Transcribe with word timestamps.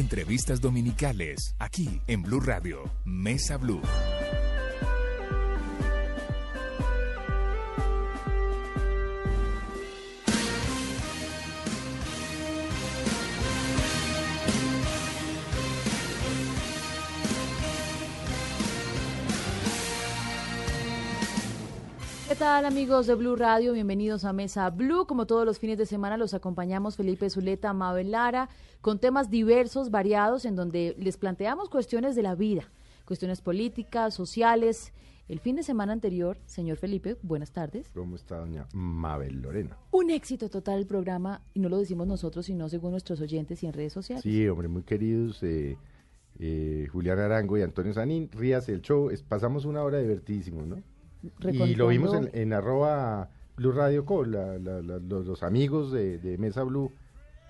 Entrevistas 0.00 0.62
dominicales, 0.62 1.54
aquí 1.58 2.00
en 2.06 2.22
Blue 2.22 2.40
Radio, 2.40 2.90
Mesa 3.04 3.58
Blue. 3.58 3.82
Tal 22.40 22.64
amigos 22.64 23.06
de 23.06 23.14
Blue 23.16 23.36
Radio? 23.36 23.74
Bienvenidos 23.74 24.24
a 24.24 24.32
Mesa 24.32 24.70
Blue. 24.70 25.04
Como 25.04 25.26
todos 25.26 25.44
los 25.44 25.58
fines 25.58 25.76
de 25.76 25.84
semana 25.84 26.16
los 26.16 26.32
acompañamos 26.32 26.96
Felipe 26.96 27.28
Zuleta, 27.28 27.74
Mabel 27.74 28.12
Lara, 28.12 28.48
con 28.80 28.98
temas 28.98 29.28
diversos, 29.28 29.90
variados, 29.90 30.46
en 30.46 30.56
donde 30.56 30.96
les 30.98 31.18
planteamos 31.18 31.68
cuestiones 31.68 32.16
de 32.16 32.22
la 32.22 32.34
vida, 32.34 32.62
cuestiones 33.04 33.42
políticas, 33.42 34.14
sociales. 34.14 34.94
El 35.28 35.38
fin 35.38 35.54
de 35.54 35.62
semana 35.62 35.92
anterior, 35.92 36.38
señor 36.46 36.78
Felipe, 36.78 37.18
buenas 37.20 37.52
tardes. 37.52 37.90
¿Cómo 37.92 38.16
está 38.16 38.38
doña 38.38 38.66
Mabel 38.72 39.42
Lorena? 39.42 39.76
Un 39.90 40.08
éxito 40.08 40.48
total 40.48 40.78
el 40.78 40.86
programa, 40.86 41.42
y 41.52 41.60
no 41.60 41.68
lo 41.68 41.76
decimos 41.76 42.06
nosotros, 42.06 42.46
sino 42.46 42.70
según 42.70 42.92
nuestros 42.92 43.20
oyentes 43.20 43.62
y 43.62 43.66
en 43.66 43.74
redes 43.74 43.92
sociales. 43.92 44.22
Sí, 44.22 44.48
hombre, 44.48 44.68
muy 44.68 44.84
queridos. 44.84 45.42
Eh, 45.42 45.76
eh, 46.38 46.88
Julián 46.90 47.18
Arango 47.18 47.58
y 47.58 47.62
Antonio 47.62 47.92
Sanín, 47.92 48.30
rías 48.32 48.66
el 48.70 48.80
show. 48.80 49.10
Es, 49.10 49.22
pasamos 49.22 49.66
una 49.66 49.82
hora 49.82 49.98
divertidísimo, 49.98 50.62
¿no? 50.64 50.76
Y 51.22 51.74
lo 51.74 51.88
vimos 51.88 52.14
en, 52.14 52.30
en 52.32 52.52
arroba 52.52 53.30
Blue 53.56 53.72
Radio 53.72 54.04
Co. 54.04 54.24
La, 54.24 54.58
la, 54.58 54.80
la, 54.80 54.98
los, 54.98 55.26
los, 55.26 55.42
amigos 55.42 55.92
de, 55.92 56.18
de, 56.18 56.38
Mesa 56.38 56.62
Blue 56.62 56.92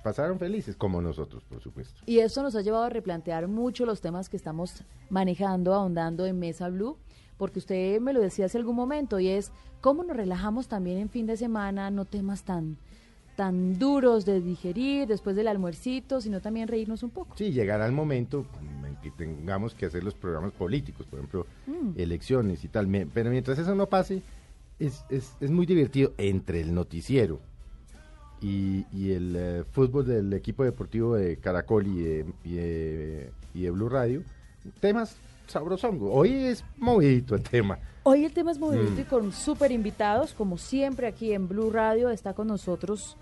pasaron 0.03 0.39
felices, 0.39 0.77
como 0.77 1.01
nosotros, 1.01 1.45
por 1.45 1.61
supuesto. 1.61 2.01
Y 2.07 2.19
esto 2.19 2.43
nos 2.43 2.57
ha 2.57 2.63
llevado 2.63 2.85
a 2.85 2.89
replantear 2.89 3.49
mucho 3.49 3.87
los 3.87 4.01
temas 4.01 4.29
que 4.29 4.37
estamos 4.37 4.85
manejando, 5.09 5.75
ahondando 5.75 6.27
en 6.27 6.39
Mesa 6.39 6.69
Blue, 6.69 6.97
porque 7.37 7.59
usted 7.59 8.01
me 8.01 8.13
lo 8.13 8.21
decía 8.21 8.47
hace 8.47 8.59
algún 8.59 8.77
momento, 8.77 9.21
y 9.21 9.29
es 9.29 9.53
cómo 9.81 10.03
nos 10.03 10.17
relajamos 10.17 10.69
también 10.69 10.99
en 10.99 11.09
fin 11.09 11.27
de 11.27 11.37
semana, 11.37 11.91
no 11.91 12.05
temas 12.05 12.45
tan 12.45 12.77
tan 13.41 13.79
duros 13.79 14.27
de 14.27 14.43
digerir 14.43 15.09
después 15.09 15.35
del 15.35 15.49
almuercito, 15.49 16.21
sino 16.21 16.43
también 16.43 16.69
reírnos 16.69 17.03
un 17.03 17.09
poco. 17.09 17.39
Sí, 17.39 17.53
llegará 17.53 17.87
el 17.87 17.93
momento 17.93 18.45
en 18.87 18.97
que 18.97 19.11
tengamos 19.11 19.75
que 19.75 19.87
hacer 19.87 20.05
los 20.05 20.13
programas 20.13 20.53
políticos, 20.53 21.07
por 21.07 21.21
ejemplo, 21.21 21.47
mm. 21.67 21.99
elecciones 21.99 22.63
y 22.65 22.69
tal. 22.69 22.87
Pero 23.15 23.31
mientras 23.31 23.59
eso 23.59 23.75
no 23.75 23.87
pase, 23.87 24.21
es, 24.79 25.07
es, 25.09 25.37
es 25.41 25.51
muy 25.51 25.65
divertido 25.65 26.13
entre 26.19 26.61
el 26.61 26.75
noticiero 26.75 27.41
y, 28.43 28.85
y 28.93 29.13
el 29.13 29.63
uh, 29.63 29.65
fútbol 29.73 30.07
del 30.07 30.31
equipo 30.35 30.63
deportivo 30.63 31.15
de 31.15 31.39
Caracol 31.39 31.87
y 31.87 31.99
de, 31.99 32.27
y 32.45 32.53
de, 32.57 33.31
y 33.55 33.63
de 33.63 33.71
Blue 33.71 33.89
Radio, 33.89 34.23
temas 34.81 35.17
sabrosongo. 35.47 36.13
Hoy 36.13 36.35
es 36.35 36.63
movidito 36.77 37.35
el 37.37 37.43
tema. 37.43 37.79
Hoy 38.03 38.27
el 38.27 38.35
tema 38.35 38.51
es 38.51 38.59
movidito 38.59 38.93
mm. 38.97 39.01
y 39.01 39.05
con 39.05 39.33
súper 39.33 39.73
invitados, 39.73 40.35
como 40.35 40.59
siempre 40.59 41.07
aquí 41.07 41.33
en 41.33 41.49
Blue 41.49 41.71
Radio 41.71 42.11
está 42.11 42.35
con 42.35 42.49
nosotros 42.49 43.17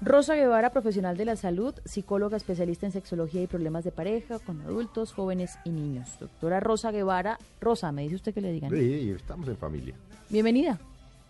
Rosa 0.00 0.36
Guevara, 0.36 0.70
profesional 0.70 1.16
de 1.16 1.24
la 1.24 1.34
salud, 1.34 1.74
psicóloga 1.84 2.36
especialista 2.36 2.86
en 2.86 2.92
sexología 2.92 3.42
y 3.42 3.46
problemas 3.48 3.82
de 3.82 3.90
pareja 3.90 4.38
con 4.38 4.60
adultos, 4.60 5.12
jóvenes 5.12 5.58
y 5.64 5.70
niños. 5.70 6.08
Doctora 6.20 6.60
Rosa 6.60 6.92
Guevara. 6.92 7.38
Rosa, 7.60 7.90
me 7.90 8.02
dice 8.02 8.14
usted 8.14 8.32
que 8.32 8.40
le 8.40 8.52
digan. 8.52 8.70
Sí, 8.70 9.10
estamos 9.10 9.48
en 9.48 9.56
familia. 9.56 9.94
Bienvenida. 10.30 10.78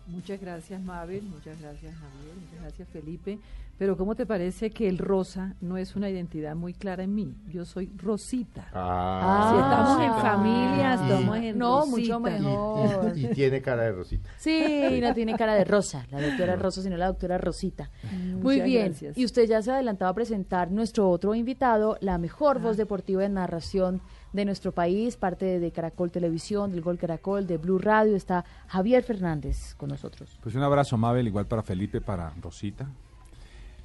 Muchas 0.09 0.39
gracias, 0.41 0.81
Mabel. 0.81 1.23
Muchas 1.23 1.59
gracias, 1.61 1.93
Javier. 1.95 2.35
Muchas 2.35 2.61
gracias, 2.61 2.87
Felipe. 2.89 3.39
Pero 3.79 3.95
¿cómo 3.95 4.13
te 4.13 4.25
parece 4.25 4.71
que 4.71 4.89
el 4.89 4.97
rosa 4.97 5.55
no 5.61 5.77
es 5.77 5.95
una 5.95 6.09
identidad 6.09 6.53
muy 6.53 6.73
clara 6.73 7.03
en 7.03 7.15
mí? 7.15 7.33
Yo 7.47 7.63
soy 7.63 7.89
Rosita. 7.95 8.67
Ah, 8.73 9.51
si 9.53 9.61
estamos 9.61 10.01
en 10.03 10.21
familia, 10.21 10.93
estamos 10.95 11.37
en 11.37 11.57
No, 11.57 11.79
Rosita. 11.79 11.97
mucho 11.97 12.19
mejor. 12.19 13.17
Y, 13.17 13.25
y, 13.25 13.29
tiene 13.29 13.61
cara 13.61 13.83
de 13.83 13.93
Rosita. 13.93 14.29
Sí, 14.37 14.99
no 15.01 15.13
tiene 15.13 15.37
cara 15.37 15.55
de 15.55 15.63
Rosa, 15.63 16.05
la 16.11 16.21
doctora 16.21 16.57
Rosa, 16.57 16.81
sino 16.81 16.97
la 16.97 17.07
doctora 17.07 17.37
Rosita. 17.37 17.89
Muchas 18.11 18.43
Muy 18.43 18.59
bien. 18.59 18.87
gracias. 18.87 19.17
Y 19.17 19.23
usted 19.23 19.47
ya 19.47 19.61
se 19.61 19.71
adelantaba 19.71 20.11
a 20.11 20.13
presentar 20.13 20.71
nuestro 20.71 21.09
otro 21.09 21.33
invitado, 21.33 21.97
la 22.01 22.17
mejor 22.17 22.57
ah. 22.57 22.59
voz 22.59 22.75
deportiva 22.75 23.21
de 23.21 23.29
narración 23.29 24.01
de 24.33 24.45
nuestro 24.45 24.71
país, 24.71 25.17
parte 25.17 25.59
de 25.59 25.71
Caracol 25.71 26.11
Televisión, 26.11 26.71
del 26.71 26.81
Gol 26.81 26.97
Caracol, 26.97 27.47
de 27.47 27.57
Blue 27.57 27.79
Radio, 27.79 28.15
está 28.15 28.45
Javier 28.67 29.03
Fernández 29.03 29.75
con 29.75 29.89
nosotros. 29.89 30.37
Pues 30.41 30.55
un 30.55 30.63
abrazo, 30.63 30.97
Mabel, 30.97 31.27
igual 31.27 31.47
para 31.47 31.63
Felipe, 31.63 32.01
para 32.01 32.33
Rosita. 32.41 32.87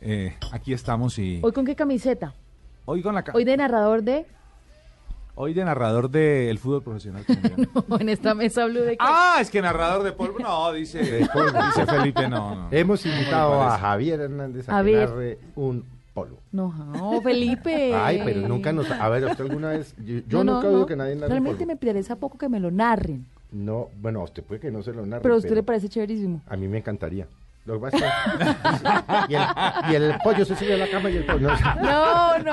Eh, 0.01 0.37
aquí 0.53 0.73
estamos 0.73 1.19
y... 1.19 1.41
¿Hoy 1.43 1.53
con 1.53 1.65
qué 1.65 1.75
camiseta? 1.75 2.35
Hoy 2.85 3.03
con 3.03 3.15
la... 3.15 3.25
Hoy 3.33 3.45
de 3.45 3.57
narrador 3.57 4.03
de... 4.03 4.27
Hoy 5.37 5.53
de 5.53 5.65
narrador 5.65 6.11
del 6.11 6.59
fútbol 6.59 6.83
profesional 6.83 7.25
colombiano. 7.25 7.67
no, 7.89 7.99
en 7.99 8.09
esta 8.09 8.35
mesa 8.35 8.67
blue 8.67 8.83
de 8.83 8.93
qué? 8.93 8.99
Ah, 9.01 9.39
es 9.41 9.51
que 9.51 9.61
narrador 9.61 10.05
de 10.05 10.13
polvo. 10.13 10.39
No, 10.39 10.73
dice, 10.73 10.99
de 10.99 11.27
polvo, 11.27 11.61
dice 11.61 11.87
Felipe, 11.87 12.29
no, 12.29 12.55
no. 12.55 12.69
Hemos 12.71 13.05
invitado 13.05 13.61
a 13.61 13.77
Javier 13.79 14.21
Hernández 14.21 14.69
a, 14.69 14.79
A 14.79 14.85
que 14.85 14.93
narre 14.93 15.39
un 15.57 15.85
polo. 16.15 16.39
No, 16.53 16.73
no, 16.73 17.21
Felipe. 17.21 17.93
Ay, 17.95 18.23
pero 18.25 18.47
nunca 18.49 18.73
nos... 18.73 18.91
A 18.91 19.09
ver, 19.09 19.25
¿usted 19.25 19.45
alguna 19.45 19.71
vez...? 19.71 19.95
Yo, 19.99 20.21
yo 20.29 20.45
No, 20.45 20.55
nunca 20.55 20.69
oído 20.69 20.87
que 20.87 20.97
nadie 20.97 21.17
narre 21.17 21.29
Realmente 21.29 21.57
polo. 21.59 21.67
me 21.67 21.73
interesa 21.75 22.17
poco 22.17 22.39
que 22.39 22.49
me 22.49 22.61
lo 22.61 22.71
narren, 22.71 23.27
No, 23.53 23.89
bueno, 24.01 24.21
a 24.21 24.25
usted 24.25 24.43
puede 24.43 24.61
que 24.61 24.71
no 24.71 24.83
se 24.83 24.93
lo 24.93 25.05
narre, 25.05 25.23
pero 25.23 25.35
a 25.35 25.39
usted 25.39 25.55
le 25.55 25.63
parece 25.63 25.89
chéverísimo. 25.89 26.41
A 26.47 26.57
mí 26.57 26.69
me 26.69 26.79
encantaría. 26.79 27.27
Lo 27.65 27.75
que 27.75 27.81
pasa 27.81 27.97
es 27.97 28.03
que- 29.29 29.33
y, 29.33 29.37
el, 29.37 29.43
y 29.91 29.95
el 29.95 30.19
pollo 30.23 30.45
se 30.45 30.55
sube 30.55 30.75
a 30.75 30.77
la 30.77 30.89
cama 30.91 31.09
y 31.11 31.17
el 31.17 31.25
pollo... 31.25 31.49
No, 31.83 32.39
no. 32.39 32.53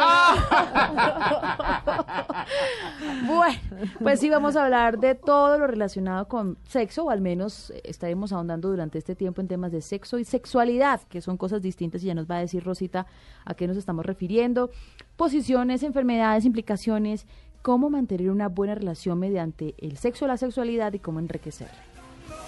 bueno, 3.28 3.60
pues 4.02 4.20
sí, 4.20 4.30
vamos 4.30 4.56
a 4.56 4.64
hablar 4.64 5.00
de 5.00 5.16
todo 5.16 5.58
lo 5.58 5.68
relacionado 5.68 6.28
con 6.28 6.58
sexo, 6.66 7.06
o 7.06 7.10
al 7.10 7.20
menos 7.22 7.74
estaremos 7.84 8.32
ahondando 8.32 8.70
durante 8.70 8.98
este 9.00 9.16
tiempo 9.16 9.42
en 9.42 9.48
temas 9.48 9.72
de 9.72 9.82
sexo 9.82 10.18
y 10.18 10.24
sexualidad, 10.24 11.02
que 11.10 11.22
son 11.22 11.36
cosas 11.38 11.62
distintas 11.62 12.04
y 12.04 12.08
ya 12.08 12.16
nos 12.16 12.30
va 12.30 12.38
a 12.38 12.40
decir 12.40 12.64
Rosita 12.64 13.06
a 13.46 13.54
qué 13.54 13.68
nos 13.68 13.78
estamos 13.78 14.06
refiriendo. 14.06 14.72
Posiciones, 15.18 15.84
enfermedades, 15.84 16.46
implicaciones, 16.46 17.28
cómo 17.62 17.90
mantener 17.90 18.30
una 18.32 18.48
buena 18.48 18.76
relación 18.76 19.20
mediante 19.20 19.76
el 19.78 19.98
sexo, 19.98 20.26
la 20.28 20.38
sexualidad 20.38 20.94
y 20.94 21.00
cómo 21.00 21.20
enriquecerla. 21.20 21.76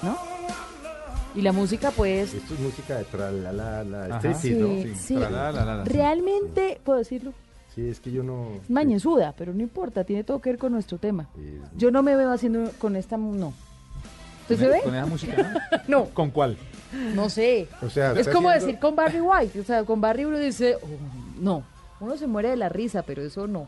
¿No? 0.02 0.18
Y 1.36 1.42
la 1.42 1.52
música, 1.52 1.92
pues, 1.92 2.34
Esto 2.34 2.54
es 2.54 2.60
música 2.60 2.98
de 2.98 3.04
tralala, 3.06 3.84
la 3.84 4.06
Ajá. 4.06 4.18
striptease, 4.18 4.52
¿no? 4.56 4.68
Sí, 4.84 4.96
sí. 4.96 5.18
Realmente, 5.86 6.80
puedo 6.84 7.00
decirlo, 7.00 7.34
Sí, 7.74 7.90
es 7.90 8.00
que 8.00 8.12
yo 8.12 8.22
no... 8.22 8.50
es 8.62 8.70
mañezuda, 8.70 9.34
pero 9.36 9.52
no 9.52 9.64
importa, 9.64 10.04
tiene 10.04 10.24
todo 10.24 10.40
que 10.40 10.52
ver 10.52 10.60
con 10.60 10.74
nuestro 10.74 11.00
tema. 11.00 11.28
Sí, 11.36 11.60
Yo 11.76 11.90
no 11.90 12.04
me 12.04 12.16
veo 12.16 12.32
haciendo 12.32 12.70
con 12.78 12.96
esta, 12.96 13.18
no. 13.18 13.52
¿Usted 14.42 14.58
se 14.60 14.68
ve? 14.68 14.82
¿Con 14.84 14.94
esa 14.94 15.06
música? 15.08 15.70
No, 15.88 16.06
¿Con 16.06 16.30
cuál? 16.30 16.56
no 17.16 17.28
sé. 17.30 17.68
O 17.82 17.90
sea, 17.90 18.12
Es 18.12 18.28
como 18.28 18.50
haciendo- 18.50 18.68
decir 18.68 18.80
con 18.80 18.96
Barry 18.96 19.22
White, 19.22 19.60
o 19.60 19.64
sea, 19.64 19.84
con 19.86 20.00
Barry 20.02 20.26
uno 20.26 20.38
dice, 20.38 20.76
oh, 20.76 20.88
no, 21.42 21.64
uno 22.00 22.16
se 22.16 22.28
muere 22.28 22.50
de 22.50 22.58
la 22.58 22.70
risa, 22.70 23.02
pero 23.02 23.24
eso 23.24 23.48
no. 23.48 23.68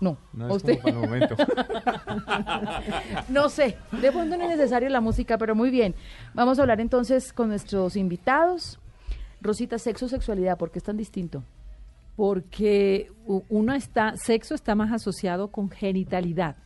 No, 0.00 0.16
No 0.32 0.46
¿A 0.46 0.48
es 0.48 0.56
usted? 0.56 0.78
como 0.80 1.02
para 1.02 1.04
el 1.04 1.10
momento. 1.10 1.36
no 3.28 3.48
sé, 3.48 3.76
de 4.00 4.12
pronto 4.12 4.36
no 4.36 4.44
es 4.44 4.50
necesario 4.50 4.88
la 4.88 5.00
música, 5.00 5.38
pero 5.38 5.54
muy 5.54 5.70
bien. 5.70 5.94
Vamos 6.34 6.58
a 6.58 6.62
hablar 6.62 6.80
entonces 6.80 7.32
con 7.32 7.48
nuestros 7.48 7.96
invitados. 7.96 8.78
Rosita, 9.40 9.78
sexo, 9.78 10.08
sexualidad, 10.08 10.56
¿por 10.56 10.70
qué 10.70 10.78
es 10.78 10.84
tan 10.84 10.96
distinto? 10.96 11.42
Porque 12.16 13.12
uno 13.48 13.74
está, 13.74 14.14
sexo 14.16 14.54
está 14.54 14.74
más 14.74 14.92
asociado 14.92 15.48
con 15.48 15.70
genitalidad. 15.70 16.56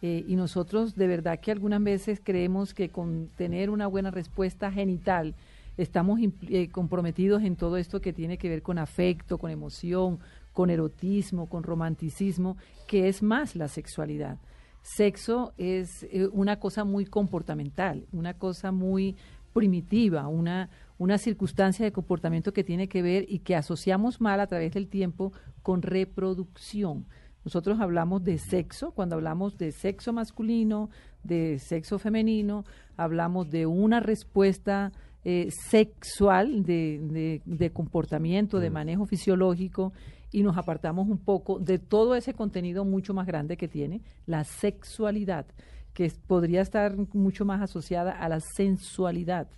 Eh, 0.00 0.24
y 0.26 0.36
nosotros 0.36 0.94
de 0.94 1.08
verdad 1.08 1.40
que 1.40 1.50
algunas 1.50 1.82
veces 1.82 2.20
creemos 2.22 2.72
que 2.72 2.88
con 2.88 3.28
tener 3.36 3.68
una 3.68 3.88
buena 3.88 4.10
respuesta 4.12 4.70
genital 4.70 5.34
estamos 5.76 6.20
eh, 6.48 6.68
comprometidos 6.70 7.42
en 7.42 7.56
todo 7.56 7.76
esto 7.76 8.00
que 8.00 8.12
tiene 8.12 8.38
que 8.38 8.48
ver 8.48 8.62
con 8.62 8.78
afecto, 8.78 9.38
con 9.38 9.50
emoción, 9.50 10.20
con 10.58 10.70
erotismo, 10.70 11.48
con 11.48 11.62
romanticismo, 11.62 12.56
que 12.88 13.06
es 13.06 13.22
más 13.22 13.54
la 13.54 13.68
sexualidad. 13.68 14.38
Sexo 14.82 15.52
es 15.56 16.02
eh, 16.10 16.26
una 16.32 16.58
cosa 16.58 16.82
muy 16.82 17.06
comportamental, 17.06 18.08
una 18.10 18.34
cosa 18.34 18.72
muy 18.72 19.14
primitiva, 19.52 20.26
una, 20.26 20.68
una 20.98 21.16
circunstancia 21.16 21.84
de 21.84 21.92
comportamiento 21.92 22.52
que 22.52 22.64
tiene 22.64 22.88
que 22.88 23.02
ver 23.02 23.24
y 23.28 23.38
que 23.38 23.54
asociamos 23.54 24.20
mal 24.20 24.40
a 24.40 24.48
través 24.48 24.74
del 24.74 24.88
tiempo 24.88 25.32
con 25.62 25.80
reproducción. 25.80 27.06
Nosotros 27.44 27.78
hablamos 27.78 28.24
de 28.24 28.38
sexo, 28.38 28.90
cuando 28.90 29.14
hablamos 29.14 29.58
de 29.58 29.70
sexo 29.70 30.12
masculino, 30.12 30.90
de 31.22 31.60
sexo 31.60 32.00
femenino, 32.00 32.64
hablamos 32.96 33.48
de 33.48 33.66
una 33.66 34.00
respuesta 34.00 34.90
eh, 35.30 35.50
sexual, 35.50 36.62
de, 36.64 37.00
de- 37.02 37.42
de 37.44 37.70
comportamiento, 37.70 38.58
de 38.60 38.70
manejo 38.70 39.04
fisiológico, 39.04 39.92
y 40.32 40.42
nos 40.42 40.56
apartamos 40.56 41.06
un 41.06 41.18
poco 41.18 41.58
de 41.58 41.78
todo 41.78 42.14
ese 42.14 42.32
contenido 42.32 42.84
mucho 42.86 43.12
más 43.12 43.26
grande 43.26 43.58
que 43.58 43.68
tiene 43.68 44.00
la 44.26 44.44
sexualidad, 44.44 45.44
que 45.92 46.06
es- 46.06 46.18
podría 46.18 46.62
estar 46.62 46.96
mucho 47.12 47.44
más 47.44 47.60
asociada 47.60 48.12
a 48.12 48.26
la 48.30 48.40
sensualidad, 48.40 49.48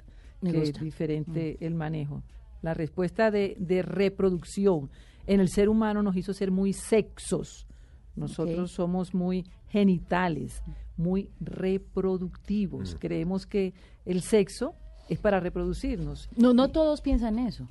Me 0.41 0.51
que 0.51 0.59
gusta. 0.59 0.79
es 0.81 0.85
diferente 0.85 1.57
el 1.61 1.75
manejo. 1.77 2.25
La 2.63 2.75
respuesta 2.75 3.31
de, 3.31 3.55
de 3.61 3.83
reproducción, 3.83 4.91
en 5.29 5.39
el 5.39 5.49
ser 5.51 5.69
humano 5.69 6.03
nos 6.03 6.17
hizo 6.17 6.33
ser 6.33 6.51
muy 6.51 6.73
sexos. 6.73 7.67
Nosotros 8.17 8.73
somos 8.73 9.15
muy 9.15 9.45
genitales, 9.69 10.63
muy 10.97 11.31
reproductivos. 11.41 12.97
Creemos 12.99 13.47
que 13.47 13.73
el 14.05 14.21
sexo 14.23 14.75
es 15.11 15.19
para 15.19 15.41
reproducirnos. 15.41 16.29
No, 16.37 16.55
no 16.55 16.69
todos 16.69 17.01
piensan 17.01 17.39
eso. 17.39 17.69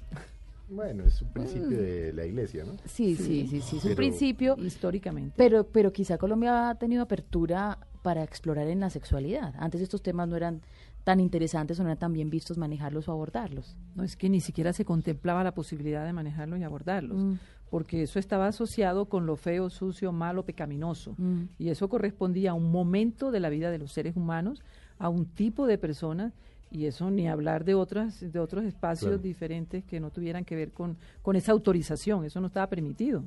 Bueno, 0.70 1.04
es 1.06 1.20
un 1.24 1.30
principio 1.30 1.80
de 1.80 2.14
la 2.14 2.26
iglesia, 2.26 2.64
¿no? 2.64 2.74
Sí, 2.86 3.16
sí, 3.16 3.48
sí, 3.50 3.62
sí, 3.62 3.78
es 3.78 3.84
un 3.84 3.90
Pero- 3.90 3.96
principio, 3.96 4.56
Históricamente. 4.60 5.34
pero, 5.36 5.64
pero 5.66 5.92
quizá 5.92 6.20
Colombia 6.20 6.70
ha 6.70 6.76
tenido 6.76 7.02
apertura 7.02 7.80
para 8.04 8.24
explorar 8.24 8.68
en 8.68 8.80
la 8.80 8.92
sexualidad. 8.92 9.56
Antes 9.58 9.82
estos 9.82 10.04
temas 10.04 10.28
no 10.28 10.36
eran 10.36 10.62
tan 11.04 11.20
interesantes 11.20 11.80
o 11.80 11.84
no 11.84 11.90
eran 11.90 11.98
tan 11.98 12.14
bien 12.14 12.30
vistos 12.30 12.58
manejarlos 12.60 13.08
o 13.08 13.12
abordarlos. 13.14 13.76
No 13.96 14.04
es 14.04 14.16
que 14.16 14.30
ni 14.30 14.42
siquiera 14.42 14.72
se 14.74 14.86
contemplaba 14.86 15.44
la 15.44 15.54
posibilidad 15.56 16.06
de 16.06 16.14
manejarlos 16.14 16.60
y 16.60 16.64
abordarlos, 16.64 17.18
Mm. 17.18 17.34
porque 17.72 18.04
eso 18.04 18.20
estaba 18.20 18.46
asociado 18.48 19.06
con 19.06 19.26
lo 19.26 19.38
feo, 19.38 19.72
sucio, 19.72 20.12
malo, 20.12 20.44
pecaminoso. 20.46 21.16
Mm. 21.18 21.44
Y 21.58 21.70
eso 21.70 21.90
correspondía 21.90 22.52
a 22.52 22.54
un 22.54 22.70
momento 22.70 23.32
de 23.32 23.40
la 23.40 23.50
vida 23.50 23.72
de 23.72 23.80
los 23.80 23.92
seres 23.92 24.16
humanos, 24.16 24.62
a 25.00 25.10
un 25.10 25.26
tipo 25.26 25.66
de 25.66 25.80
personas, 25.80 26.34
y 26.72 26.86
eso 26.86 27.10
ni 27.10 27.28
hablar 27.28 27.66
de 27.66 27.74
otras, 27.74 28.20
de 28.32 28.40
otros 28.40 28.64
espacios 28.66 29.10
Claro. 29.10 29.24
diferentes 29.24 29.84
que 29.86 30.00
no 30.00 30.12
tuvieran 30.12 30.46
que 30.46 30.56
ver 30.56 30.72
con, 30.72 30.98
con 31.22 31.36
esa 31.36 31.52
autorización, 31.52 32.26
eso 32.26 32.40
no 32.42 32.48
estaba 32.48 32.68
permitido. 32.68 33.24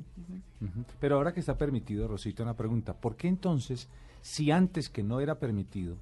Pero 0.99 1.15
ahora 1.17 1.33
que 1.33 1.39
está 1.41 1.57
permitido, 1.57 2.07
Rosita, 2.07 2.43
una 2.43 2.55
pregunta. 2.55 2.93
¿Por 2.93 3.15
qué 3.17 3.27
entonces, 3.27 3.89
si 4.21 4.51
antes 4.51 4.89
que 4.89 5.03
no 5.03 5.19
era 5.19 5.39
permitido, 5.39 5.97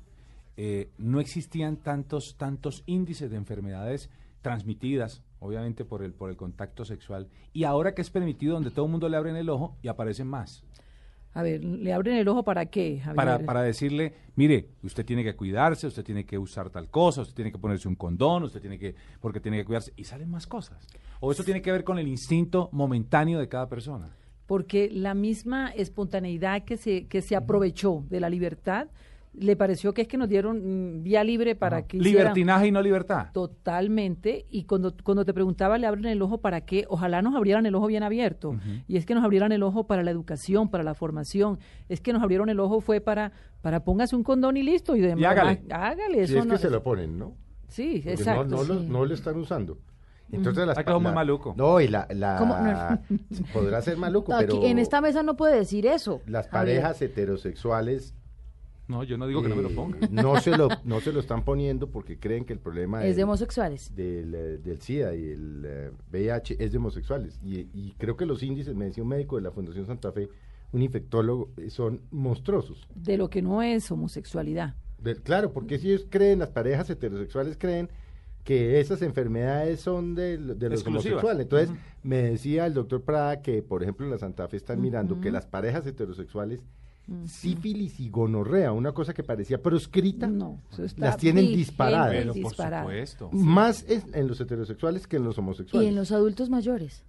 eh, 0.57 0.89
no 0.97 1.19
existían 1.19 1.77
tantos, 1.77 2.35
tantos 2.37 2.83
índices 2.85 3.31
de 3.31 3.37
enfermedades 3.37 4.09
transmitidas, 4.41 5.21
obviamente 5.39 5.85
por 5.85 6.03
el, 6.03 6.13
por 6.13 6.29
el 6.29 6.35
contacto 6.37 6.85
sexual, 6.85 7.27
y 7.53 7.63
ahora 7.63 7.93
que 7.93 8.01
es 8.01 8.09
permitido, 8.09 8.53
donde 8.53 8.71
todo 8.71 8.85
el 8.85 8.91
mundo 8.91 9.07
le 9.09 9.17
abren 9.17 9.35
el 9.35 9.49
ojo 9.49 9.75
y 9.81 9.87
aparecen 9.87 10.27
más? 10.27 10.63
A 11.33 11.43
ver, 11.43 11.63
¿le 11.63 11.93
abren 11.93 12.17
el 12.17 12.27
ojo 12.27 12.43
para 12.43 12.65
qué, 12.65 12.99
Javier? 12.99 13.15
Para, 13.15 13.39
para 13.39 13.61
decirle, 13.61 14.13
mire, 14.35 14.67
usted 14.83 15.05
tiene 15.05 15.23
que 15.23 15.33
cuidarse, 15.35 15.87
usted 15.87 16.03
tiene 16.03 16.25
que 16.25 16.37
usar 16.37 16.69
tal 16.69 16.89
cosa, 16.89 17.21
usted 17.21 17.35
tiene 17.35 17.51
que 17.51 17.57
ponerse 17.57 17.87
un 17.87 17.95
condón, 17.95 18.43
usted 18.43 18.59
tiene 18.59 18.77
que, 18.77 18.95
porque 19.21 19.39
tiene 19.39 19.57
que 19.57 19.65
cuidarse, 19.65 19.93
y 19.95 20.03
salen 20.03 20.29
más 20.29 20.45
cosas. 20.45 20.85
O 21.21 21.31
eso 21.31 21.43
tiene 21.43 21.61
que 21.61 21.71
ver 21.71 21.83
con 21.85 21.99
el 21.99 22.07
instinto 22.07 22.67
momentáneo 22.73 23.39
de 23.39 23.47
cada 23.47 23.69
persona. 23.69 24.09
porque 24.45 24.89
la 24.91 25.13
misma 25.13 25.69
espontaneidad 25.69 26.65
que 26.65 26.75
se, 26.75 27.07
que 27.07 27.21
se 27.21 27.37
aprovechó 27.37 28.03
de 28.09 28.19
la 28.19 28.29
libertad, 28.29 28.87
le 29.33 29.55
pareció 29.55 29.93
que 29.93 30.01
es 30.01 30.07
que 30.09 30.17
nos 30.17 30.27
dieron 30.27 30.97
mm, 30.99 31.03
vía 31.03 31.23
libre 31.23 31.55
para 31.55 31.77
Ajá. 31.77 31.87
que 31.87 31.97
hicieran 31.97 32.13
Libertinaje 32.33 32.67
y 32.67 32.71
no 32.71 32.81
libertad. 32.81 33.27
totalmente 33.31 34.45
y 34.49 34.65
cuando, 34.65 34.93
cuando 35.03 35.23
te 35.23 35.33
preguntaba 35.33 35.77
le 35.77 35.87
abren 35.87 36.05
el 36.05 36.21
ojo 36.21 36.39
para 36.39 36.61
qué, 36.61 36.85
ojalá 36.89 37.21
nos 37.21 37.35
abrieran 37.35 37.65
el 37.65 37.73
ojo 37.75 37.87
bien 37.87 38.03
abierto 38.03 38.55
y 38.87 38.97
es 38.97 39.05
que 39.05 39.15
nos 39.15 39.23
abrieran 39.23 39.51
el 39.51 39.63
ojo 39.63 39.87
para 39.87 40.03
la 40.03 40.11
educación, 40.11 40.69
para 40.69 40.83
la 40.83 40.93
formación, 40.95 41.59
es 41.87 42.01
que 42.01 42.11
nos 42.13 42.21
abrieron 42.21 42.49
el 42.49 42.59
ojo 42.59 42.81
fue 42.81 42.99
para 42.99 43.31
para 43.61 43.83
póngase 43.85 44.15
un 44.15 44.23
condón 44.23 44.57
y 44.57 44.63
listo 44.63 44.95
y 44.95 45.01
demás. 45.01 45.21
Y 45.21 45.25
hágale. 45.25 45.61
hágale, 45.69 46.15
Si 46.27 46.33
eso 46.33 46.39
es 46.39 46.45
no- 46.47 46.53
que 46.55 46.59
se 46.59 46.69
lo 46.69 46.81
ponen, 46.83 47.17
¿no? 47.19 47.35
Sí, 47.67 48.01
Porque 48.03 48.11
exacto. 48.13 48.43
no, 48.45 48.57
no, 48.57 48.63
lo, 48.63 48.79
sí. 48.81 48.87
no 48.89 49.05
lo 49.05 49.13
están 49.13 49.37
usando. 49.37 49.77
Entonces 50.31 50.65
las 50.65 50.81
pa- 50.81 50.93
muy 50.95 51.03
la- 51.05 51.11
maluco. 51.13 51.53
No, 51.57 51.79
y 51.79 51.87
la, 51.87 52.07
la 52.11 52.99
podrá 53.53 53.81
ser 53.81 53.97
maluco, 53.97 54.33
Aquí, 54.33 54.45
pero 54.47 54.63
en 54.65 54.79
esta 54.79 54.99
mesa 54.99 55.23
no 55.23 55.35
puede 55.37 55.55
decir 55.57 55.85
eso. 55.85 56.21
las 56.25 56.47
parejas 56.47 57.01
heterosexuales 57.01 58.13
No, 58.91 59.03
yo 59.03 59.17
no 59.17 59.25
digo 59.25 59.41
que 59.41 59.49
no 59.49 59.55
me 59.55 59.63
lo 59.63 59.69
eh, 59.69 59.73
ponga. 59.75 59.97
no 60.11 60.39
se 60.39 60.55
lo 60.55 60.67
no 60.83 60.99
se 60.99 61.11
lo 61.13 61.19
están 61.21 61.43
poniendo 61.43 61.89
porque 61.89 62.19
creen 62.19 62.45
que 62.45 62.53
el 62.53 62.59
problema 62.59 62.99
Es 63.03 63.09
de 63.11 63.15
del- 63.15 63.23
homosexuales. 63.23 63.95
del, 63.95 64.35
eh, 64.35 64.57
del 64.57 64.81
SIDA 64.81 65.15
y 65.15 65.25
el 65.31 65.63
eh, 65.65 65.91
VIH 66.11 66.57
es 66.63 66.71
de 66.71 66.77
homosexuales. 66.77 67.39
Y, 67.43 67.67
y 67.73 67.95
creo 67.97 68.15
que 68.17 68.25
los 68.25 68.43
índices, 68.43 68.75
me 68.75 68.85
decía 68.85 69.01
un 69.03 69.09
médico 69.09 69.37
de 69.37 69.41
la 69.43 69.51
Fundación 69.51 69.85
Santa 69.85 70.11
Fe, 70.11 70.29
un 70.73 70.81
infectólogo, 70.81 71.49
eh, 71.57 71.69
son 71.69 72.01
monstruosos. 72.11 72.87
De 72.95 73.17
lo 73.17 73.29
que 73.29 73.41
no 73.41 73.61
es 73.63 73.89
homosexualidad. 73.91 74.75
Claro, 75.23 75.51
porque 75.51 75.79
si 75.79 75.87
ellos 75.89 76.05
creen, 76.09 76.39
las 76.39 76.49
parejas 76.49 76.87
heterosexuales 76.89 77.57
creen 77.57 77.89
que 78.43 78.79
esas 78.79 79.01
enfermedades 79.01 79.79
son 79.81 80.15
de, 80.15 80.37
de 80.37 80.69
los 80.69 80.85
homosexuales. 80.85 81.43
Entonces, 81.43 81.69
me 82.03 82.17
decía 82.17 82.65
el 82.65 82.73
doctor 82.73 83.01
Prada 83.01 83.41
que, 83.41 83.61
por 83.63 83.81
ejemplo, 83.83 84.05
en 84.05 84.11
la 84.11 84.17
Santa 84.17 84.47
Fe 84.47 84.57
están 84.57 84.81
mirando 84.81 85.19
que 85.21 85.31
las 85.31 85.45
parejas 85.45 85.85
heterosexuales, 85.87 86.59
sífilis 87.25 87.99
y 87.99 88.09
gonorrea, 88.09 88.71
una 88.71 88.91
cosa 88.93 89.13
que 89.13 89.23
parecía 89.23 89.61
proscrita, 89.61 90.27
No, 90.27 90.59
las 90.97 91.17
tienen 91.17 91.47
disparadas. 91.47 92.11
Pero 92.11 92.33
por 92.33 92.43
disparada. 92.43 92.81
supuesto. 92.83 93.29
más 93.31 93.83
es 93.87 94.05
en 94.13 94.27
los 94.27 94.39
heterosexuales 94.41 95.07
que 95.07 95.17
en 95.17 95.23
los 95.25 95.37
Y 95.37 95.39
homosexuales. 95.39 95.89
en 95.89 95.95
los 95.95 96.11
adultos 96.11 96.49
mayores. 96.49 97.03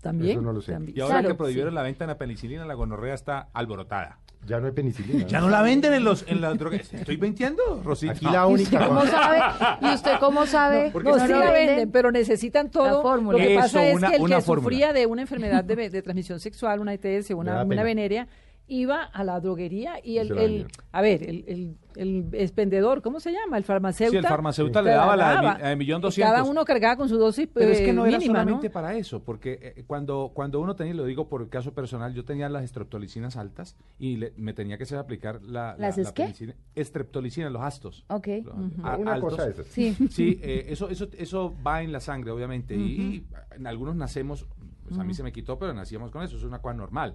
También. 0.00 0.32
Eso 0.32 0.42
no 0.42 0.52
lo 0.52 0.60
sé. 0.60 0.72
también. 0.72 0.96
Y 0.98 1.00
ahora 1.00 1.14
Claro, 1.20 1.28
que 1.28 1.34
prohibieron 1.36 1.70
sí. 1.70 1.74
la 1.76 1.82
venta 1.82 2.04
de 2.04 2.08
la 2.08 2.18
penicilina, 2.18 2.64
la 2.66 2.74
gonorrea 2.74 3.14
está 3.14 3.48
alborotada. 3.52 4.18
Ya 4.44 4.58
no 4.58 4.66
hay 4.66 4.72
penicilina. 4.72 5.24
Ya 5.28 5.40
no 5.40 5.48
la 5.48 5.62
venden 5.62 5.92
en 5.92 6.02
los 6.02 6.24
en 6.26 6.40
las 6.40 6.58
drogas. 6.58 6.92
¿Estoy 6.92 7.16
mintiendo, 7.16 7.62
Rosita? 7.84 8.10
Aquí 8.10 8.24
la 8.24 8.46
única. 8.46 8.88
¿Cómo 8.88 9.06
sabe? 9.06 9.38
¿Y 9.80 9.94
usted 9.94 10.12
cómo 10.18 10.46
sabe? 10.46 10.90
porque 10.92 11.10
No, 11.10 11.14
es 11.14 11.22
sí 11.22 11.28
que 11.28 11.34
lo 11.34 11.38
la 11.38 11.52
venden? 11.52 11.66
venden, 11.68 11.92
pero 11.92 12.10
necesitan 12.10 12.68
todo. 12.68 12.96
La 12.96 13.00
fórmula. 13.02 13.38
Lo 13.38 13.44
que 13.44 13.52
Eso, 13.54 13.62
pasa 13.62 13.86
es 13.86 13.94
una- 13.94 14.08
que 14.10 14.16
el 14.16 14.26
que 14.26 14.40
fórmula. 14.40 14.62
sufría 14.64 14.92
de 14.92 15.06
una 15.06 15.22
enfermedad 15.22 15.62
de, 15.62 15.88
de 15.90 16.02
transmisión 16.02 16.40
sexual, 16.40 16.80
una 16.80 16.92
ETS, 16.92 17.30
una, 17.30 17.62
una 17.62 17.82
venerea, 17.84 18.26
iba 18.68 19.02
a 19.02 19.24
la 19.24 19.38
droguería 19.40 19.94
y 20.02 20.16
el, 20.18 20.66
a 20.92 21.02
ver, 21.02 21.28
el, 21.28 21.44
el, 21.46 21.76
el 21.96 22.28
expendedor, 22.32 23.02
¿cómo 23.02 23.20
se 23.20 23.30
llama? 23.32 23.58
El 23.58 23.64
farmacéutico. 23.64 24.12
Sí, 24.20 24.24
el 24.24 24.30
farmacéutico 24.30 24.80
le 24.80 24.90
daba 24.92 25.14
la 25.16 25.58
de 25.58 25.68
de 25.68 25.76
millón 25.76 26.00
doscientos. 26.00 26.32
Cada 26.34 26.44
uno 26.48 26.64
cargaba 26.64 26.96
con 26.96 27.08
su 27.08 27.18
dosis 27.18 27.48
Pero 27.52 27.70
es 27.70 27.80
que 27.80 27.90
eh, 27.90 27.92
no 27.92 28.06
era 28.06 28.18
mínima, 28.18 28.40
solamente 28.40 28.68
¿no? 28.68 28.72
para 28.72 28.94
eso, 28.94 29.22
porque 29.22 29.74
eh, 29.76 29.84
cuando, 29.86 30.30
cuando 30.32 30.60
uno 30.60 30.74
tenía, 30.74 30.94
lo 30.94 31.04
digo 31.04 31.28
por 31.28 31.42
el 31.42 31.48
caso 31.50 31.74
personal, 31.74 32.14
yo 32.14 32.24
tenía 32.24 32.48
las 32.48 32.64
estreptolicinas 32.64 33.36
altas 33.36 33.76
y 33.98 34.16
le- 34.16 34.32
me 34.36 34.54
tenía 34.54 34.78
que 34.78 34.84
hacer 34.84 34.98
aplicar 34.98 35.42
la, 35.42 35.72
la, 35.76 35.88
¿Las 35.88 35.96
la 35.98 36.02
es 36.04 36.12
qué? 36.12 36.54
Estreptolicina, 36.74 37.50
los 37.50 37.62
astos. 37.62 38.04
Ok. 38.08 38.28
Los 38.44 38.54
a- 38.84 38.96
Una 38.96 39.12
altos. 39.14 39.30
cosa 39.34 39.48
esas. 39.48 39.66
Sí. 39.66 39.94
Sí, 40.10 40.38
eh, 40.42 40.66
eso, 40.68 40.88
eso, 40.88 41.08
eso 41.18 41.54
va 41.66 41.82
en 41.82 41.92
la 41.92 42.00
sangre, 42.00 42.30
obviamente. 42.30 42.74
y, 42.74 42.80
y 42.80 43.26
en 43.56 43.66
algunos 43.66 43.96
nacemos, 43.96 44.46
pues 44.84 44.98
a 44.98 45.04
mí 45.04 45.12
se 45.14 45.22
me 45.22 45.32
quitó, 45.32 45.58
pero 45.58 45.74
nacíamos 45.74 46.10
con 46.10 46.22
eso, 46.22 46.36
eso 46.36 46.46
es 46.46 46.48
una 46.48 46.60
cosa 46.62 46.74
normal. 46.74 47.14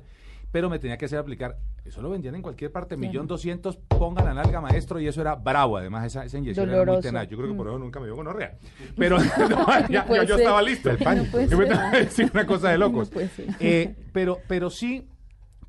Pero 0.52 0.70
me 0.70 0.80
tenía 0.80 0.98
que 0.98 1.06
hacer 1.06 1.20
aplicar, 1.20 1.58
eso 1.84 2.02
lo 2.02 2.10
vendían 2.10 2.36
en 2.36 2.42
cualquier 2.42 2.72
parte, 2.72 2.96
millón 2.96 3.28
doscientos, 3.28 3.78
ponga 3.78 4.24
la 4.24 4.34
nalga 4.34 4.62
maestro, 4.62 5.00
y 5.00 5.08
eso 5.08 5.20
era 5.22 5.36
bravo, 5.36 5.78
además 5.78 6.06
esa, 6.06 6.24
esa 6.24 6.38
inyección 6.38 6.70
era 6.70 6.78
muy 6.78 6.86
Doloroso. 6.86 7.08
tenaz. 7.10 7.28
Yo 7.28 7.38
creo 7.38 7.50
que 7.52 7.56
por 7.56 7.68
eso 7.68 7.78
nunca 7.80 8.00
me 8.00 8.06
dio 8.06 8.16
gonorrea. 8.16 8.58
Pero 8.96 9.18
no, 9.50 9.88
ya- 9.90 10.08
yo, 10.26 10.36
estaba 10.38 10.62
listo. 10.62 10.90
El 10.90 10.98
pánico. 11.00 11.32
puede 11.32 11.48
Yo 11.50 11.58
me 11.58 11.70
a 11.70 11.92
decir 11.92 12.32
una 12.34 12.46
cosa 12.46 12.70
de 12.70 12.78
locos. 12.78 13.12
No. 13.14 13.22
Eh, 13.60 13.96
pero, 14.14 14.40
pero 14.48 14.70
sí, 14.70 15.10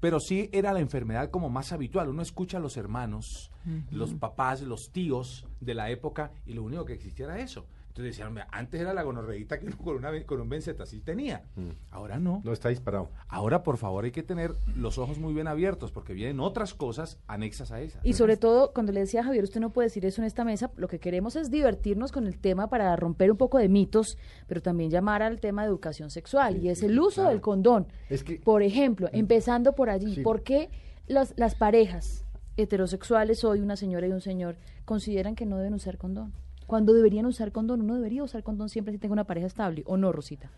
pero 0.00 0.20
sí 0.20 0.48
era 0.52 0.72
la 0.72 0.80
enfermedad 0.80 1.30
como 1.30 1.50
más 1.50 1.72
habitual. 1.72 2.08
Uno 2.08 2.22
escucha 2.22 2.58
a 2.58 2.60
los 2.60 2.76
hermanos, 2.76 3.50
los 3.90 4.14
papás, 4.14 4.62
los 4.62 4.92
tíos 4.92 5.46
de 5.60 5.74
la 5.74 5.90
época 5.90 6.30
y 6.46 6.52
lo 6.54 6.62
único 6.62 6.84
que 6.84 6.92
existía 6.94 7.26
era 7.26 7.38
eso. 7.40 7.66
Entonces 7.98 8.16
decían, 8.16 8.32
"Mira, 8.32 8.46
antes 8.52 8.80
era 8.80 8.94
la 8.94 9.02
gonorreíta 9.02 9.58
que 9.58 9.66
uno 9.66 9.76
con, 9.76 9.96
una, 9.96 10.22
con 10.24 10.40
un 10.40 10.48
sí 10.86 11.00
tenía. 11.00 11.42
Ahora 11.90 12.20
no. 12.20 12.42
No 12.44 12.52
está 12.52 12.68
disparado. 12.68 13.10
Ahora, 13.26 13.64
por 13.64 13.76
favor, 13.76 14.04
hay 14.04 14.12
que 14.12 14.22
tener 14.22 14.52
los 14.76 14.98
ojos 14.98 15.18
muy 15.18 15.34
bien 15.34 15.48
abiertos 15.48 15.90
porque 15.90 16.12
vienen 16.12 16.38
otras 16.38 16.74
cosas 16.74 17.18
anexas 17.26 17.72
a 17.72 17.80
esas. 17.80 18.04
Y 18.06 18.12
sobre 18.12 18.36
todo, 18.36 18.72
cuando 18.72 18.92
le 18.92 19.00
decía 19.00 19.22
a 19.22 19.24
Javier, 19.24 19.42
usted 19.42 19.60
no 19.60 19.70
puede 19.70 19.86
decir 19.88 20.06
eso 20.06 20.22
en 20.22 20.26
esta 20.26 20.44
mesa, 20.44 20.70
lo 20.76 20.86
que 20.86 21.00
queremos 21.00 21.34
es 21.34 21.50
divertirnos 21.50 22.12
con 22.12 22.28
el 22.28 22.38
tema 22.38 22.68
para 22.68 22.94
romper 22.94 23.32
un 23.32 23.36
poco 23.36 23.58
de 23.58 23.68
mitos, 23.68 24.16
pero 24.46 24.62
también 24.62 24.90
llamar 24.90 25.22
al 25.24 25.40
tema 25.40 25.62
de 25.62 25.68
educación 25.68 26.10
sexual, 26.12 26.54
Sí, 26.54 26.60
y 26.60 26.68
es 26.68 26.84
el 26.84 26.96
uso 27.00 27.22
claro. 27.22 27.30
del 27.30 27.40
condón. 27.40 27.88
Es 28.08 28.22
que 28.22 28.36
Por 28.36 28.62
ejemplo, 28.62 29.08
empezando 29.12 29.74
por 29.74 29.90
allí, 29.90 30.14
Sí. 30.14 30.20
¿por 30.22 30.44
qué 30.44 30.70
las, 31.08 31.34
las 31.36 31.56
parejas 31.56 32.24
heterosexuales, 32.56 33.42
hoy 33.42 33.58
una 33.60 33.74
señora 33.74 34.06
y 34.06 34.12
un 34.12 34.20
señor, 34.20 34.54
consideran 34.84 35.34
que 35.34 35.46
no 35.46 35.56
deben 35.56 35.74
usar 35.74 35.98
condón? 35.98 36.32
Cuando 36.68 36.92
deberían 36.92 37.24
usar 37.24 37.50
condón, 37.50 37.80
uno 37.80 37.94
debería 37.94 38.22
usar 38.22 38.42
condón 38.42 38.68
siempre 38.68 38.92
si 38.92 38.98
tenga 38.98 39.14
una 39.14 39.24
pareja 39.24 39.46
estable, 39.46 39.82
¿o 39.86 39.96
no, 39.96 40.12
Rosita? 40.12 40.50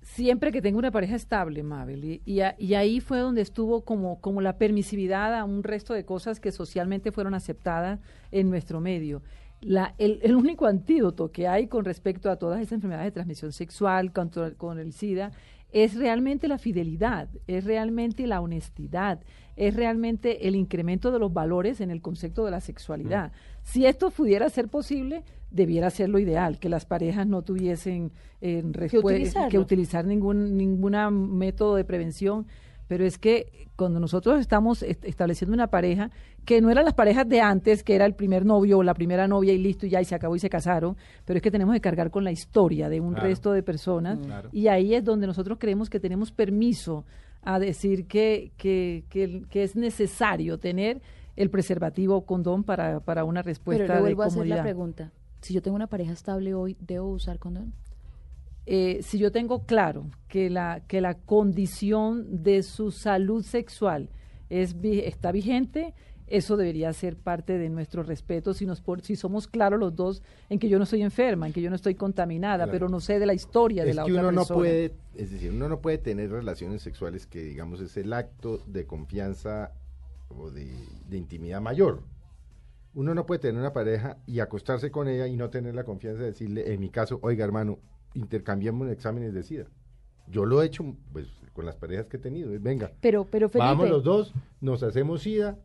Siempre 0.00 0.52
que 0.52 0.62
tenga 0.62 0.78
una 0.78 0.92
pareja 0.92 1.16
estable, 1.16 1.64
Mabel. 1.64 2.04
Y, 2.04 2.22
y, 2.24 2.40
y 2.56 2.74
ahí 2.74 3.00
fue 3.00 3.18
donde 3.18 3.40
estuvo 3.40 3.80
como, 3.80 4.20
como 4.20 4.42
la 4.42 4.58
permisividad 4.58 5.34
a 5.34 5.42
un 5.42 5.64
resto 5.64 5.92
de 5.92 6.04
cosas 6.04 6.38
que 6.38 6.52
socialmente 6.52 7.10
fueron 7.10 7.34
aceptadas 7.34 7.98
en 8.30 8.48
nuestro 8.48 8.80
medio. 8.80 9.22
La, 9.60 9.96
el, 9.98 10.36
único 10.36 10.66
antídoto 10.66 11.32
que 11.32 11.48
hay 11.48 11.66
con 11.66 11.84
respecto 11.84 12.30
a 12.30 12.36
todas 12.36 12.60
esas 12.60 12.74
enfermedades 12.74 13.08
de 13.08 13.12
transmisión 13.14 13.52
sexual, 13.52 14.12
con 14.12 14.78
el 14.78 14.92
SIDA, 14.92 15.32
es 15.72 15.94
realmente 15.94 16.48
la 16.48 16.58
fidelidad, 16.58 17.28
es 17.46 17.64
realmente 17.64 18.26
la 18.26 18.40
honestidad, 18.40 19.20
es 19.56 19.74
realmente 19.74 20.48
el 20.48 20.54
incremento 20.54 21.10
de 21.10 21.18
los 21.18 21.32
valores 21.32 21.80
en 21.80 21.90
el 21.90 22.00
concepto 22.00 22.44
de 22.44 22.50
la 22.50 22.60
sexualidad. 22.60 23.32
Si 23.62 23.86
esto 23.86 24.10
pudiera 24.10 24.48
ser 24.48 24.68
posible, 24.68 25.22
debiera 25.50 25.90
ser 25.90 26.08
lo 26.08 26.18
ideal, 26.18 26.58
que 26.58 26.68
las 26.68 26.86
parejas 26.86 27.26
no 27.26 27.42
tuviesen 27.42 28.12
eh, 28.40 28.62
utilizarlo. 28.64 29.48
que 29.50 29.58
utilizar 29.58 30.04
ningún 30.04 30.56
ninguna 30.56 31.10
método 31.10 31.76
de 31.76 31.84
prevención 31.84 32.46
pero 32.90 33.04
es 33.04 33.18
que 33.18 33.68
cuando 33.76 34.00
nosotros 34.00 34.40
estamos 34.40 34.82
est- 34.82 35.04
estableciendo 35.04 35.54
una 35.54 35.68
pareja, 35.68 36.10
que 36.44 36.60
no 36.60 36.70
eran 36.70 36.84
las 36.84 36.94
parejas 36.94 37.28
de 37.28 37.40
antes, 37.40 37.84
que 37.84 37.94
era 37.94 38.04
el 38.04 38.14
primer 38.16 38.44
novio 38.44 38.78
o 38.78 38.82
la 38.82 38.94
primera 38.94 39.28
novia 39.28 39.52
y 39.52 39.58
listo, 39.58 39.86
y 39.86 39.90
ya 39.90 40.00
y 40.00 40.04
se 40.04 40.16
acabó 40.16 40.34
y 40.34 40.40
se 40.40 40.50
casaron, 40.50 40.96
pero 41.24 41.36
es 41.36 41.42
que 41.42 41.52
tenemos 41.52 41.72
que 41.76 41.80
cargar 41.80 42.10
con 42.10 42.24
la 42.24 42.32
historia 42.32 42.88
de 42.88 42.98
un 43.00 43.12
Claro. 43.12 43.28
resto 43.28 43.52
de 43.52 43.62
personas, 43.62 44.18
Claro. 44.18 44.48
y 44.50 44.66
ahí 44.66 44.92
es 44.96 45.04
donde 45.04 45.28
nosotros 45.28 45.56
creemos 45.60 45.88
que 45.88 46.00
tenemos 46.00 46.32
permiso 46.32 47.04
a 47.42 47.60
decir 47.60 48.06
que, 48.08 48.50
que, 48.56 49.04
que, 49.08 49.44
que 49.48 49.62
es 49.62 49.76
necesario 49.76 50.58
tener 50.58 51.00
el 51.36 51.48
preservativo 51.48 52.22
condón 52.26 52.64
para, 52.64 52.98
para 52.98 53.22
una 53.22 53.40
respuesta 53.42 53.84
Pero 53.84 53.94
le 53.94 53.98
de 53.98 54.02
vuelvo 54.02 54.22
a 54.24 54.26
hacer 54.26 54.38
la 54.38 54.42
comodidad. 54.56 54.62
pregunta. 54.64 55.12
Si 55.42 55.54
yo 55.54 55.62
tengo 55.62 55.76
una 55.76 55.86
pareja 55.86 56.12
estable 56.12 56.54
hoy, 56.54 56.76
¿debo 56.80 57.08
usar 57.12 57.38
condón? 57.38 57.72
Eh, 58.66 59.00
si 59.02 59.18
yo 59.18 59.32
tengo 59.32 59.64
claro 59.64 60.06
que 60.28 60.50
la, 60.50 60.82
que 60.86 61.00
la 61.00 61.14
condición 61.14 62.42
de 62.42 62.62
su 62.62 62.90
salud 62.90 63.42
sexual 63.44 64.10
es, 64.48 64.74
está 64.82 65.32
vigente, 65.32 65.94
eso 66.26 66.56
debería 66.56 66.92
ser 66.92 67.16
parte 67.16 67.58
de 67.58 67.68
nuestro 67.68 68.04
respeto 68.04 68.54
si, 68.54 68.64
nos, 68.64 68.80
por- 68.80 69.00
si 69.02 69.16
somos 69.16 69.48
claros 69.48 69.80
los 69.80 69.96
dos 69.96 70.22
en 70.48 70.60
que 70.60 70.68
yo 70.68 70.78
no 70.78 70.84
estoy 70.84 71.02
enferma, 71.02 71.46
en 71.48 71.52
que 71.52 71.60
yo 71.60 71.70
no 71.70 71.76
estoy 71.76 71.96
contaminada, 71.96 72.58
Claro. 72.64 72.70
pero 72.72 72.88
no 72.88 73.00
sé 73.00 73.18
de 73.18 73.26
la 73.26 73.34
historia 73.34 73.84
de 73.84 73.94
la 73.94 74.04
que 74.04 74.12
otra 74.12 74.22
uno 74.22 74.32
no 74.32 74.40
persona. 74.42 74.58
puede, 74.60 74.94
es 75.16 75.30
decir, 75.32 75.50
uno 75.50 75.68
no 75.68 75.80
puede 75.80 75.98
tener 75.98 76.30
relaciones 76.30 76.82
sexuales 76.82 77.26
que 77.26 77.42
digamos 77.42 77.80
es 77.80 77.96
el 77.96 78.12
acto 78.12 78.58
de 78.66 78.86
confianza 78.86 79.72
o 80.28 80.50
de, 80.50 80.68
de 81.08 81.16
intimidad 81.16 81.60
mayor. 81.60 82.02
Uno 82.94 83.14
no 83.14 83.26
puede 83.26 83.40
tener 83.40 83.60
una 83.60 83.72
pareja 83.72 84.18
y 84.26 84.38
acostarse 84.40 84.90
con 84.92 85.08
ella 85.08 85.26
y 85.26 85.36
no 85.36 85.50
tener 85.50 85.74
la 85.74 85.82
confianza 85.84 86.20
de 86.22 86.26
decirle, 86.28 86.72
en 86.72 86.78
mi 86.80 86.90
caso, 86.90 87.18
oiga 87.22 87.44
hermano, 87.44 87.78
intercambiemos 88.14 88.90
exámenes 88.90 89.32
de 89.34 89.42
SIDA. 89.42 89.66
Yo 90.28 90.44
lo 90.46 90.62
he 90.62 90.66
hecho 90.66 90.84
pues 91.12 91.26
con 91.52 91.66
las 91.66 91.76
parejas 91.76 92.06
que 92.06 92.16
he 92.16 92.20
tenido. 92.20 92.50
Venga, 92.60 92.92
Pero, 93.00 93.24
pero 93.24 93.48
Felipe, 93.48 93.66
vamos 93.66 93.88
los 93.88 94.04
dos, 94.04 94.32
nos 94.60 94.82
hacemos 94.82 95.22
SIDA 95.22 95.58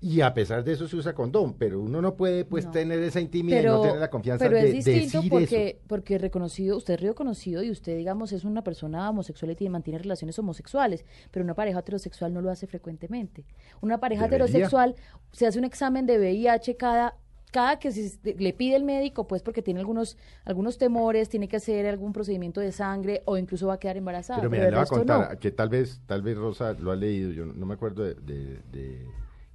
y 0.00 0.20
a 0.20 0.34
pesar 0.34 0.62
de 0.62 0.72
eso 0.72 0.86
se 0.88 0.96
usa 0.96 1.14
condón, 1.14 1.54
pero 1.54 1.80
uno 1.80 2.02
no 2.02 2.16
puede 2.16 2.44
pues 2.44 2.66
No. 2.66 2.70
tener 2.72 2.98
esa 3.02 3.18
intimidad 3.20 3.58
y 3.58 3.62
pero, 3.62 3.72
no 3.76 3.82
tener 3.82 3.98
la 3.98 4.10
confianza 4.10 4.44
pero 4.44 4.56
de 4.58 4.66
es 4.66 4.72
distinto 4.84 5.18
decir 5.18 5.30
porque, 5.30 5.68
eso. 5.68 5.78
porque 5.86 6.18
reconocido, 6.18 6.76
usted 6.76 6.94
es 6.94 7.00
reconocido 7.00 7.62
y 7.62 7.70
usted, 7.70 7.96
digamos, 7.96 8.32
es 8.32 8.44
una 8.44 8.62
persona 8.62 9.08
homosexual 9.08 9.52
y 9.52 9.56
tiene, 9.56 9.70
mantiene 9.70 9.98
relaciones 9.98 10.38
homosexuales, 10.38 11.04
pero 11.30 11.44
una 11.44 11.54
pareja 11.54 11.78
heterosexual 11.78 12.34
no 12.34 12.42
lo 12.42 12.50
hace 12.50 12.66
frecuentemente. 12.66 13.46
Una 13.80 13.98
pareja 13.98 14.24
Debería. 14.24 14.44
heterosexual 14.46 14.96
se 15.32 15.46
hace 15.46 15.58
un 15.58 15.64
examen 15.64 16.04
de 16.06 16.18
VIH 16.18 16.76
cada 16.76 17.16
cada 17.52 17.78
que 17.78 17.90
se- 17.92 18.34
le 18.34 18.52
pide 18.52 18.76
el 18.76 18.84
médico, 18.84 19.26
pues 19.26 19.42
porque 19.42 19.62
tiene 19.62 19.80
algunos 19.80 20.16
algunos 20.44 20.78
temores, 20.78 21.28
tiene 21.28 21.48
que 21.48 21.56
hacer 21.56 21.86
algún 21.86 22.12
procedimiento 22.12 22.60
de 22.60 22.72
sangre 22.72 23.22
o 23.24 23.38
incluso 23.38 23.68
va 23.68 23.74
a 23.74 23.78
quedar 23.78 23.96
embarazada. 23.96 24.40
Pero 24.40 24.50
Pero, 24.50 24.60
mira, 24.62 24.68
el 24.68 24.74
le 24.74 24.76
voy 24.80 24.84
a 24.84 24.88
contar 24.98 25.32
no. 25.34 25.38
que 25.38 25.50
tal 25.52 25.68
vez, 25.68 26.00
tal 26.06 26.22
vez 26.22 26.36
Rosa 26.36 26.72
lo 26.74 26.90
ha 26.90 26.96
leído, 26.96 27.30
yo 27.32 27.46
no, 27.46 27.54
no 27.54 27.66
me 27.66 27.74
acuerdo 27.74 28.04
de, 28.04 28.14
de, 28.14 28.60
de, 28.72 29.06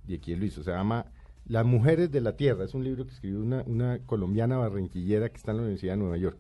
de 0.07 0.19
quién 0.19 0.39
lo 0.39 0.45
hizo, 0.45 0.63
se 0.63 0.71
llama 0.71 1.05
Las 1.45 1.65
Mujeres 1.65 2.12
de 2.12 2.21
la 2.21 2.36
Tierra, 2.36 2.63
es 2.65 2.74
un 2.74 2.83
libro 2.83 3.05
que 3.05 3.12
escribió 3.13 3.39
una, 3.41 3.63
una 3.67 4.00
colombiana 4.05 4.57
barranquillera 4.57 5.29
que 5.29 5.38
está 5.38 5.51
en 5.51 5.57
la 5.57 5.63
Universidad 5.63 5.93
de 5.93 5.98
Nueva 6.00 6.17
York, 6.17 6.39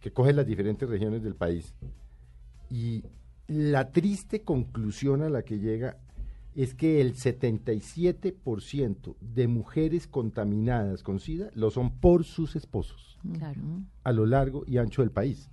que 0.00 0.12
coge 0.12 0.32
las 0.32 0.46
diferentes 0.46 0.88
regiones 0.88 1.22
del 1.22 1.34
país. 1.36 1.74
Y 2.70 3.04
la 3.48 3.90
triste 3.92 4.42
conclusión 4.42 5.22
a 5.22 5.28
la 5.28 5.42
que 5.42 5.58
llega 5.58 5.98
es 6.54 6.74
que 6.74 7.00
el 7.00 7.14
77% 7.14 9.16
de 9.20 9.48
mujeres 9.48 10.06
contaminadas 10.06 11.02
con 11.02 11.18
SIDA 11.20 11.50
lo 11.54 11.70
son 11.70 11.98
por 11.98 12.24
sus 12.24 12.56
esposos 12.56 13.18
Claro. 13.34 13.60
a 14.02 14.10
lo 14.12 14.26
largo 14.26 14.64
y 14.66 14.78
ancho 14.78 15.02
del 15.02 15.12
país. 15.12 15.48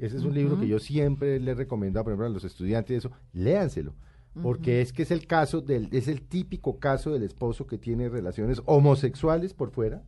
Ese 0.00 0.18
es 0.18 0.24
un 0.24 0.34
libro 0.34 0.60
que 0.60 0.68
yo 0.68 0.78
siempre 0.78 1.40
le 1.40 1.52
he 1.52 1.54
recomendado, 1.54 2.04
por 2.04 2.12
ejemplo, 2.12 2.26
a 2.26 2.30
los 2.30 2.44
estudiantes, 2.44 2.98
eso, 2.98 3.10
léanselo, 3.32 3.94
porque 4.42 4.82
es 4.82 4.92
que 4.92 5.02
es 5.02 5.10
el 5.10 5.26
caso 5.26 5.62
del, 5.62 5.88
es 5.92 6.08
el 6.08 6.20
típico 6.22 6.78
caso 6.78 7.10
del 7.12 7.22
esposo 7.22 7.66
que 7.66 7.78
tiene 7.78 8.08
relaciones 8.10 8.60
homosexuales 8.66 9.54
por 9.54 9.70
fuera, 9.70 10.02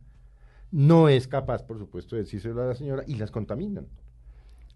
no 0.71 1.09
es 1.09 1.27
capaz, 1.27 1.63
por 1.63 1.79
supuesto, 1.79 2.15
de 2.15 2.21
decírselo 2.23 2.61
a 2.61 2.67
la 2.67 2.75
señora 2.75 3.03
y 3.07 3.15
las 3.15 3.31
contaminan. 3.31 3.87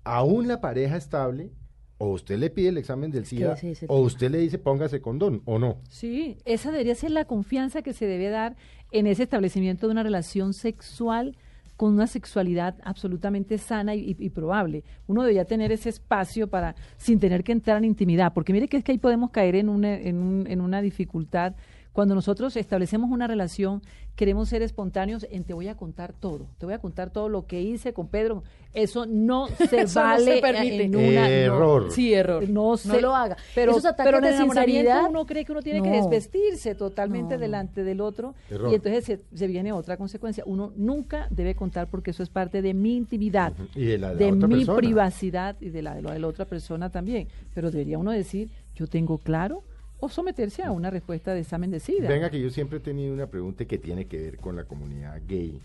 Aún 0.04 0.48
la 0.48 0.60
pareja 0.60 0.98
estable, 0.98 1.52
o 2.00 2.10
usted 2.12 2.38
le 2.38 2.50
pide 2.50 2.70
el 2.70 2.78
examen 2.78 3.10
del 3.12 3.26
SIDA, 3.26 3.56
o 3.88 4.00
usted 4.02 4.30
le 4.32 4.38
dice 4.40 4.58
póngase 4.60 5.02
condón, 5.02 5.42
o 5.46 5.58
no. 5.60 5.78
Sí, 5.90 6.38
esa 6.46 6.72
debería 6.72 6.96
ser 6.96 7.12
la 7.12 7.26
confianza 7.26 7.82
que 7.82 7.94
se 7.94 8.06
debe 8.06 8.30
dar 8.30 8.56
en 8.92 9.08
ese 9.08 9.24
establecimiento 9.24 9.88
de 9.88 9.92
una 9.94 10.04
relación 10.04 10.54
sexual 10.54 11.36
con 11.76 11.94
una 11.94 12.08
sexualidad 12.08 12.76
absolutamente 12.84 13.58
sana 13.60 13.94
y, 13.94 14.00
y- 14.00 14.16
y 14.26 14.30
probable. 14.30 14.84
Uno 15.06 15.22
debería 15.22 15.46
tener 15.46 15.72
ese 15.72 15.90
espacio 15.90 16.48
para, 16.48 16.76
sin 16.98 17.20
tener 17.20 17.44
que 17.44 17.52
entrar 17.52 17.78
en 17.78 17.86
intimidad, 17.86 18.34
porque 18.34 18.52
mire 18.54 18.68
que 18.68 18.78
es 18.78 18.84
que 18.84 18.94
ahí 18.94 18.98
podemos 18.98 19.30
caer 19.30 19.56
en 19.56 19.70
una, 19.70 19.94
en, 19.96 20.18
un- 20.18 20.48
en 20.48 20.62
una 20.62 20.82
dificultad. 20.82 21.54
Cuando 21.98 22.14
nosotros 22.14 22.56
establecemos 22.58 23.10
una 23.10 23.26
relación, 23.26 23.82
queremos 24.16 24.50
ser 24.50 24.62
espontáneos 24.62 25.26
en 25.32 25.44
te 25.44 25.56
voy 25.56 25.68
a 25.68 25.74
contar 25.76 26.14
todo, 26.14 26.46
te 26.60 26.68
voy 26.68 26.76
a 26.76 26.78
contar 26.78 27.10
todo 27.10 27.28
lo 27.28 27.48
que 27.48 27.60
hice 27.64 27.92
con 27.92 28.08
Pedro. 28.08 28.44
Eso 28.72 29.08
no 29.08 29.48
se 29.68 29.82
Eso 29.82 30.00
no 30.00 30.06
vale 30.06 30.36
se 30.36 30.40
permite. 30.42 30.84
en 30.84 30.96
una... 30.96 31.22
no. 31.22 31.28
Error. 31.28 31.92
Sí, 31.92 32.14
error. 32.14 32.48
No, 32.48 32.78
se- 32.78 33.02
lo 33.02 33.16
haga. 33.16 33.36
Pero, 33.56 33.72
Esos 33.72 33.86
ataques 33.86 34.06
pero 34.14 34.18
en 34.24 34.32
de 34.32 34.38
sinceridad, 34.38 35.10
uno 35.10 35.26
cree 35.26 35.44
que 35.44 35.52
uno 35.52 35.64
tiene 35.64 35.82
que 35.82 35.90
no. 35.90 35.96
desvestirse 35.96 36.76
totalmente 36.76 37.30
No, 37.34 37.40
no. 37.40 37.42
delante 37.42 37.84
del 37.84 38.00
otro 38.02 38.36
Error. 38.52 38.72
y 38.72 38.76
entonces 38.76 39.04
se, 39.04 39.20
se 39.36 39.48
viene 39.48 39.72
otra 39.72 39.98
consecuencia. 39.98 40.44
Uno 40.46 40.74
nunca 40.76 41.26
debe 41.32 41.56
contar 41.56 41.88
porque 41.90 42.12
eso 42.12 42.22
es 42.22 42.30
parte 42.30 42.62
de 42.62 42.76
mi 42.76 42.96
intimidad, 42.96 43.54
Y 43.74 43.86
de 43.86 43.98
la 43.98 44.10
de 44.10 44.14
la 44.14 44.20
de 44.20 44.32
otra 44.34 44.48
mi 44.48 44.56
persona. 44.58 44.78
privacidad 44.78 45.56
y 45.60 45.70
de 45.70 45.82
la 45.82 45.96
de, 45.96 46.04
la 46.04 46.14
de 46.14 46.20
la 46.20 46.28
otra 46.28 46.46
persona 46.46 46.92
también. 46.92 47.28
Pero 47.56 47.72
debería 47.72 47.98
uno 47.98 48.12
decir, 48.12 48.52
yo 48.76 48.86
tengo 48.86 49.18
claro 49.18 49.64
o 50.00 50.10
someterse 50.10 50.64
a 50.64 50.72
una 50.72 50.90
respuesta 50.90 51.34
de 51.34 51.42
examen 51.42 51.72
de 51.72 51.80
SIDA. 51.80 52.08
Venga, 52.08 52.30
que 52.30 52.40
yo 52.40 52.50
siempre 52.50 52.78
he 52.78 52.82
tenido 52.82 53.14
una 53.14 53.28
pregunta 53.28 53.66
que 53.66 53.78
tiene 53.78 54.08
que 54.08 54.18
ver 54.18 54.38
con 54.38 54.56
la 54.56 54.66
comunidad 54.66 55.22
gay, 55.28 55.60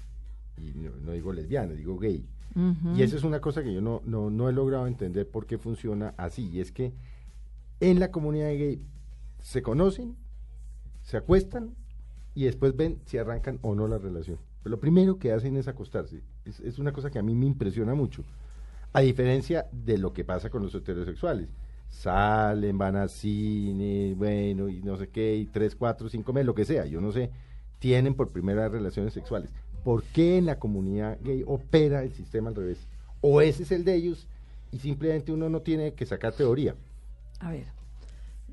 y 0.57 0.73
no, 0.75 0.91
no 0.97 1.13
digo 1.13 1.33
lesbiana, 1.33 1.75
digo 1.75 1.99
gay. 1.99 2.27
Ujú. 2.55 2.97
Y 2.97 3.03
eso 3.03 3.17
es 3.17 3.25
una 3.25 3.41
cosa 3.41 3.63
que 3.63 3.73
yo 3.73 3.81
no, 3.81 4.03
no, 4.05 4.31
no 4.31 4.49
he 4.49 4.53
logrado 4.53 4.87
entender 4.87 5.29
por 5.29 5.47
qué 5.47 5.59
funciona 5.59 6.15
así. 6.17 6.49
Y 6.51 6.61
es 6.61 6.73
que 6.73 6.93
en 7.81 7.99
la 7.99 8.11
comunidad 8.11 8.49
gay 8.49 8.81
se 9.41 9.63
conocen, 9.63 10.17
se 11.03 11.17
acuestan 11.17 11.75
y 12.35 12.45
después 12.45 12.77
ven 12.77 13.01
si 13.07 13.19
arrancan 13.19 13.59
o 13.63 13.75
no 13.75 13.89
la 13.89 13.99
relación. 13.99 14.39
Pero 14.63 14.77
lo 14.77 14.81
primero 14.81 15.19
que 15.19 15.33
hacen 15.33 15.57
es 15.57 15.67
acostarse. 15.67 16.23
Es, 16.45 16.61
es 16.61 16.79
una 16.79 16.93
cosa 16.93 17.11
que 17.11 17.19
a 17.19 17.23
mí 17.23 17.35
me 17.35 17.47
impresiona 17.47 17.95
mucho. 17.95 18.23
A 18.93 19.01
diferencia 19.01 19.67
de 19.73 19.99
lo 19.99 20.13
que 20.13 20.25
pasa 20.25 20.51
con 20.51 20.63
los 20.63 20.75
heterosexuales. 20.75 21.49
Salen, 21.93 22.79
van 22.79 22.97
a 22.97 23.07
cine, 23.07 24.15
bueno, 24.17 24.69
y 24.69 24.83
no 24.83 24.97
sé 24.97 25.09
qué, 25.09 25.37
y 25.37 25.45
tres, 25.47 25.77
cuatro, 25.77 26.09
cinco 26.09 26.33
meses, 26.33 26.47
lo 26.47 26.55
que 26.55 26.65
sea, 26.65 26.87
yo 26.87 27.01
no 27.03 27.13
sé, 27.13 27.31
tienen 27.79 28.15
por 28.15 28.31
primera 28.31 28.69
relaciones 28.69 29.13
sexuales. 29.13 29.51
¿Por 29.85 30.03
qué 30.05 30.39
en 30.39 30.47
la 30.47 30.59
comunidad 30.59 31.19
gay 31.23 31.45
opera 31.47 32.03
el 32.03 32.13
sistema 32.13 32.49
al 32.49 32.55
revés? 32.57 32.89
O 33.21 33.41
ese 33.43 33.65
es 33.65 33.73
el 33.73 33.85
de 33.85 33.95
ellos 33.95 34.27
y 34.73 34.79
simplemente 34.79 35.33
uno 35.33 35.49
no 35.51 35.61
tiene 35.61 35.93
que 35.93 36.07
sacar 36.07 36.33
teoría. 36.33 36.75
A 37.41 37.51
ver, 37.51 37.67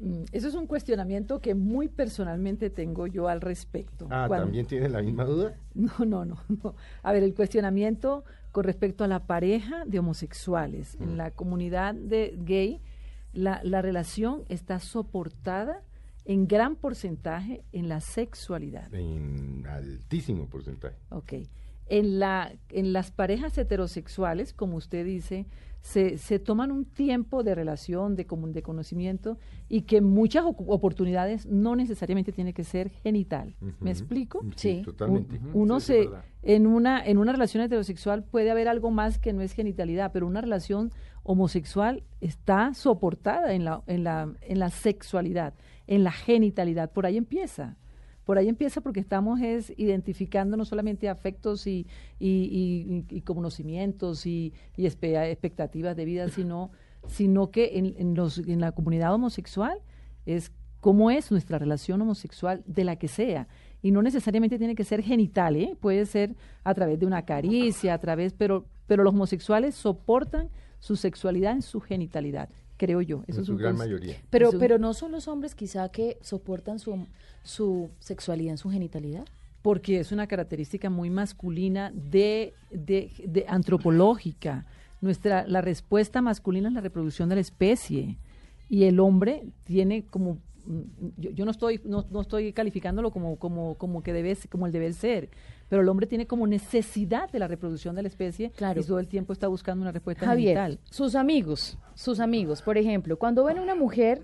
mm, 0.01 0.23
eso 0.33 0.47
es 0.49 0.53
un 0.53 0.67
cuestionamiento 0.67 1.39
que 1.39 1.55
muy 1.55 1.87
personalmente 1.87 2.69
tengo 2.69 3.07
yo 3.07 3.29
al 3.29 3.39
respecto. 3.41 4.05
Ah, 4.09 4.25
Cuando- 4.27 4.47
¿también 4.47 4.65
tienen 4.65 4.91
la 4.91 5.01
misma 5.01 5.23
duda? 5.23 5.55
No, 5.75 6.05
no, 6.05 6.25
no, 6.25 6.37
no. 6.61 6.75
A 7.03 7.13
ver, 7.13 7.23
el 7.23 7.33
cuestionamiento 7.33 8.25
con 8.51 8.65
respecto 8.65 9.03
a 9.03 9.07
la 9.07 9.25
pareja 9.27 9.85
de 9.85 9.99
homosexuales. 9.99 10.97
En 10.99 11.15
la 11.17 11.31
comunidad 11.31 11.93
de 11.95 12.35
gay, 12.43 12.81
la, 13.33 13.61
la 13.63 13.81
relación 13.81 14.43
está 14.49 14.79
soportada 14.79 15.83
en 16.25 16.47
gran 16.47 16.75
porcentaje 16.75 17.63
en 17.71 17.89
la 17.89 18.01
sexualidad. 18.01 18.93
En 18.93 19.65
altísimo 19.67 20.47
porcentaje. 20.47 20.95
Ok. 21.09 21.33
En, 21.89 22.19
la, 22.19 22.51
en 22.69 22.93
las 22.93 23.11
parejas 23.11 23.57
heterosexuales, 23.57 24.53
como 24.53 24.77
usted 24.77 25.05
dice, 25.05 25.45
se, 25.81 26.17
se 26.17 26.39
toman 26.39 26.71
un 26.71 26.85
tiempo 26.85 27.41
de 27.41 27.55
relación, 27.55 28.15
de, 28.15 28.27
de 28.53 28.61
conocimiento, 28.61 29.37
y 29.69 29.83
que 29.83 30.01
muchas 30.01 30.43
oportunidades 30.45 31.45
no 31.45 31.75
necesariamente 31.75 32.31
tiene 32.31 32.53
que 32.53 32.63
ser 32.63 32.89
genital. 32.89 33.55
¿Me 33.79 33.89
explico? 33.91 34.41
Sí. 34.55 34.81
Totalmente. 34.83 35.37
Un- 35.37 35.51
uno 35.53 35.79
sí, 35.79 35.93
se 35.93 36.09
en 36.43 36.67
una 36.67 37.05
en 37.05 37.17
una 37.17 37.31
relación 37.31 37.63
heterosexual 37.63 38.23
puede 38.23 38.51
haber 38.51 38.67
algo 38.67 38.91
más 38.91 39.19
que 39.19 39.33
no 39.33 39.41
es 39.41 39.51
genitalidad 39.51 40.11
pero 40.13 40.25
una 40.25 40.39
relación 40.39 40.89
homosexual 41.23 42.03
está 42.21 42.73
soportada 42.73 43.53
en 43.53 43.65
la 43.65 43.81
en 43.87 44.05
la 44.05 44.33
en 44.41 44.59
la 44.59 44.69
sexualidad 44.69 45.53
en 45.87 46.05
la 46.05 46.11
genitalidad 46.13 46.91
por 46.91 47.05
ahí 47.05 47.17
empieza 47.17 47.75
por 48.29 48.37
ahí 48.37 48.47
empieza 48.47 48.79
porque 48.81 48.99
estamos 48.99 49.41
es 49.41 49.73
identificando 49.75 50.55
no 50.55 50.63
solamente 50.63 51.09
afectos 51.09 51.65
y, 51.65 51.87
conocimientos 53.25 54.27
y, 54.27 54.53
expectativas 54.77 55.95
de 55.95 56.05
vida, 56.05 56.29
sino, 56.29 56.69
sino 57.07 57.49
que 57.49 57.79
en, 57.79 57.95
en 57.97 58.13
los, 58.13 58.37
en 58.37 58.61
la 58.61 58.71
comunidad 58.71 59.15
homosexual 59.15 59.79
es 60.27 60.51
cómo 60.79 61.09
es 61.09 61.31
nuestra 61.31 61.57
relación 61.57 62.03
homosexual 62.03 62.61
de 62.67 62.83
la 62.83 62.97
que 62.97 63.07
sea. 63.07 63.47
Y 63.81 63.89
no 63.89 64.03
necesariamente 64.03 64.59
tiene 64.59 64.75
que 64.75 64.83
ser 64.83 65.01
genital, 65.01 65.55
¿eh? 65.55 65.75
puede 65.81 66.05
ser 66.05 66.35
a 66.63 66.75
través 66.75 66.99
de 66.99 67.07
una 67.07 67.25
caricia, 67.25 67.95
a 67.95 67.97
través, 67.97 68.33
pero, 68.33 68.67
pero 68.85 69.03
los 69.03 69.15
homosexuales 69.15 69.73
soportan 69.73 70.51
su 70.77 70.97
sexualidad 70.97 71.53
en 71.53 71.63
su 71.63 71.79
genitalidad. 71.79 72.49
Creo 72.79 73.01
yo. 73.03 73.23
Eso 73.27 73.37
en 73.37 73.41
es 73.41 73.45
su 73.45 73.51
un 73.51 73.57
gran 73.59 73.75
mayoría. 73.77 74.15
Pero, 74.31 74.49
pero 74.57 74.79
no 74.79 74.95
son 74.95 75.11
los 75.11 75.27
hombres 75.27 75.53
quizá 75.53 75.89
que 75.89 76.17
soportan 76.21 76.79
su, 76.79 77.05
su 77.43 77.91
sexualidad 77.99 78.53
en 78.53 78.57
su 78.57 78.69
genitalidad. 78.71 79.25
porque 79.61 79.99
es 79.99 80.11
una 80.11 80.25
característica 80.25 80.89
muy 80.89 81.09
masculina 81.09 81.91
de, 81.93 82.53
de, 82.71 83.11
de 83.27 83.45
antropológica. 83.47 84.65
Nuestra, 85.01 85.45
la 85.47 85.61
respuesta 85.61 86.21
masculina 86.21 86.69
es 86.69 86.73
la 86.73 86.81
reproducción 86.81 87.29
de 87.29 87.35
la 87.35 87.41
especie 87.41 88.17
y 88.69 88.83
el 88.85 88.99
hombre 88.99 89.43
tiene 89.65 90.03
como 90.05 90.37
mm, 90.65 90.81
yo, 91.17 91.31
yo 91.31 91.45
no 91.45 91.51
estoy 91.51 91.81
no, 91.83 92.05
no 92.09 92.21
estoy 92.21 92.53
calificándolo 92.53 93.11
como 93.11 93.37
como 93.37 93.75
como 93.75 94.01
que 94.03 94.13
debe 94.13 94.37
como 94.49 94.65
el 94.65 94.71
deber 94.71 94.93
ser 94.93 95.29
pero 95.69 95.81
el 95.83 95.89
hombre 95.89 96.07
tiene 96.07 96.25
como 96.27 96.47
necesidad 96.47 97.29
de 97.31 97.39
la 97.39 97.47
reproducción 97.47 97.95
de 97.95 98.01
la 98.01 98.07
especie 98.07 98.49
Claro. 98.51 98.81
y 98.81 98.83
todo 98.83 98.99
el 98.99 99.07
tiempo 99.07 99.31
está 99.33 99.47
buscando 99.47 99.81
una 99.83 99.91
respuesta 99.91 100.25
Javier, 100.25 100.57
genital. 100.57 100.79
sus 100.89 101.15
amigos, 101.15 101.77
sus 101.95 102.19
amigos, 102.19 102.61
por 102.61 102.77
ejemplo, 102.77 103.17
cuando 103.17 103.43
ven 103.45 103.59
a 103.59 103.61
una 103.61 103.75
mujer, 103.75 104.23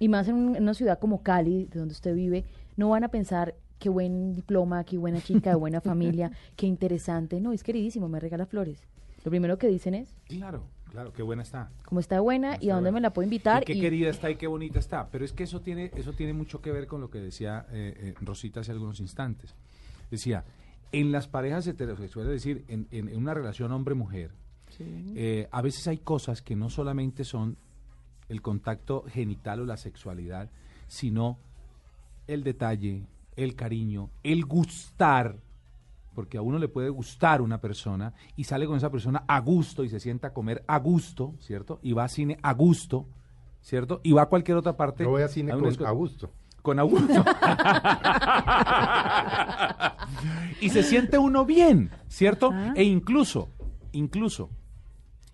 y 0.00 0.08
más 0.08 0.28
en, 0.28 0.34
un- 0.36 0.56
en 0.56 0.62
una 0.62 0.74
ciudad 0.74 0.98
como 0.98 1.22
Cali, 1.22 1.64
de 1.66 1.78
donde 1.78 1.92
usted 1.92 2.14
vive, 2.14 2.44
no 2.76 2.90
van 2.90 3.04
a 3.04 3.08
pensar 3.08 3.54
qué 3.78 3.88
buen 3.88 4.34
diploma, 4.34 4.84
qué 4.84 4.98
buena 4.98 5.20
chica, 5.20 5.50
de 5.50 5.56
buena 5.56 5.80
familia, 5.80 6.30
qué 6.56 6.66
interesante. 6.66 7.40
No, 7.40 7.52
es 7.52 7.62
queridísimo, 7.62 8.08
me 8.08 8.20
regala 8.20 8.46
flores. 8.46 8.80
Lo 9.24 9.30
primero 9.30 9.58
que 9.58 9.66
dicen 9.68 9.94
es, 9.94 10.14
Claro, 10.26 10.64
claro, 10.90 11.12
qué 11.12 11.22
buena 11.22 11.42
está. 11.42 11.70
cómo 11.84 12.00
está 12.00 12.20
buena 12.20 12.56
y 12.60 12.70
a 12.70 12.76
dónde 12.76 12.92
me 12.92 13.00
la 13.00 13.12
puedo 13.12 13.24
invitar. 13.24 13.62
Y 13.62 13.66
qué 13.66 13.74
y- 13.74 13.80
querida 13.80 14.08
está 14.10 14.30
y 14.30 14.36
qué 14.36 14.46
bonita 14.46 14.78
está. 14.78 15.08
Pero 15.10 15.24
es 15.24 15.32
que 15.32 15.42
eso 15.44 15.60
tiene, 15.60 15.90
eso 15.96 16.12
tiene 16.12 16.32
mucho 16.32 16.60
que 16.62 16.70
ver 16.72 16.86
con 16.86 17.00
lo 17.00 17.10
que 17.10 17.18
decía 17.18 17.66
eh, 17.72 17.94
eh, 17.98 18.14
Rosita 18.20 18.60
hace 18.60 18.70
algunos 18.72 19.00
instantes. 19.00 19.54
Decía, 20.10 20.44
en 20.92 21.12
las 21.12 21.28
parejas 21.28 21.66
heterosexuales, 21.66 22.32
es 22.32 22.42
decir, 22.42 22.64
en, 22.68 22.86
en- 22.90 23.08
en 23.08 23.16
una 23.18 23.34
relación 23.34 23.72
hombre-mujer, 23.72 24.30
eh, 25.16 25.48
a 25.50 25.62
veces 25.62 25.86
hay 25.88 25.98
cosas 25.98 26.42
que 26.42 26.54
no 26.56 26.68
solamente 26.70 27.24
son 27.24 27.56
el 28.28 28.42
contacto 28.42 29.04
genital 29.08 29.60
o 29.60 29.64
la 29.64 29.76
sexualidad, 29.76 30.50
sino 30.86 31.38
el 32.26 32.44
detalle, 32.44 33.06
el 33.36 33.54
cariño, 33.54 34.10
el 34.22 34.44
gustar, 34.44 35.36
porque 36.14 36.36
a 36.36 36.42
uno 36.42 36.58
le 36.58 36.68
puede 36.68 36.90
gustar 36.90 37.40
una 37.40 37.60
persona 37.60 38.12
y 38.36 38.44
sale 38.44 38.66
con 38.66 38.76
esa 38.76 38.90
persona 38.90 39.24
a 39.28 39.40
gusto 39.40 39.84
y 39.84 39.88
se 39.88 40.00
sienta 40.00 40.28
a 40.28 40.32
comer 40.32 40.64
a 40.66 40.78
gusto, 40.78 41.34
¿cierto? 41.38 41.78
Y 41.82 41.92
va 41.92 42.04
a 42.04 42.08
cine 42.08 42.38
a 42.42 42.52
gusto, 42.52 43.06
¿cierto? 43.62 44.00
Y 44.02 44.12
va 44.12 44.22
a 44.22 44.26
cualquier 44.26 44.56
otra 44.58 44.76
parte. 44.76 45.04
Yo 45.04 45.10
voy 45.10 45.22
a 45.22 45.28
cine 45.28 45.52
con 45.52 45.60
esco- 45.84 45.88
Augusto. 45.88 46.30
Con 46.62 46.78
Augusto. 46.78 47.24
y 50.60 50.70
se 50.70 50.82
siente 50.82 51.18
uno 51.18 51.44
bien, 51.44 51.90
¿cierto? 52.08 52.50
Ajá. 52.52 52.72
E 52.76 52.84
incluso, 52.84 53.48
incluso, 53.92 54.50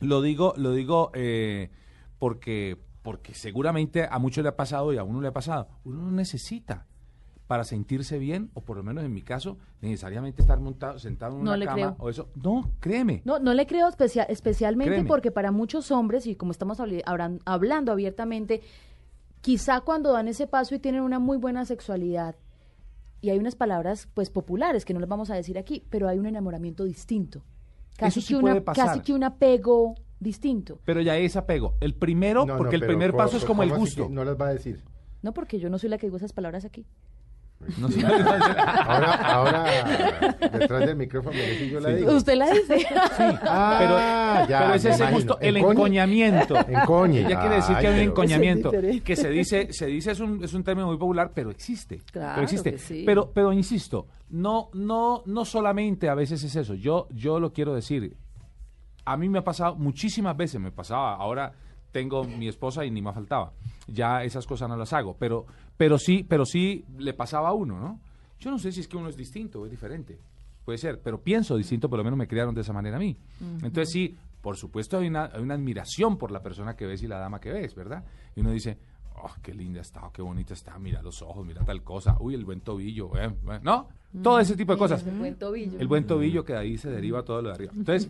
lo 0.00 0.22
digo, 0.22 0.54
lo 0.56 0.72
digo 0.72 1.10
eh, 1.14 1.70
porque, 2.18 2.78
porque 3.02 3.34
seguramente 3.34 4.06
a 4.10 4.18
muchos 4.18 4.42
le 4.42 4.50
ha 4.50 4.56
pasado 4.56 4.92
y 4.92 4.98
a 4.98 5.04
uno 5.04 5.20
le 5.20 5.28
ha 5.28 5.32
pasado. 5.32 5.68
Uno 5.84 6.02
no 6.02 6.10
necesita 6.10 6.86
para 7.46 7.64
sentirse 7.64 8.18
bien, 8.18 8.50
o 8.54 8.62
por 8.62 8.78
lo 8.78 8.82
menos 8.82 9.04
en 9.04 9.12
mi 9.12 9.20
caso, 9.20 9.58
necesariamente 9.82 10.40
estar 10.40 10.58
montado, 10.60 10.98
sentado 10.98 11.32
en 11.36 11.44
No 11.44 11.50
una 11.50 11.56
le 11.58 11.66
cama 11.66 11.76
creo. 11.76 11.96
o 11.98 12.08
eso. 12.08 12.30
No, 12.42 12.70
créeme. 12.80 13.20
No, 13.26 13.38
no 13.38 13.52
le 13.52 13.66
creo 13.66 13.86
especia- 13.86 14.22
especialmente 14.24 14.92
Créeme. 14.92 15.08
porque 15.08 15.30
para 15.30 15.50
muchos 15.52 15.90
hombres, 15.90 16.26
y 16.26 16.36
como 16.36 16.52
estamos 16.52 16.78
hablando 16.80 17.92
abiertamente, 17.92 18.62
quizá 19.44 19.82
cuando 19.82 20.10
dan 20.10 20.26
ese 20.26 20.46
paso 20.46 20.74
y 20.74 20.78
tienen 20.78 21.02
una 21.02 21.18
muy 21.18 21.36
buena 21.36 21.66
sexualidad, 21.66 22.34
y 23.20 23.28
hay 23.28 23.38
unas 23.38 23.56
palabras 23.56 24.08
pues 24.14 24.30
populares 24.30 24.86
que 24.86 24.94
no 24.94 25.00
las 25.00 25.08
vamos 25.08 25.28
a 25.28 25.34
decir 25.34 25.58
aquí, 25.58 25.84
pero 25.90 26.08
hay 26.08 26.18
un 26.18 26.24
enamoramiento 26.24 26.84
distinto. 26.84 27.44
Casi, 27.98 28.22
sí 28.22 28.28
que, 28.34 28.40
una, 28.40 28.64
casi 28.64 29.00
que 29.00 29.12
un 29.12 29.22
apego 29.22 29.96
distinto. 30.18 30.78
Pero 30.86 31.02
ya 31.02 31.18
es 31.18 31.36
apego. 31.36 31.74
El 31.80 31.94
primero, 31.94 32.46
No, 32.46 32.54
no, 32.54 32.58
porque 32.58 32.76
el 32.76 32.86
primer 32.86 33.10
¿cómo- 33.10 33.22
paso 33.22 33.36
es 33.36 33.44
como 33.44 33.62
el 33.62 33.70
gusto. 33.74 34.08
No 34.10 34.24
las 34.24 34.40
va 34.40 34.48
a 34.48 34.54
decir. 34.54 34.82
No 35.20 35.34
porque 35.34 35.58
yo 35.58 35.68
no 35.68 35.78
soy 35.78 35.90
la 35.90 35.98
que 35.98 36.06
digo 36.06 36.16
esas 36.16 36.32
palabras 36.32 36.64
aquí. 36.64 36.86
No 37.78 37.88
sé. 37.88 38.04
Ahora, 38.04 39.12
ahora 39.14 39.64
detrás 40.52 40.80
del 40.86 40.96
micrófono 40.96 41.34
me 41.36 41.42
dice 41.50 41.70
yo 41.70 41.80
la 41.80 41.88
digo. 41.90 42.12
Usted 42.12 42.34
la 42.36 42.50
dice. 42.50 42.86
Ah, 43.42 44.44
ya, 44.48 44.58
pero 44.60 44.74
es 44.74 44.84
ese 44.84 45.10
gusto, 45.10 45.38
el 45.40 45.56
Encoñe. 45.56 45.72
encoñamiento. 45.72 46.56
Encoñe. 46.68 47.22
Ya 47.22 47.40
quiere 47.40 47.56
decir 47.56 47.74
Ay, 47.76 47.80
que 47.82 47.86
hay 47.88 47.92
un 47.94 47.98
pero- 48.00 48.10
encoñamiento. 48.10 48.70
Que 49.04 49.16
se 49.16 49.30
dice, 49.30 49.72
se 49.72 49.86
dice 49.86 50.10
es 50.12 50.20
un, 50.20 50.44
es 50.44 50.52
un 50.54 50.62
término 50.62 50.88
muy 50.88 50.98
popular, 50.98 51.30
pero 51.34 51.50
existe. 51.50 52.02
Claro 52.12 52.32
pero 52.34 52.44
existe. 52.44 52.72
que 52.72 52.78
sí. 52.78 53.02
Pero, 53.06 53.30
pero 53.32 53.52
insisto, 53.52 54.08
no, 54.30 54.68
no, 54.74 55.22
no 55.26 55.44
solamente 55.44 56.08
a 56.08 56.14
veces 56.14 56.42
es 56.44 56.54
eso. 56.56 56.74
Yo, 56.74 57.08
yo 57.10 57.40
lo 57.40 57.52
quiero 57.52 57.74
decir. 57.74 58.16
A 59.06 59.16
mí 59.16 59.28
me 59.28 59.38
ha 59.38 59.44
pasado 59.44 59.76
muchísimas 59.76 60.36
veces, 60.36 60.60
me 60.60 60.70
pasaba. 60.70 61.14
Ahora 61.16 61.52
tengo 61.94 62.24
mi 62.24 62.48
esposa 62.48 62.84
y 62.84 62.90
ni 62.90 63.00
me 63.00 63.12
faltaba. 63.12 63.52
Ya 63.86 64.24
esas 64.24 64.44
cosas 64.48 64.68
no 64.68 64.76
las 64.76 64.92
hago. 64.92 65.16
Pero, 65.16 65.46
pero 65.76 65.96
sí, 65.96 66.26
pero 66.28 66.44
sí 66.44 66.84
le 66.98 67.14
pasaba 67.14 67.50
a 67.50 67.52
uno, 67.52 67.78
¿no? 67.78 68.00
Yo 68.40 68.50
no 68.50 68.58
sé 68.58 68.72
si 68.72 68.80
es 68.80 68.88
que 68.88 68.96
uno 68.96 69.08
es 69.08 69.16
distinto 69.16 69.60
o 69.60 69.64
es 69.64 69.70
diferente. 69.70 70.18
Puede 70.64 70.78
ser, 70.78 71.00
pero 71.00 71.20
pienso 71.22 71.56
distinto, 71.56 71.88
por 71.88 71.98
lo 71.98 72.04
menos 72.04 72.18
me 72.18 72.26
criaron 72.26 72.52
de 72.52 72.62
esa 72.62 72.72
manera 72.72 72.96
a 72.96 72.98
mí. 72.98 73.16
Entonces 73.62 73.90
sí, 73.92 74.16
por 74.40 74.56
supuesto 74.56 74.98
hay 74.98 75.06
una, 75.06 75.26
hay 75.26 75.40
una 75.40 75.54
admiración 75.54 76.18
por 76.18 76.32
la 76.32 76.42
persona 76.42 76.74
que 76.74 76.84
ves 76.84 77.00
y 77.04 77.06
la 77.06 77.18
dama 77.18 77.38
que 77.38 77.52
ves, 77.52 77.76
¿verdad? 77.76 78.04
Y 78.34 78.40
uno 78.40 78.50
dice, 78.50 78.76
oh, 79.16 79.30
qué 79.42 79.54
linda 79.54 79.80
está, 79.80 80.04
oh, 80.06 80.12
qué 80.12 80.22
bonita 80.22 80.54
está, 80.54 80.78
mira 80.78 81.02
los 81.02 81.22
ojos, 81.22 81.46
mira 81.46 81.64
tal 81.64 81.82
cosa, 81.82 82.16
uy, 82.20 82.34
el 82.34 82.44
buen 82.44 82.60
tobillo, 82.60 83.16
eh, 83.16 83.26
eh", 83.26 83.60
¿no? 83.62 83.88
Todo 84.22 84.38
ese 84.38 84.56
tipo 84.56 84.72
de 84.72 84.78
cosas. 84.78 85.04
buen 85.18 85.34
tobillo. 85.34 85.78
El 85.80 85.88
buen 85.88 86.06
tobillo 86.06 86.44
que 86.44 86.52
de 86.52 86.58
ahí 86.60 86.78
se 86.78 86.88
deriva 86.88 87.24
todo 87.24 87.42
lo 87.42 87.48
de 87.48 87.54
arriba. 87.56 87.72
Entonces, 87.74 88.08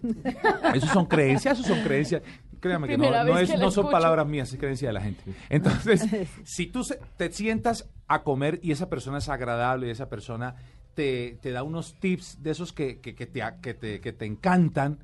eso 0.75 0.87
son 0.88 1.07
creencias, 1.07 1.59
eso 1.59 1.67
son 1.75 1.83
creencias. 1.83 2.23
Créame 2.61 2.88
que 2.88 2.99
no, 2.99 3.05
no, 3.25 3.33
vez 3.35 3.45
es- 3.45 3.51
que 3.53 3.57
la 3.59 3.64
no 3.64 3.71
son 3.71 3.85
palabras 3.90 4.27
mías, 4.27 4.53
es 4.53 4.59
creencia 4.59 4.88
de 4.88 4.93
la 4.93 5.01
gente. 5.01 5.23
Entonces, 5.49 6.07
si 6.45 6.67
tú 6.67 6.85
se- 6.85 6.99
te 7.17 7.33
sientas 7.33 7.88
a 8.07 8.23
comer 8.23 8.61
y 8.62 8.73
esa 8.73 8.90
persona 8.90 9.17
es 9.19 9.29
agradable 9.31 9.87
y 9.87 9.90
esa 9.90 10.11
persona 10.11 10.57
te, 10.95 11.38
te 11.40 11.51
da 11.53 11.62
unos 11.62 11.95
tips 11.99 12.43
de 12.43 12.51
esos 12.51 12.73
que, 12.75 13.01
que, 13.01 13.14
que 13.14 13.27
te, 13.27 13.43
que, 13.62 13.73
te, 13.75 14.01
que 14.03 14.12
te 14.12 14.27
encantan, 14.27 14.99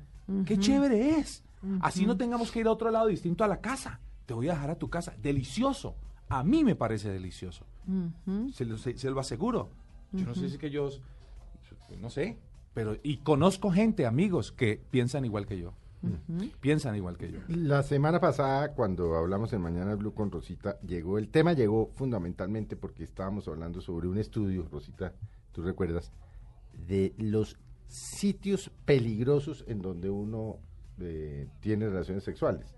qué 0.45 0.57
chévere 0.59 1.17
es. 1.17 1.43
Así 1.81 2.05
no 2.05 2.15
tengamos 2.17 2.51
que 2.51 2.59
ir 2.59 2.67
a 2.67 2.71
otro 2.71 2.91
lado 2.91 3.07
distinto 3.07 3.43
a 3.43 3.47
la 3.47 3.59
casa. 3.59 3.99
Te 4.31 4.35
voy 4.35 4.47
a 4.47 4.53
dejar 4.53 4.69
a 4.69 4.75
tu 4.79 4.89
casa. 4.89 5.13
Delicioso. 5.21 5.93
A 6.29 6.41
mí 6.45 6.63
me 6.63 6.73
parece 6.77 7.09
delicioso. 7.11 7.65
se, 8.53 8.63
lo, 8.63 8.77
se- 8.77 8.97
se 8.97 9.09
lo 9.11 9.19
aseguro. 9.19 9.71
Yo 10.13 10.25
no 10.25 10.33
sé 10.33 10.47
si 10.47 10.53
es 10.55 10.57
que 10.57 10.69
yo, 10.69 10.87
no 11.99 12.09
sé, 12.09 12.37
pero 12.73 12.95
y 13.03 13.17
conozco 13.17 13.71
gente, 13.71 14.05
amigos, 14.05 14.53
que 14.53 14.81
piensan 14.89 15.25
igual 15.25 15.45
que 15.47 15.57
yo. 15.59 15.73
Piensan 16.61 16.95
igual 16.95 17.17
que 17.17 17.29
yo. 17.29 17.39
La 17.49 17.83
semana 17.83 18.21
pasada, 18.21 18.73
cuando 18.73 19.17
hablamos 19.17 19.51
en 19.51 19.59
Mañana 19.61 19.95
Blue 19.95 20.13
con 20.13 20.31
Rosita, 20.31 20.79
llegó, 20.79 21.17
el 21.17 21.27
tema 21.27 21.51
llegó 21.51 21.91
fundamentalmente 21.93 22.77
porque 22.77 23.03
estábamos 23.03 23.49
hablando 23.49 23.81
sobre 23.81 24.07
un 24.07 24.17
estudio, 24.17 24.65
Rosita, 24.71 25.13
tú 25.51 25.61
recuerdas, 25.61 26.13
de 26.87 27.13
los 27.17 27.57
sitios 27.87 28.71
peligrosos 28.85 29.65
en 29.67 29.81
donde 29.81 30.09
uno 30.09 30.59
eh, 30.99 31.49
tiene 31.59 31.89
relaciones 31.89 32.23
sexuales. 32.23 32.73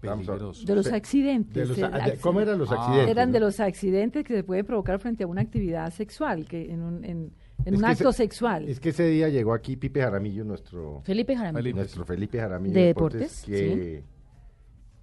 Peligroso. 0.00 0.64
De 0.64 0.74
los 0.76 0.86
Sí. 0.86 0.94
accidentes. 0.94 1.54
De 1.54 1.66
los 1.66 1.78
eh, 1.78 2.18
¿Cómo 2.20 2.40
eran 2.40 2.58
los 2.58 2.70
Ah. 2.70 2.76
accidentes? 2.76 3.10
Eran 3.10 3.32
de 3.32 3.40
los 3.40 3.58
accidentes 3.58 4.24
que 4.24 4.34
se 4.34 4.44
puede 4.44 4.62
provocar 4.64 4.98
frente 5.00 5.24
a 5.24 5.26
una 5.26 5.40
actividad 5.40 5.92
sexual, 5.92 6.44
que 6.46 6.70
en 6.72 6.82
un, 6.82 7.04
en, 7.04 7.32
un 7.66 7.84
acto 7.84 8.10
ese- 8.10 8.18
sexual. 8.18 8.68
Es 8.68 8.78
que 8.78 8.90
ese 8.90 9.08
día 9.08 9.28
llegó 9.28 9.52
aquí 9.54 9.76
Pipe 9.76 10.00
Jaramillo, 10.00 10.44
nuestro 10.44 11.00
Felipe 11.02 11.34
Jaramillo. 11.34 11.58
Felipe. 11.58 11.76
nuestro 11.78 12.04
Felipe 12.04 12.38
Jaramillo 12.38 12.74
De 12.74 12.80
Deportes, 12.86 13.44
Deportes, 13.44 13.44
que, 13.44 14.04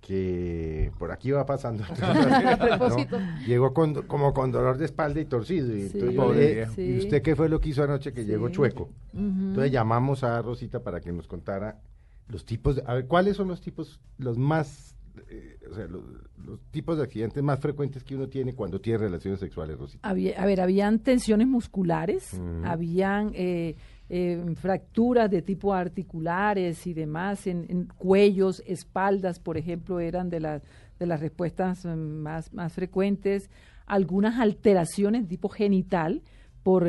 que 0.01 0.91
por 0.99 1.11
aquí 1.11 1.31
va 1.31 1.45
pasando. 1.45 1.83
¿no? 2.79 3.45
Llegó 3.45 3.73
con, 3.73 4.03
como 4.03 4.33
con 4.33 4.51
dolor 4.51 4.77
de 4.77 4.85
espalda 4.85 5.19
y 5.19 5.25
torcido. 5.25 5.75
Y, 5.75 5.89
Sí, 5.89 5.99
entonces. 5.99 6.77
¿Y 6.77 6.97
usted 6.99 7.21
qué 7.21 7.35
fue 7.35 7.49
lo 7.49 7.59
que 7.59 7.69
hizo 7.69 7.83
anoche 7.83 8.13
que 8.13 8.23
llegó 8.23 8.49
chueco? 8.49 8.89
Entonces 9.13 9.71
llamamos 9.71 10.23
a 10.23 10.41
Rosita 10.41 10.81
para 10.81 11.01
que 11.01 11.11
nos 11.11 11.27
contara 11.27 11.79
los 12.27 12.45
tipos, 12.45 12.75
de- 12.77 12.83
a 12.85 12.93
ver, 12.95 13.07
¿cuáles 13.07 13.37
son 13.37 13.47
los 13.47 13.61
tipos, 13.61 13.99
los 14.17 14.37
más, 14.37 14.95
eh, 15.29 15.57
o 15.71 15.75
sea, 15.75 15.87
los, 15.87 16.03
los 16.45 16.59
tipos 16.71 16.97
de 16.97 17.03
accidentes 17.03 17.41
más 17.43 17.59
frecuentes 17.59 18.03
que 18.03 18.15
uno 18.15 18.27
tiene 18.27 18.53
cuando 18.53 18.79
tiene 18.81 18.99
relaciones 18.99 19.39
sexuales, 19.39 19.77
Rosita? 19.77 20.07
Había- 20.07 20.41
a 20.41 20.45
ver, 20.45 20.61
habían 20.61 20.99
tensiones 20.99 21.47
musculares, 21.47 22.39
habían 22.63 23.31
eh, 23.35 23.75
eh, 24.09 24.43
fracturas 24.55 25.29
de 25.31 25.41
tipo 25.41 25.73
articulares 25.73 26.85
y 26.87 26.93
demás, 26.93 27.47
en, 27.47 27.65
en 27.69 27.85
cuellos, 27.85 28.61
espaldas, 28.67 29.39
por 29.39 29.57
ejemplo, 29.57 29.99
eran 29.99 30.29
de, 30.29 30.39
las 30.39 30.61
de 30.99 31.05
las 31.05 31.19
respuestas 31.19 31.85
más, 31.85 32.53
más 32.53 32.73
frecuentes, 32.73 33.49
algunas 33.85 34.39
alteraciones 34.39 35.23
de 35.23 35.27
tipo 35.29 35.49
genital 35.49 36.21
por, 36.63 36.87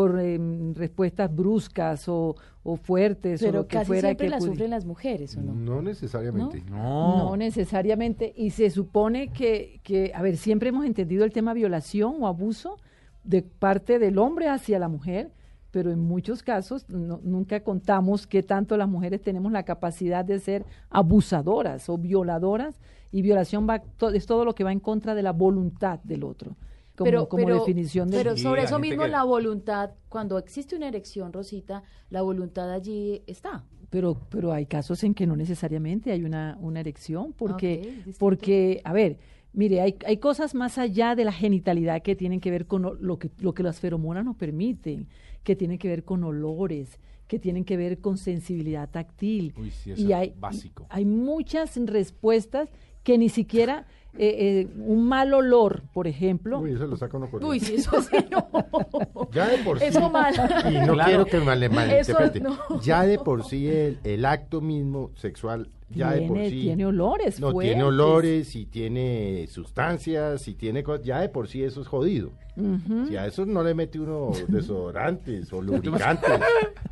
por 0.00 0.18
em, 0.18 0.72
respuestas 0.72 1.34
bruscas 1.34 2.08
o, 2.08 2.34
o 2.62 2.76
fuertes 2.76 3.42
o 3.42 3.44
Pero 3.44 3.58
lo 3.58 3.66
que 3.66 3.76
casi 3.76 3.86
fuera 3.86 4.08
siempre 4.08 4.26
que 4.26 4.30
la 4.30 4.40
sufren 4.40 4.70
las 4.70 4.86
mujeres, 4.86 5.36
¿o 5.36 5.42
no? 5.42 5.52
No 5.54 5.82
necesariamente. 5.82 6.62
No 6.70 7.36
necesariamente. 7.36 8.32
Y 8.34 8.50
se 8.50 8.70
supone 8.70 9.28
que, 9.28 9.80
que, 9.82 10.12
a 10.14 10.22
ver, 10.22 10.38
siempre 10.38 10.70
hemos 10.70 10.86
entendido 10.86 11.24
el 11.24 11.32
tema 11.32 11.52
violación 11.52 12.14
o 12.20 12.26
abuso 12.26 12.78
de 13.24 13.42
parte 13.42 13.98
del 13.98 14.16
hombre 14.18 14.48
hacia 14.48 14.78
la 14.78 14.88
mujer 14.88 15.32
pero 15.72 15.92
en 15.92 16.00
muchos 16.00 16.42
casos 16.42 16.88
no- 16.88 17.20
nunca 17.22 17.60
contamos 17.62 18.26
que 18.26 18.42
tanto 18.42 18.76
las 18.76 18.88
mujeres 18.88 19.20
tenemos 19.22 19.52
la 19.52 19.62
capacidad 19.62 20.24
de 20.24 20.40
ser 20.40 20.64
abusadoras 20.88 21.88
o 21.88 21.96
violadoras 21.96 22.80
y 23.12 23.22
violación 23.22 23.68
va 23.68 23.78
to- 23.80 24.10
es 24.10 24.26
todo 24.26 24.44
lo 24.44 24.54
que 24.56 24.64
va 24.64 24.72
en 24.72 24.80
contra 24.80 25.14
de 25.14 25.22
la 25.22 25.32
voluntad 25.32 26.00
del 26.02 26.24
otro 26.24 26.56
como, 27.04 27.10
pero, 27.10 27.28
como 27.28 27.44
pero- 27.46 27.58
definición 27.60 28.10
de 28.10 28.16
pero 28.18 28.36
sobre 28.36 28.62
eso 28.64 28.78
mismo 28.78 29.02
que- 29.04 29.08
la 29.08 29.24
voluntad, 29.24 29.90
cuando 30.08 30.38
existe 30.38 30.76
una 30.76 30.88
erección, 30.88 31.32
Rosita, 31.32 31.82
la 32.10 32.22
voluntad 32.22 32.70
allí 32.72 33.22
está. 33.26 33.64
pero 33.90 34.20
pero 34.30 34.52
hay 34.52 34.66
casos 34.66 35.02
en 35.02 35.14
que 35.14 35.26
no 35.26 35.34
necesariamente 35.36 36.12
hay 36.12 36.22
una, 36.24 36.56
una 36.60 36.80
erección 36.80 37.32
porque 37.32 38.04
porque 38.18 38.80
a 38.84 38.92
ver 38.92 39.18
mire 39.52 39.80
hay, 39.80 39.96
hay 40.06 40.18
cosas 40.18 40.54
más 40.54 40.78
allá 40.78 41.16
de 41.16 41.24
la 41.24 41.32
genitalidad 41.32 42.00
que 42.02 42.14
tienen 42.14 42.38
que 42.40 42.50
ver 42.52 42.66
con 42.66 42.82
lo 43.00 43.18
que 43.18 43.30
lo 43.38 43.52
que 43.52 43.64
las 43.64 43.80
feromonas 43.80 44.24
nos 44.24 44.36
permiten 44.36 45.08
que 45.42 45.56
tienen 45.56 45.78
que 45.78 45.88
ver 45.88 46.04
con 46.04 46.22
olores 46.22 47.00
que 47.26 47.38
tienen 47.40 47.64
que 47.64 47.76
ver 47.76 47.98
con 48.00 48.16
sensibilidad 48.16 48.88
táctil 48.90 49.54
Uy, 49.58 49.70
sí, 49.72 49.90
eso 49.92 50.02
y 50.02 50.06
es 50.06 50.18
hay 50.18 50.34
básico. 50.38 50.86
hay 50.88 51.04
muchas 51.04 51.76
respuestas 51.86 52.68
que 53.02 53.18
ni 53.18 53.28
siquiera 53.28 53.86
eh, 54.18 54.66
eh, 54.66 54.68
un 54.76 55.06
mal 55.06 55.32
olor 55.34 55.82
por 55.94 56.06
ejemplo 56.08 56.58
Uy, 56.58 56.72
eso 56.72 56.86
lo 56.86 56.96
saca 56.96 57.16
uno 57.16 57.28
por 57.30 57.44
Uy, 57.44 57.60
sí, 57.60 57.76
eso 57.76 58.00
sí, 58.02 58.16
no. 58.30 58.48
Ya 59.32 59.48
de 59.48 59.58
por 59.58 59.78
sí. 59.78 59.84
Eso 59.86 60.10
mal. 60.10 60.34
Y 60.70 60.78
no 60.86 60.94
Claro. 60.94 61.04
quiero 61.08 61.24
que 61.26 61.38
me 61.38 61.44
mal- 61.44 61.70
malinterprete. 61.70 62.40
No. 62.40 62.56
Ya 62.82 63.02
de 63.06 63.18
por 63.18 63.44
sí 63.44 63.68
el, 63.68 63.98
el 64.04 64.24
acto 64.24 64.60
mismo 64.60 65.10
sexual, 65.14 65.70
ya 65.90 66.12
de 66.12 66.22
por 66.26 66.36
tiene, 66.36 66.50
sí. 66.50 66.60
tiene 66.62 66.86
olores 66.86 67.40
No, 67.40 67.50
fuertes. 67.50 67.70
tiene 67.72 67.84
olores 67.84 68.54
y 68.56 68.66
tiene 68.66 69.46
sustancias 69.48 70.46
y 70.48 70.54
tiene 70.54 70.82
cosas. 70.82 71.04
Ya 71.04 71.20
de 71.20 71.28
por 71.28 71.48
sí 71.48 71.62
eso 71.64 71.80
es 71.80 71.88
jodido. 71.88 72.30
Ujú. 72.56 73.06
Si 73.08 73.16
a 73.16 73.26
eso 73.26 73.46
no 73.46 73.62
le 73.62 73.74
mete 73.74 73.98
uno 73.98 74.30
desodorantes 74.48 75.52
o 75.52 75.62
lubricantes 75.62 76.30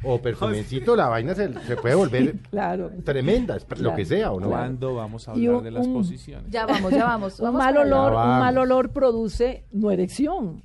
o 0.04 0.18
perfumecito, 0.22 0.96
la 0.96 1.08
vaina 1.08 1.34
se, 1.34 1.52
se 1.64 1.76
puede 1.76 1.94
volver 1.94 2.36
claro 2.50 2.90
tremenda, 3.04 3.56
es 3.56 3.66
lo 3.80 3.94
que 3.94 4.04
sea, 4.04 4.32
¿o 4.32 4.40
no? 4.40 4.48
¿Cuándo 4.48 4.94
vamos 4.94 5.28
a 5.28 5.32
hablar 5.32 5.54
un- 5.56 5.64
de 5.64 5.70
las 5.70 5.86
un- 5.86 5.94
posiciones? 5.94 6.50
Ya 6.50 6.66
vamos, 6.66 6.90
ya 6.92 7.04
vamos. 7.04 7.38
un 7.40 7.54
mal 7.54 7.76
olor, 7.76 8.12
Ya 8.12 8.22
un 8.22 8.38
mal 8.40 8.58
olor 8.58 8.90
produce 8.90 9.64
no 9.72 9.90
erección. 9.90 10.62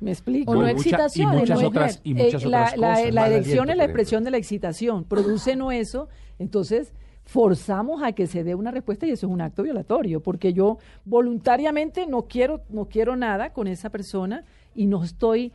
¿Me 0.00 0.10
explico? 0.10 0.52
O 0.52 0.54
no 0.56 0.66
excitación 0.68 1.32
y 1.34 1.36
muchas 1.38 1.60
la 1.62 1.68
otras, 1.68 2.00
y 2.04 2.14
muchas 2.14 2.44
Eh, 2.44 2.48
la, 2.48 2.58
otras 2.64 2.76
la- 2.78 2.94
cosas. 2.94 3.14
la 3.14 3.26
erección 3.28 3.70
es 3.70 3.76
la 3.76 3.84
expresión 3.84 4.24
de 4.24 4.30
la 4.30 4.36
excitación. 4.36 5.04
Produce 5.04 5.56
no 5.56 5.72
eso, 5.72 6.08
entonces 6.38 6.92
forzamos 7.24 8.02
a 8.02 8.12
que 8.12 8.26
se 8.26 8.44
dé 8.44 8.54
una 8.54 8.70
respuesta 8.70 9.06
y 9.06 9.10
eso 9.10 9.26
es 9.26 9.32
un 9.32 9.40
acto 9.40 9.62
violatorio, 9.62 10.20
porque 10.20 10.52
yo 10.52 10.78
voluntariamente 11.04 12.06
no 12.06 12.22
quiero, 12.22 12.62
no 12.68 12.86
quiero 12.86 13.16
nada 13.16 13.52
con 13.52 13.66
esa 13.66 13.90
persona 13.90 14.44
y 14.74 14.86
no 14.86 15.02
estoy 15.02 15.52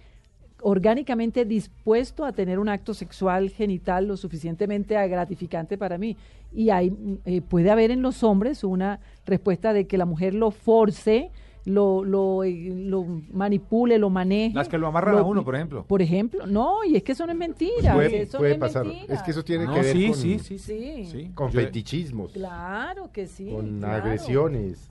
orgánicamente 0.61 1.45
dispuesto 1.45 2.25
a 2.25 2.33
tener 2.33 2.59
un 2.59 2.69
acto 2.69 2.93
sexual 2.93 3.49
genital 3.49 4.07
lo 4.07 4.17
suficientemente 4.17 4.95
gratificante 5.07 5.77
para 5.77 5.97
mí. 5.97 6.17
Y 6.51 6.69
hay, 6.69 6.93
eh, 7.25 7.41
puede 7.41 7.69
haber 7.69 7.91
en 7.91 8.01
los 8.01 8.23
hombres 8.23 8.63
una 8.63 8.99
respuesta 9.25 9.71
de 9.71 9.87
que 9.87 9.97
la 9.97 10.05
mujer 10.05 10.33
lo 10.33 10.51
force, 10.51 11.31
lo, 11.65 12.03
lo, 12.03 12.43
eh, 12.43 12.71
lo 12.75 13.03
manipule, 13.31 13.97
lo 13.99 14.09
maneje. 14.09 14.55
Las 14.55 14.67
que 14.69 14.77
lo 14.77 14.87
amarran 14.87 15.17
a 15.17 15.23
uno, 15.23 15.43
por 15.43 15.55
ejemplo. 15.55 15.85
Por 15.85 16.01
ejemplo, 16.01 16.45
no, 16.47 16.83
y 16.83 16.95
es 16.95 17.03
que 17.03 17.11
eso 17.11 17.25
no 17.25 17.31
es 17.33 17.37
mentira. 17.37 17.93
Puede, 17.93 18.21
eso 18.23 18.37
puede 18.37 18.57
no 18.57 18.65
es 18.65 18.71
pasar. 18.73 18.85
mentira. 18.87 19.13
Es 19.13 19.21
que 19.23 19.31
eso 19.31 19.43
tiene 19.43 19.65
No, 19.65 19.73
que 19.73 19.81
ver 19.81 19.95
sí, 19.95 20.07
con, 20.09 20.15
sí, 20.17 20.39
sí, 20.39 20.57
Sí. 20.59 21.05
sí. 21.05 21.31
con 21.35 21.51
Yo- 21.51 21.59
fetichismos, 21.61 22.31
Claro 22.31 23.11
que 23.11 23.27
sí. 23.27 23.49
con 23.51 23.79
claro. 23.79 24.03
agresiones. 24.05 24.89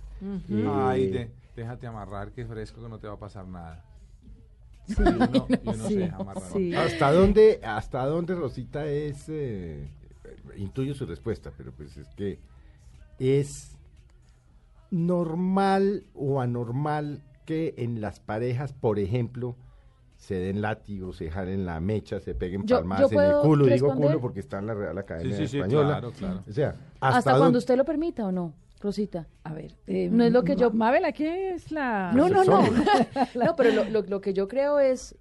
Eh, 0.50 0.66
Ay, 0.68 1.07
de- 1.09 1.31
déjate 1.57 1.87
amarrar, 1.87 2.33
que 2.33 2.44
fresco, 2.44 2.83
que 2.83 2.88
no 2.88 2.98
te 2.98 3.07
va 3.09 3.14
a 3.14 3.18
pasar 3.18 3.46
nada. 3.46 3.85
Y 4.88 5.00
uno, 5.00 5.46
y 5.48 5.68
uno 5.68 5.85
Sí, 5.88 5.94
se 5.94 5.98
deja 6.00 6.16
amarrar. 6.16 6.42
sí. 6.52 6.74
¿Hasta 6.74 7.12
dónde, 7.12 7.61
hasta 7.62 8.07
dónde 8.07 8.35
Rosita 8.35 8.87
es, 8.87 9.24
eh, 9.28 9.88
intuyo 10.57 10.94
su 10.94 11.07
respuesta, 11.07 11.52
pero 11.57 11.72
pues 11.72 11.96
es 11.96 12.09
que 12.14 12.38
es 13.18 13.77
normal 14.90 16.05
o 16.14 16.40
anormal 16.40 17.22
que 17.44 17.74
en 17.79 18.01
las 18.01 18.20
parejas, 18.20 18.72
por 18.72 18.98
ejemplo, 18.98 19.57
se 20.16 20.35
den 20.35 20.61
látigos, 20.61 21.16
se 21.16 21.31
jalen 21.31 21.64
la 21.64 21.81
mecha, 21.81 22.20
se 22.20 22.35
peguen 22.35 22.66
Yo- 22.66 22.77
palmadas 22.79 23.11
yo 23.11 23.20
en 23.22 23.31
el 23.31 23.37
culo, 23.40 23.66
digo 23.66 23.94
culo 23.94 24.20
porque 24.20 24.40
está 24.40 24.59
en 24.59 24.66
la 24.66 24.74
Real 24.74 24.98
Academia 24.98 25.37
sí, 25.37 25.46
sí, 25.46 25.59
Española. 25.59 25.88
claro, 26.01 26.11
claro. 26.12 26.42
O 26.48 26.53
sea, 26.53 26.70
Hasta, 27.01 27.18
hasta, 27.18 27.38
cuando 27.38 27.59
usted 27.59 27.77
lo 27.77 27.85
permita 27.85 28.27
o 28.27 28.33
no, 28.33 28.53
Rosita. 28.81 29.29
A 29.44 29.53
ver, 29.55 29.77
eh, 29.87 30.09
No 30.11 30.24
es 30.24 30.33
lo 30.33 30.42
que 30.42 30.57
yo- 30.57 30.70
Ma- 30.70 30.87
Mabel, 30.87 31.05
aquí 31.05 31.24
es 31.24 31.70
la... 31.70 32.12
No, 32.14 32.29
no, 32.29 32.44
no. 32.44 32.62
No, 33.44 33.57
pero 33.57 33.72
lo, 33.72 33.85
lo- 33.85 34.03
lo 34.03 34.20
que 34.20 34.33
yo 34.35 34.48
creo 34.48 34.79
es 34.81 35.16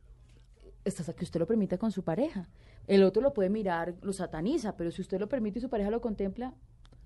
es 0.84 1.00
hasta 1.02 1.12
que 1.14 1.26
usted 1.26 1.40
lo 1.42 1.46
permita 1.48 1.78
con 1.78 1.92
su 1.92 2.02
pareja. 2.04 2.48
El 2.88 3.04
otro 3.04 3.22
lo 3.22 3.34
puede 3.34 3.50
mirar, 3.50 3.96
lo 4.02 4.14
sataniza, 4.14 4.78
pero 4.78 4.90
si 4.90 5.02
usted 5.02 5.20
lo 5.20 5.28
permite 5.28 5.60
y 5.60 5.62
su 5.62 5.70
pareja 5.70 5.90
lo 5.92 6.00
contempla, 6.00 6.54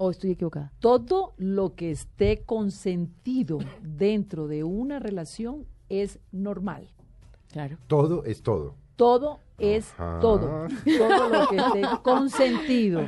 o 0.02 0.10
estoy 0.12 0.32
equivocada. 0.32 0.72
Todo 0.80 1.34
lo 1.38 1.76
que 1.76 1.92
esté 1.92 2.42
consentido 2.44 3.60
dentro 3.82 4.48
de 4.48 4.64
una 4.64 5.00
relación 5.00 5.66
es 5.90 6.20
normal. 6.32 6.88
Claro. 7.52 7.78
todo 7.88 8.24
es 8.24 8.42
todo. 8.42 8.76
Todo 8.96 9.40
es 9.58 9.92
Ajá. 9.94 10.20
todo. 10.22 10.68
Todo 10.98 11.30
lo 11.30 11.48
que 11.50 11.58
esté 11.58 11.82
consentido. 12.02 13.02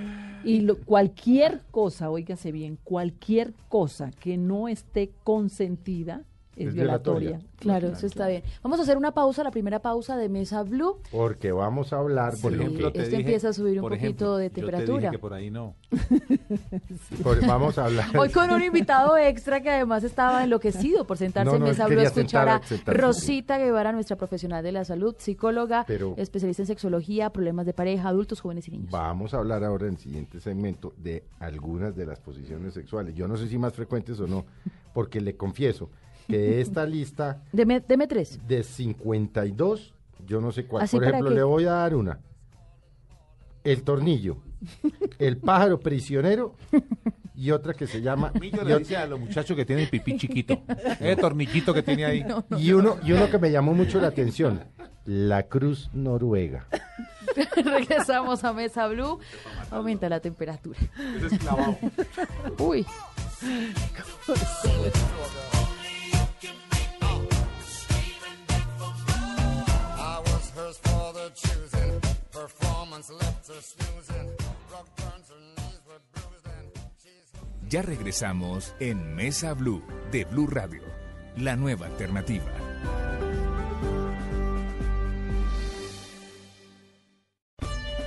Y 0.44 0.60
lo- 0.60 0.78
cualquier 0.80 1.62
cosa, 1.72 2.10
óigase 2.10 2.52
bien, 2.52 2.78
cualquier 2.84 3.54
cosa 3.70 4.12
que 4.12 4.38
no 4.38 4.68
esté 4.68 5.12
consentida 5.24 6.26
es, 6.56 6.68
Es 6.70 6.74
violatoria. 6.74 7.30
violatoria. 7.30 7.54
Claro, 7.58 7.88
eso 7.90 8.06
está 8.06 8.28
bien. 8.28 8.44
Vamos 8.62 8.80
a 8.80 8.84
hacer 8.84 8.98
una 8.98 9.12
pausa, 9.14 9.44
la 9.44 9.52
primera 9.52 9.80
pausa 9.80 10.18
de 10.18 10.28
Mesa 10.30 10.64
Blue. 10.64 10.98
Porque 11.12 11.52
vamos 11.52 11.94
a 11.94 11.98
hablar, 11.98 12.34
por 12.42 12.52
Sí. 12.54 12.60
ejemplo, 12.60 12.92
te 12.92 13.02
Esto 13.04 13.16
empieza 13.16 13.50
a 13.50 13.54
subir 13.54 13.78
un 13.82 13.84
poquito 13.90 13.96
ejemplo, 14.06 14.38
de 14.38 14.46
yo 14.48 14.52
te 14.54 14.62
dije 14.62 14.72
temperatura. 14.72 15.12
que 15.12 15.20
por 15.20 15.34
ahí 15.34 15.50
no. 15.50 15.76
por- 17.24 17.46
vamos 17.46 17.78
a 17.78 17.86
hablar. 17.86 18.16
Hoy 18.18 18.30
con 18.30 18.52
un 18.52 18.62
invitado 18.64 19.18
extra 19.18 19.62
que 19.62 19.70
además 19.70 20.04
estaba 20.04 20.44
enloquecido 20.44 21.06
por 21.08 21.18
sentarse 21.18 21.50
No, 21.52 21.58
en 21.58 21.64
Mesa 21.64 21.88
Blue 21.88 22.00
a 22.00 22.04
escuchar 22.04 22.50
a. 22.50 22.62
Rosita 22.86 23.58
Guevara, 23.58 23.92
nuestra 23.92 24.16
profesional 24.18 24.64
de 24.64 24.72
la 24.72 24.86
salud, 24.86 25.16
psicóloga, 25.18 25.86
Pero- 25.88 26.14
especialista 26.18 26.64
en 26.64 26.68
sexología, 26.68 27.30
problemas 27.32 27.66
de 27.66 27.74
pareja, 27.74 28.10
adultos, 28.10 28.42
jóvenes 28.42 28.68
y 28.68 28.72
niños. 28.72 28.92
Vamos 28.92 29.34
a 29.34 29.38
hablar 29.38 29.64
ahora 29.64 29.88
en 29.88 29.94
el 29.94 30.00
siguiente 30.00 30.40
segmento 30.40 30.94
de 30.98 31.24
algunas 31.40 31.96
de 31.96 32.06
las 32.06 32.20
posiciones 32.20 32.74
sexuales. 32.74 33.16
Yo 33.16 33.28
no 33.28 33.38
sé 33.38 33.48
si 33.48 33.58
más 33.58 33.74
frecuentes 33.74 34.20
o 34.20 34.28
no, 34.28 34.46
porque 34.94 35.22
le 35.22 35.36
confieso 35.36 35.90
que 36.28 36.62
esta 36.62 36.86
lista 36.86 37.44
Deme, 37.52 37.80
deme 37.80 38.08
tres. 38.08 38.40
de 38.48 38.64
52, 38.64 39.94
yo 40.26 40.42
no 40.42 40.52
sé 40.52 40.66
cuál. 40.66 40.84
¿Así 40.84 40.98
Por 40.98 41.06
ejemplo, 41.06 41.30
le 41.30 41.44
voy 41.44 41.66
a 41.66 41.72
dar 41.74 41.96
una. 41.96 42.20
El 43.64 43.84
tornillo, 43.84 44.38
el 45.20 45.38
pájaro 45.38 45.80
prisionero 45.80 46.56
y 47.36 47.52
otra 47.52 47.74
que 47.74 47.88
se 47.88 48.02
llama... 48.02 48.32
Millo 48.40 48.62
y 48.62 48.66
le 48.66 48.80
dice 48.80 48.98
a 48.98 49.08
los 49.08 49.20
muchachos 49.20 49.56
que 49.56 49.66
tienen 49.66 49.90
pipí 49.90 50.18
chiquito. 50.18 50.62
Ese 51.00 51.16
tornillito 51.16 51.74
que 51.74 51.82
tiene 51.82 52.06
ahí. 52.06 52.26
y 52.58 52.72
uno, 52.72 52.98
y 53.04 53.12
uno 53.12 53.30
que 53.30 53.40
me 53.40 53.52
llamó 53.52 53.74
mucho 53.74 54.00
la 54.00 54.10
atención, 54.10 54.64
la 55.06 55.44
cruz 55.44 55.90
noruega. 55.94 56.68
Regresamos 57.56 58.44
a 58.44 58.54
Mesa 58.54 58.88
Blue. 58.88 59.20
Aumenta 59.72 60.10
la 60.10 60.20
temperatura. 60.20 60.80
Ese 61.18 61.36
es 61.36 61.40
clavado. 61.40 61.78
Uy. 62.60 62.86
Ya 77.74 77.82
regresamos 77.82 78.76
en 78.80 79.16
Mesa 79.16 79.56
Blue 79.56 79.82
de 80.12 80.26
Blue 80.26 80.46
Radio, 80.46 80.84
la 81.38 81.56
nueva 81.56 81.88
alternativa. 81.88 82.46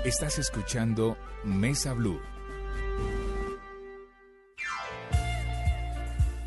Estás 0.05 0.39
escuchando 0.39 1.17
Mesa 1.43 1.95
Blue. 1.95 2.21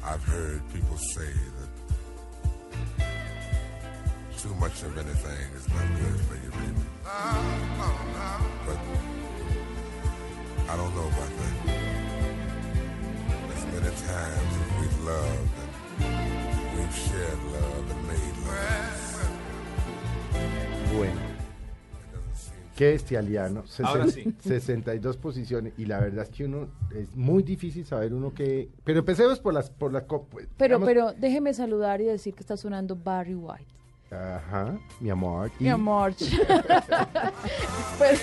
I've 0.02 0.24
heard 0.24 0.62
people 0.72 0.98
say 1.14 1.34
that 1.58 1.70
too 4.42 4.56
much 4.62 4.82
of 4.84 4.98
anything 4.98 5.56
is 5.58 5.68
not 5.68 5.86
good 6.00 6.22
for 6.22 6.36
you, 6.36 6.52
baby. 6.52 6.86
But 8.66 8.80
I 10.70 10.78
don't 10.78 10.96
know 10.96 11.08
about 11.10 11.38
that. 11.38 11.49
That 15.06 15.06
we've 15.06 15.06
loved 15.06 16.02
and 16.02 16.78
we've 16.78 16.96
shared 16.96 17.44
love 17.52 17.92
and 17.92 18.08
made 18.08 18.38
love. 18.48 19.30
Bueno. 20.98 21.30
Qué 22.76 22.92
bestialiano. 22.92 23.64
Ahora 23.84 24.08
sí. 24.08 24.34
62 24.40 25.18
posiciones. 25.18 25.74
Y 25.78 25.86
la 25.86 26.00
verdad 26.00 26.24
es 26.24 26.30
que 26.30 26.46
uno 26.46 26.70
es 26.96 27.14
muy 27.14 27.44
difícil 27.44 27.86
saber 27.86 28.14
uno 28.14 28.34
que. 28.34 28.70
Pero 28.86 29.00
empecemos 29.00 29.40
por 29.42 29.54
las 29.54 29.70
por 29.70 29.92
las 29.92 30.04
co- 30.04 30.28
pues, 30.30 30.48
Pero, 30.58 30.80
digamos, 30.80 30.88
pero 30.88 31.14
déjeme 31.20 31.54
saludar 31.54 32.00
y 32.00 32.06
decir 32.06 32.34
que 32.34 32.40
está 32.40 32.56
sonando 32.56 32.96
Barry 32.96 33.36
White. 33.36 33.66
Ajá, 34.12 34.78
mi 35.00 35.10
amor. 35.10 35.52
Mi 35.60 35.70
amor. 35.70 36.14
Pues, 37.98 38.22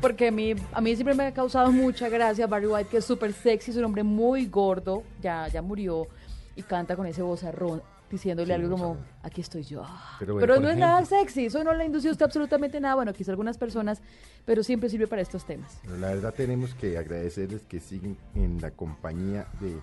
porque 0.00 0.28
a 0.28 0.30
mí, 0.30 0.54
a 0.72 0.80
mí 0.80 0.94
siempre 0.94 1.12
me 1.12 1.26
ha 1.26 1.34
causado 1.34 1.72
mucha 1.72 2.08
gracia 2.08 2.46
Barry 2.46 2.68
White, 2.68 2.88
que 2.88 2.98
es 2.98 3.04
súper 3.04 3.32
sexy, 3.32 3.72
es 3.72 3.76
un 3.76 3.84
hombre 3.84 4.04
muy 4.04 4.46
gordo, 4.46 5.02
ya, 5.20 5.48
ya 5.48 5.60
murió, 5.62 6.06
y 6.54 6.62
canta 6.62 6.94
con 6.94 7.04
ese 7.06 7.20
vozarrón, 7.22 7.82
diciéndole 8.08 8.46
Sí, 8.46 8.52
algo 8.52 8.70
como, 8.76 8.96
aquí 9.24 9.40
estoy 9.40 9.64
yo. 9.64 9.82
Pero 10.20 10.34
bueno, 10.34 10.60
no 10.60 10.68
es 10.70 10.76
nada 10.76 11.04
sexy, 11.04 11.46
eso 11.46 11.64
no 11.64 11.74
le 11.74 11.84
induce 11.86 12.08
a 12.08 12.12
usted 12.12 12.24
absolutamente 12.24 12.80
nada, 12.80 12.94
bueno, 12.94 13.12
quizá 13.12 13.32
algunas 13.32 13.58
personas, 13.58 14.00
pero 14.44 14.62
siempre 14.62 14.88
sirve 14.88 15.08
para 15.08 15.22
estos 15.22 15.44
temas. 15.44 15.80
Pero 15.82 15.96
la 15.96 16.08
verdad 16.10 16.32
tenemos 16.32 16.74
que 16.76 16.96
agradecerles 16.96 17.62
que 17.62 17.80
siguen 17.80 18.16
en 18.36 18.60
la 18.60 18.70
compañía 18.70 19.48
de, 19.60 19.76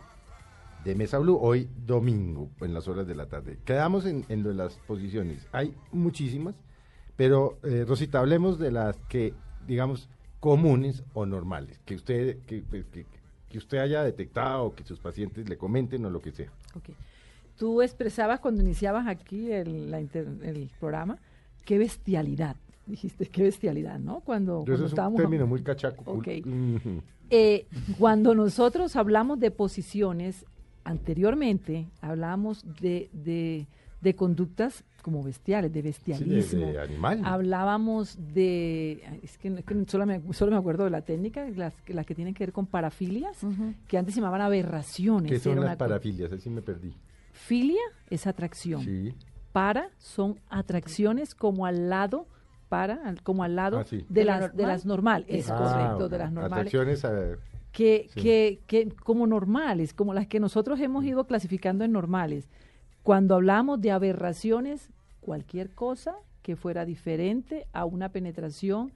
de 0.86 0.96
Mesa 0.96 1.18
Blue 1.18 1.38
hoy 1.42 1.68
domingo 1.86 2.50
en 2.62 2.74
las 2.74 2.88
horas 2.88 3.08
de 3.08 3.16
la 3.16 3.26
tarde. 3.26 3.58
Quedamos 3.66 4.06
en, 4.06 4.24
en 4.30 4.44
lo 4.44 4.50
de 4.50 4.56
las 4.56 4.76
posiciones. 4.88 5.48
Hay 5.52 5.74
muchísimas, 5.92 6.56
pero 7.18 7.58
eh, 7.64 7.86
Rosita, 7.88 8.20
hablemos 8.20 8.60
de 8.60 8.72
las 8.72 8.96
que, 9.10 9.34
digamos, 9.68 10.08
comunes 10.40 11.04
o 11.14 11.26
normales, 11.26 11.80
que 11.86 11.96
usted, 11.96 12.38
que, 12.46 12.64
que- 12.64 13.06
que 13.50 13.58
usted 13.60 13.78
haya 13.78 14.04
detectado, 14.04 14.76
que 14.76 14.84
sus 14.84 15.00
pacientes 15.00 15.48
le 15.48 15.58
comenten 15.58 16.04
o 16.06 16.10
lo 16.10 16.22
que 16.22 16.32
sea. 16.32 16.52
Ok. 16.76 16.90
Tú 17.58 17.82
expresabas 17.82 18.40
cuando 18.42 18.62
iniciabas 18.62 19.08
aquí 19.08 19.50
el, 19.52 19.90
la 19.90 20.02
inter- 20.02 20.28
el 20.44 20.70
programa, 20.80 21.18
qué 21.64 21.78
bestialidad. 21.78 22.58
Dijiste, 22.86 23.26
qué 23.28 23.44
bestialidad, 23.44 23.98
¿no? 23.98 24.20
Cuando, 24.20 24.58
Eso 24.60 24.66
cuando 24.66 24.74
es 24.74 24.80
un 24.82 24.86
estábamos... 24.88 25.18
término 25.18 25.48
muy 25.48 25.64
cachaco. 25.64 26.04
Ok. 26.12 26.28
Ujú. 26.46 27.02
Eh, 27.30 27.66
cuando 27.98 28.36
nosotros 28.36 28.96
hablamos 28.98 29.40
de 29.40 29.50
posiciones, 29.52 30.46
anteriormente 30.86 31.88
hablábamos 32.02 32.64
de, 32.80 33.10
de, 33.12 33.68
de 34.02 34.16
conductas 34.16 34.84
como 35.02 35.22
bestiales, 35.22 35.72
de 35.72 35.80
Sí, 35.80 35.84
de- 35.84 35.90
bestialismo. 35.90 36.68
de 36.72 36.80
animal. 36.82 37.22
Hablábamos 37.26 38.18
de, 38.34 39.04
es 39.22 39.38
que, 39.38 39.50
es 39.50 39.64
que 39.66 39.86
solo, 39.88 40.06
me, 40.06 40.22
solo 40.34 40.52
me 40.52 40.58
acuerdo 40.58 40.86
de 40.86 40.90
la 40.90 41.02
técnica, 41.02 41.48
las, 41.56 41.76
que- 41.82 41.94
las 41.94 42.06
que 42.06 42.16
tienen 42.16 42.34
que 42.34 42.44
ver 42.46 42.54
con 42.54 42.66
parafilias, 42.66 43.38
que 43.88 43.98
antes 43.98 44.16
se 44.16 44.22
llamaban 44.22 44.42
aberraciones. 44.42 45.32
¿Qué 45.32 45.40
son 45.40 45.60
las 45.60 45.76
parafilias? 45.76 46.32
Así 46.32 46.50
me 46.50 46.62
perdí. 46.62 46.94
Filia 47.34 47.82
es 48.10 48.26
atracción. 48.26 48.82
Sí. 48.82 49.14
Para 49.52 49.90
son 50.00 50.40
atracciones 50.50 51.36
como 51.36 51.66
al 51.66 51.90
lado, 51.90 52.26
para, 52.68 53.14
como 53.24 53.44
al 53.44 53.56
lado 53.56 53.80
Ah, 53.80 53.84
sí. 53.84 53.98
de, 54.10 54.22
¿De 54.22 54.26
la 54.26 54.40
las, 54.40 54.52
de 54.56 54.64
normal? 54.64 54.68
las 54.76 54.86
normales. 54.86 55.28
Es 55.30 55.50
Ah, 55.52 55.58
correcto, 55.58 56.10
de 56.10 56.18
las 56.18 56.32
normales 56.32 56.74
Atracciones 56.74 57.06
a... 57.06 57.38
que, 57.76 58.08
Sí. 58.14 58.22
que, 58.22 58.60
que 58.68 58.90
como 59.04 59.28
normales, 59.28 59.94
como 59.94 60.14
las 60.14 60.28
que 60.28 60.40
nosotros 60.40 60.80
hemos 60.80 61.04
ido 61.04 61.26
clasificando 61.28 61.84
en 61.84 61.92
normales. 61.92 62.50
Cuando 63.04 63.36
hablamos 63.36 63.82
de 63.82 63.92
aberraciones, 63.92 64.90
cualquier 65.20 65.72
cosa 65.72 66.16
que 66.42 66.56
fuera 66.56 66.86
diferente 66.86 67.68
a 67.74 67.84
una 67.84 68.10
penetración 68.10 68.94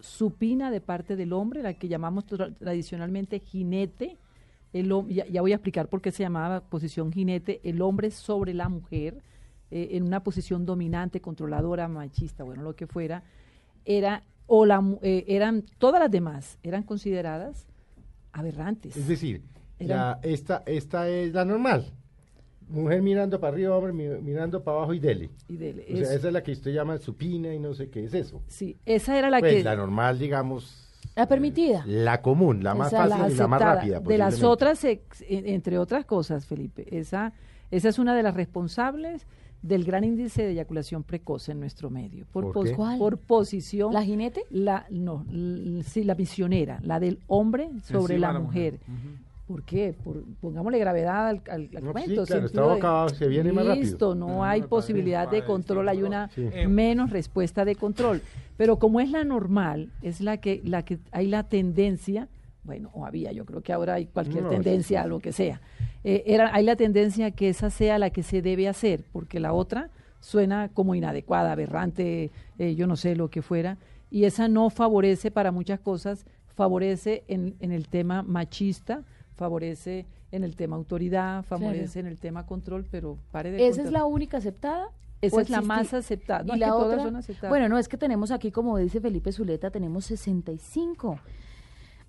supina 0.00 0.70
de 0.70 0.80
parte 0.80 1.16
del 1.16 1.32
hombre, 1.32 1.62
la 1.62 1.72
que 1.74 1.88
llamamos 1.88 2.26
tra- 2.26 2.54
tradicionalmente 2.56 3.38
jinete, 3.38 4.18
el, 4.74 4.92
ya, 5.08 5.24
ya 5.26 5.40
voy 5.40 5.52
a 5.52 5.54
explicar 5.54 5.88
por 5.88 6.02
qué 6.02 6.10
se 6.12 6.22
llamaba 6.22 6.60
posición 6.60 7.10
jinete, 7.10 7.60
el 7.64 7.80
hombre 7.80 8.10
sobre 8.10 8.52
la 8.52 8.68
mujer, 8.68 9.22
eh, 9.70 9.88
en 9.92 10.02
una 10.02 10.22
posición 10.22 10.66
dominante, 10.66 11.20
controladora, 11.22 11.88
machista, 11.88 12.44
bueno, 12.44 12.62
lo 12.62 12.76
que 12.76 12.86
fuera, 12.86 13.22
era, 13.86 14.22
o 14.46 14.66
la, 14.66 14.82
eh, 15.00 15.24
eran, 15.28 15.64
todas 15.78 16.00
las 16.00 16.10
demás 16.10 16.58
eran 16.62 16.82
consideradas 16.82 17.66
aberrantes. 18.32 18.96
Es 18.96 19.08
decir, 19.08 19.42
Era- 19.78 19.96
la- 19.96 20.20
esta, 20.22 20.62
esta 20.66 21.08
es 21.08 21.32
la 21.32 21.44
normal. 21.44 21.92
Mujer 22.68 23.00
mirando 23.00 23.40
para 23.40 23.54
arriba, 23.54 23.74
hombre 23.76 23.92
mi- 23.94 24.20
mirando 24.20 24.62
para 24.62 24.76
abajo 24.78 24.92
y 24.92 24.98
dele. 24.98 25.30
Y 25.48 25.56
dele, 25.56 25.84
O 25.84 25.96
sea, 25.96 26.02
eso. 26.02 26.12
esa 26.12 26.26
es 26.28 26.32
la 26.34 26.42
que 26.42 26.52
usted 26.52 26.70
llama 26.72 26.98
supina 26.98 27.54
y 27.54 27.58
no 27.58 27.72
sé 27.72 27.88
qué 27.88 28.04
es 28.04 28.12
eso. 28.12 28.42
Sí, 28.46 28.76
esa 28.84 29.18
era 29.18 29.30
la 29.30 29.40
pues 29.40 29.54
que... 29.54 29.64
la 29.64 29.74
normal, 29.74 30.18
digamos. 30.18 30.84
La 31.16 31.26
permitida. 31.26 31.82
La 31.86 32.20
común, 32.20 32.62
la 32.62 32.74
más 32.74 32.88
Esa, 32.92 33.06
la 33.06 33.16
fácil 33.16 33.34
y 33.34 33.38
la 33.38 33.46
más 33.48 33.60
rápida. 33.62 34.00
De 34.00 34.18
las 34.18 34.42
otras, 34.42 34.84
en- 34.84 35.00
entre 35.28 35.78
otras 35.78 36.04
cosas, 36.04 36.44
Felipe, 36.44 36.86
esa, 36.96 37.32
esa 37.70 37.88
es 37.88 37.98
una 37.98 38.14
de 38.14 38.22
las 38.22 38.34
responsables 38.34 39.26
del 39.62 39.84
gran 39.84 40.04
índice 40.04 40.42
de 40.44 40.52
eyaculación 40.52 41.02
precoz 41.02 41.48
en 41.48 41.58
nuestro 41.60 41.90
medio. 41.90 42.24
Por, 42.32 42.44
¿Por 42.44 42.52
pos- 42.54 42.64
qué? 42.70 42.74
¿Cuál? 42.76 42.98
por 42.98 43.18
posición. 43.18 43.92
¿La 43.92 44.02
jinete? 44.04 44.44
La, 44.50 44.86
no, 44.90 45.24
sí, 45.84 46.04
la 46.04 46.14
misionera, 46.14 46.80
la 46.82 47.00
del 47.00 47.18
hombre 47.26 47.68
sobre 47.82 48.14
Encima 48.14 48.32
la 48.32 48.38
mujer. 48.40 48.78
¿Por 49.48 49.62
qué? 49.62 49.94
Por- 50.04 50.22
pongámosle 50.42 50.78
gravedad 50.78 51.26
al, 51.28 51.42
al, 51.50 51.70
al 51.74 51.84
No, 51.84 51.92
cuento. 51.92 52.10
sí, 52.10 52.14
claro, 52.14 52.26
sentido 52.26 52.46
está 52.46 52.60
de- 52.62 52.70
abocado, 52.70 53.08
se 53.08 53.28
viene 53.28 53.50
más 53.52 53.66
rápido. 53.66 53.84
Listo, 53.84 54.14
no 54.14 54.26
No, 54.28 54.44
hay 54.44 54.62
posibilidad 54.62 55.28
de 55.28 55.42
control, 55.44 55.88
hay 55.88 56.02
una 56.02 56.28
Sí. 56.28 56.42
menos 56.68 57.10
respuesta 57.10 57.64
de 57.64 57.74
control. 57.74 58.20
Pero 58.58 58.78
como 58.78 59.00
es 59.00 59.10
la 59.10 59.24
normal, 59.24 59.90
es 60.02 60.20
la 60.20 60.36
que, 60.36 60.60
la 60.64 60.84
que 60.84 60.98
hay 61.12 61.26
la 61.28 61.44
tendencia, 61.44 62.28
bueno, 62.68 62.90
o 62.92 63.06
había, 63.06 63.32
yo 63.32 63.46
creo 63.46 63.62
que 63.62 63.72
ahora 63.72 63.94
hay 63.94 64.04
cualquier 64.06 64.44
No, 64.44 64.50
tendencia 64.50 65.00
a 65.02 65.06
lo 65.06 65.20
que 65.20 65.32
sea. 65.32 65.62
Eh, 66.04 66.22
era, 66.26 66.54
hay 66.54 66.64
la 66.64 66.76
tendencia 66.76 67.30
que 67.30 67.48
esa 67.48 67.70
sea 67.70 67.98
la 67.98 68.10
que 68.10 68.22
se 68.22 68.42
debe 68.42 68.68
hacer, 68.68 69.04
porque 69.10 69.40
la 69.40 69.54
otra 69.54 69.88
suena 70.20 70.68
como 70.68 70.94
inadecuada, 70.94 71.52
aberrante, 71.52 72.30
eh, 72.58 72.74
yo 72.74 72.86
no 72.86 72.96
sé 72.96 73.16
lo 73.16 73.30
que 73.30 73.40
fuera, 73.40 73.78
y 74.10 74.24
esa 74.24 74.48
no 74.48 74.68
favorece 74.68 75.30
para 75.30 75.50
muchas 75.50 75.80
cosas, 75.80 76.26
favorece 76.54 77.24
en, 77.26 77.54
en 77.60 77.72
el 77.72 77.88
tema 77.88 78.22
machista, 78.22 79.02
favorece 79.34 80.04
en 80.30 80.44
el 80.44 80.54
tema 80.54 80.76
autoridad, 80.76 81.42
favorece 81.44 82.00
en 82.00 82.06
el 82.06 82.18
tema 82.18 82.44
control, 82.44 82.84
pero 82.90 83.16
pare 83.32 83.50
de 83.50 83.66
¿Esa 83.66 83.82
es 83.82 83.90
la 83.90 84.04
única 84.04 84.36
aceptada? 84.36 84.88
Esa 85.22 85.36
¿O 85.36 85.40
es 85.40 85.48
la 85.50 85.62
más 85.62 85.94
aceptada. 85.94 86.44
No, 86.44 86.54
¿Y 86.54 86.58
es 86.58 86.60
que 86.60 86.60
la 86.60 86.68
todas 86.68 86.92
otra? 86.92 87.02
son 87.02 87.16
aceptadas. 87.16 87.48
Bueno, 87.50 87.68
no, 87.68 87.78
es 87.78 87.88
que 87.88 87.96
tenemos 87.96 88.30
aquí, 88.30 88.52
como 88.52 88.76
dice 88.78 89.00
Felipe 89.00 89.32
Zuleta, 89.32 89.70
tenemos 89.70 90.04
65. 90.04 91.18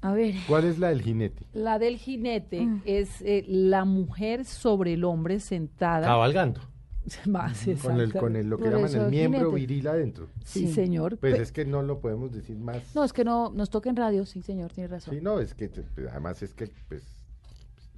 A 0.01 0.13
ver, 0.13 0.35
¿Cuál 0.47 0.63
es 0.65 0.79
la 0.79 0.89
del 0.89 1.01
jinete? 1.01 1.45
La 1.53 1.77
del 1.79 1.97
jinete 1.97 2.61
Mm. 2.61 2.81
es 2.85 3.21
eh, 3.21 3.43
la 3.47 3.83
mujer 3.85 4.45
sobre 4.45 4.93
el 4.93 5.03
hombre 5.03 5.39
sentada. 5.39 6.05
Cabalgando. 6.07 6.61
Más, 7.25 7.65
Con, 7.81 7.99
el, 7.99 8.13
con 8.13 8.35
el, 8.35 8.47
lo 8.47 8.57
que 8.57 8.65
Por 8.65 8.73
llaman 8.73 8.95
el 8.95 9.09
miembro 9.09 9.51
jinete. 9.51 9.55
viril 9.55 9.87
adentro. 9.87 10.27
Sí, 10.45 10.67
Sí. 10.67 10.73
señor. 10.73 11.17
Pues 11.17 11.35
Pe- 11.35 11.41
es 11.41 11.51
que 11.51 11.65
no 11.65 11.81
lo 11.81 11.99
podemos 11.99 12.31
decir 12.31 12.57
más. 12.57 12.95
no, 12.95 13.03
es 13.03 13.11
que 13.13 13.23
no 13.23 13.49
nos 13.51 13.69
toca 13.69 13.89
en 13.89 13.95
radio, 13.95 14.25
sí, 14.25 14.41
señor, 14.41 14.71
tiene 14.71 14.87
razón. 14.89 15.13
Sí, 15.15 15.21
no, 15.21 15.39
es 15.39 15.53
que 15.53 15.69
pues, 15.69 15.87
además 16.09 16.41
es 16.43 16.53
que 16.53 16.69
pues, 16.87 17.03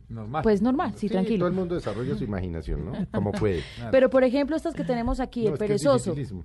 Normal. 0.10 0.44
Pues 0.44 0.62
normal, 0.62 0.94
sí, 0.98 1.08
todo 1.08 1.20
tranquilo. 1.20 1.48
el 1.48 1.54
mundo 1.54 1.74
desarrolla 1.76 2.16
su 2.18 2.26
imaginación, 2.26 2.84
¿no? 2.86 2.92
Como 3.14 3.32
puede. 3.32 3.62
Pero 3.92 4.10
por 4.10 4.26
ejemplo, 4.26 4.58
estas 4.58 4.74
que 4.74 4.84
tenemos 4.84 5.22
aquí, 5.22 5.44
No, 5.44 5.48
el 5.50 5.54
es 5.54 5.60
que 5.60 5.64
es 5.66 5.70
perezoso. 5.70 6.10
dificilísimo. 6.10 6.44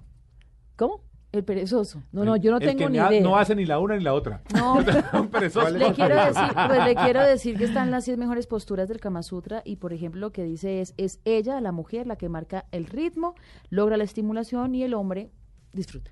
¿Cómo? 0.77 1.01
El 1.37 1.44
perezoso. 1.44 2.03
No, 2.12 2.25
no, 2.25 2.37
yo 2.37 2.51
no 2.51 2.59
El 2.59 2.66
tengo 2.66 2.79
que 2.79 2.88
ni 2.90 2.99
idea. 2.99 3.20
No 3.20 3.37
hace 3.37 3.55
ni 3.55 3.64
la 3.66 3.79
una 3.79 3.96
ni 3.96 4.03
la 4.03 4.14
otra. 4.14 4.42
No, 4.55 4.75
Un 5.20 5.29
perezoso. 5.29 5.66
¿Cuál 5.66 5.77
es 5.83 5.88
le 5.88 5.94
quiero 5.94 6.14
decir, 6.16 6.42
pues 6.66 6.85
le 6.85 6.94
quiero 6.94 7.22
decir 7.22 7.57
que 7.59 7.64
están 7.64 7.90
las 7.90 8.05
10 8.07 8.18
mejores 8.18 8.46
posturas 8.46 8.88
del 8.88 9.01
Kama 9.01 9.22
Sutra 9.22 9.62
y 9.64 9.77
por 9.77 9.92
ejemplo 9.92 10.20
lo 10.20 10.33
que 10.33 10.44
dice 10.44 10.81
es 10.81 10.94
es 10.96 11.20
ella, 11.25 11.61
la 11.61 11.72
mujer, 11.72 12.07
la 12.07 12.16
que 12.16 12.29
marca 12.29 12.64
el 12.72 12.87
ritmo, 12.87 13.35
logra 13.70 13.96
la 13.96 14.05
estimulación 14.05 14.75
y 14.75 14.83
el 14.83 14.94
hombre 14.94 15.31
disfruta. 15.72 16.11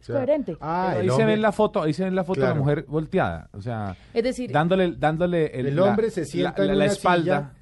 O 0.00 0.04
sea, 0.04 0.16
coherente. 0.16 0.56
Ah, 0.60 0.90
ahí 0.98 1.08
se 1.08 1.24
ve 1.24 1.36
la 1.38 1.50
foto, 1.52 1.82
ahí 1.82 1.92
se 1.94 2.02
ve 2.02 2.08
en 2.08 2.14
la 2.14 2.24
foto 2.24 2.40
Claro. 2.40 2.54
la 2.56 2.60
mujer 2.60 2.84
volteada, 2.88 3.48
o 3.52 3.62
sea, 3.62 3.96
Es 4.12 4.22
decir, 4.22 4.50
dándole, 4.52 4.92
dándole 4.98 5.46
el, 5.58 5.66
El 5.68 5.76
la- 5.76 5.84
hombre 5.84 6.10
se 6.10 6.24
sienta 6.26 6.62
la, 6.62 6.72
en 6.72 6.78
la 6.78 6.84
una 6.84 6.92
espalda. 6.92 7.54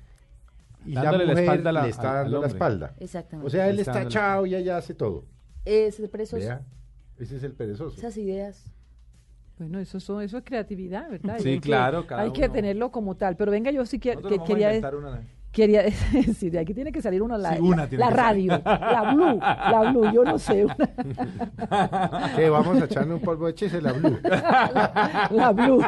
y 0.84 0.92
la 0.92 1.02
dándole 1.04 1.26
la 1.26 1.32
mujer 1.32 1.44
espalda 1.44 1.70
a 1.70 1.72
la- 1.72 1.82
le 1.84 1.88
está 1.90 2.12
dando 2.14 2.40
la 2.40 2.46
espalda. 2.48 2.94
exactamente. 2.98 3.46
O 3.46 3.50
sea, 3.50 3.68
él 3.68 3.76
Le 3.76 3.82
está 3.82 3.92
está 3.92 4.02
la- 4.02 4.08
echado 4.08 4.46
y 4.46 4.54
ella 4.56 4.76
hace 4.76 4.92
todo. 4.94 5.24
Es 5.64 5.98
el 6.00 6.08
perezoso. 6.08 6.40
Vea, 6.42 6.62
ese 7.18 7.36
es 7.36 7.42
el 7.42 7.52
perezoso. 7.52 7.96
Esas 7.96 8.16
ideas. 8.16 8.64
Bueno, 9.58 9.78
eso, 9.78 10.00
son- 10.00 10.22
eso 10.22 10.38
es 10.38 10.44
creatividad, 10.44 11.08
¿verdad? 11.10 11.38
Sí, 11.38 11.48
hay 11.50 11.54
que- 11.56 11.60
claro, 11.60 12.06
cada 12.06 12.22
Hay 12.22 12.32
que 12.32 12.44
uno. 12.44 12.52
tenerlo 12.52 12.90
como 12.90 13.16
tal. 13.16 13.36
Pero 13.36 13.50
venga, 13.52 13.70
yo 13.70 13.84
sí 13.86 13.98
que, 13.98 14.10
que 14.16 14.22
vamos 14.22 14.40
a 14.40 14.44
quería... 14.44 14.68
inventar 14.68 14.96
una- 14.96 15.22
Quería 15.52 15.82
decir, 16.12 16.50
de 16.50 16.58
aquí 16.60 16.72
tiene 16.72 16.90
que 16.92 17.02
salir 17.02 17.20
una, 17.22 17.36
la, 17.36 17.56
Sí, 17.56 17.60
una 17.62 17.86
la- 17.90 18.08
radio, 18.10 18.60
la 18.64 19.12
blue, 19.14 19.38
la 19.38 19.90
blue, 19.92 20.10
yo 20.12 20.24
no 20.24 20.38
sé, 20.38 20.64
una- 21.68 22.32
Que 22.34 22.48
vamos 22.48 22.80
a 22.80 22.86
echarle 22.86 23.12
un 23.14 23.20
polvo 23.20 23.46
de 23.48 23.54
chese 23.54 23.82
la 23.82 23.92
blue. 23.92 24.18
la 25.30 25.52
blue. 25.52 25.82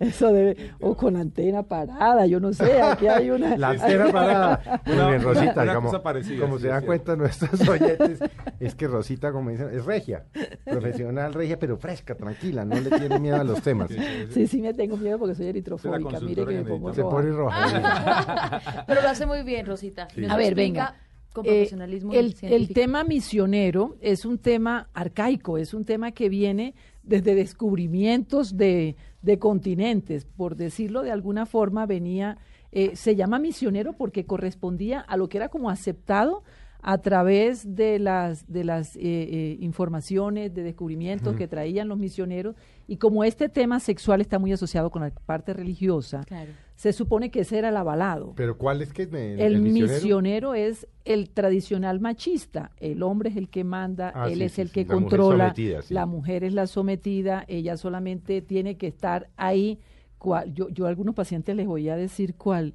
Eso 0.00 0.32
debe, 0.32 0.72
o 0.80 0.94
con 0.96 1.16
antena 1.16 1.62
parada, 1.62 2.26
yo 2.26 2.40
no 2.40 2.52
sé, 2.52 2.80
aquí 2.82 3.06
hay 3.06 3.30
una... 3.30 3.56
La 3.56 3.70
antena 3.70 4.10
parada. 4.12 4.82
Muy 4.84 4.94
Una- 4.96 5.08
bien, 5.08 5.22
Rosita, 5.22 5.62
una 5.62 5.74
como, 5.74 5.88
cosa 5.90 6.02
parecida, 6.02 6.40
como 6.42 6.56
sí, 6.56 6.62
se 6.62 6.68
es 6.68 6.74
dan 6.74 6.84
cuenta 6.84 7.16
nuestros 7.16 7.68
oyentes, 7.68 8.20
es 8.58 8.74
que 8.74 8.86
Rosita, 8.88 9.32
como 9.32 9.50
dicen, 9.50 9.68
es 9.72 9.84
regia, 9.84 10.24
profesional 10.64 11.32
regia, 11.32 11.58
pero 11.58 11.76
fresca, 11.76 12.14
tranquila, 12.14 12.64
no 12.64 12.78
le 12.78 12.90
tiene 12.90 13.18
miedo 13.18 13.36
a 13.40 13.44
los 13.44 13.62
temas. 13.62 13.90
Sí, 14.30 14.46
sí 14.46 14.60
me 14.60 14.74
tengo 14.74 14.96
miedo 14.96 15.18
porque 15.18 15.34
soy 15.34 15.46
eritrofóbica, 15.46 16.20
mire 16.20 16.44
me 16.54 16.94
Se 16.94 17.02
roja. 17.02 17.10
pone 17.10 17.30
roja. 17.30 18.84
Pero 18.86 19.02
lo 19.02 19.08
hace 19.08 19.26
muy 19.26 19.42
bien, 19.42 19.66
Rosita. 19.66 20.08
Sí. 20.14 20.24
A 20.28 20.36
ver, 20.36 20.54
venga. 20.54 20.94
Con 21.32 21.46
Eh, 21.46 21.48
profesionalismo 21.48 22.12
el, 22.12 22.72
tema 22.74 23.04
misionero 23.04 23.96
es 24.00 24.24
un 24.24 24.38
tema 24.38 24.88
arcaico, 24.94 25.58
es 25.58 25.74
un 25.74 25.84
tema 25.84 26.10
que 26.10 26.28
viene 26.28 26.74
desde 27.04 27.36
descubrimientos 27.36 28.56
de, 28.56 28.96
de 29.22 29.38
continentes, 29.38 30.24
por 30.24 30.56
decirlo 30.56 31.02
de 31.02 31.12
alguna 31.12 31.46
forma, 31.46 31.86
venía, 31.86 32.38
eh, 32.72 32.96
se 32.96 33.14
llama 33.14 33.38
misionero 33.38 33.92
porque 33.92 34.26
correspondía 34.26 34.98
a 35.00 35.16
lo 35.16 35.28
que 35.28 35.36
era 35.38 35.48
como 35.48 35.70
aceptado 35.70 36.42
a 36.82 36.98
través 36.98 37.76
de 37.76 37.98
las, 37.98 38.50
de 38.50 38.64
las 38.64 38.96
eh, 38.96 39.00
eh, 39.02 39.56
informaciones, 39.60 40.52
de 40.54 40.62
descubrimientos 40.62 41.36
que 41.36 41.46
traían 41.46 41.88
los 41.88 41.98
misioneros, 41.98 42.56
y 42.90 42.96
como 42.96 43.22
este 43.22 43.48
tema 43.48 43.78
sexual 43.78 44.20
está 44.20 44.40
muy 44.40 44.52
asociado 44.52 44.90
con 44.90 45.02
la 45.02 45.10
parte 45.10 45.52
religiosa, 45.52 46.24
Claro. 46.24 46.50
se 46.74 46.92
supone 46.92 47.30
que 47.30 47.40
ese 47.42 47.56
era 47.58 47.68
el 47.68 47.76
avalado. 47.76 48.32
Pero 48.34 48.58
¿cuál 48.58 48.82
es 48.82 48.92
que 48.92 49.06
me- 49.06 49.34
El, 49.34 49.60
misionero? 49.62 50.54
es 50.54 50.88
el 51.04 51.30
tradicional 51.30 52.00
machista. 52.00 52.72
El 52.78 53.04
hombre 53.04 53.30
es 53.30 53.36
el 53.36 53.48
que 53.48 53.62
manda, 53.62 54.10
Ah, 54.12 54.26
él 54.28 54.38
sí, 54.38 54.42
es 54.42 54.52
sí, 54.54 54.60
el 54.62 54.68
sí, 54.68 54.74
que 54.74 54.80
la 54.86 54.94
mujer 54.96 55.02
controla, 55.18 55.44
sometida, 55.44 55.82
sí. 55.82 55.94
la 55.94 56.06
mujer 56.06 56.42
es 56.42 56.52
la 56.52 56.66
sometida, 56.66 57.44
ella 57.46 57.76
solamente 57.76 58.42
tiene 58.42 58.76
que 58.76 58.88
estar 58.88 59.28
ahí. 59.36 59.78
Cual, 60.18 60.52
yo, 60.52 60.68
yo 60.70 60.86
a 60.86 60.88
algunos 60.88 61.14
pacientes 61.14 61.54
les 61.54 61.66
voy 61.68 61.88
a 61.88 61.94
decir 61.96 62.34
cuál, 62.34 62.74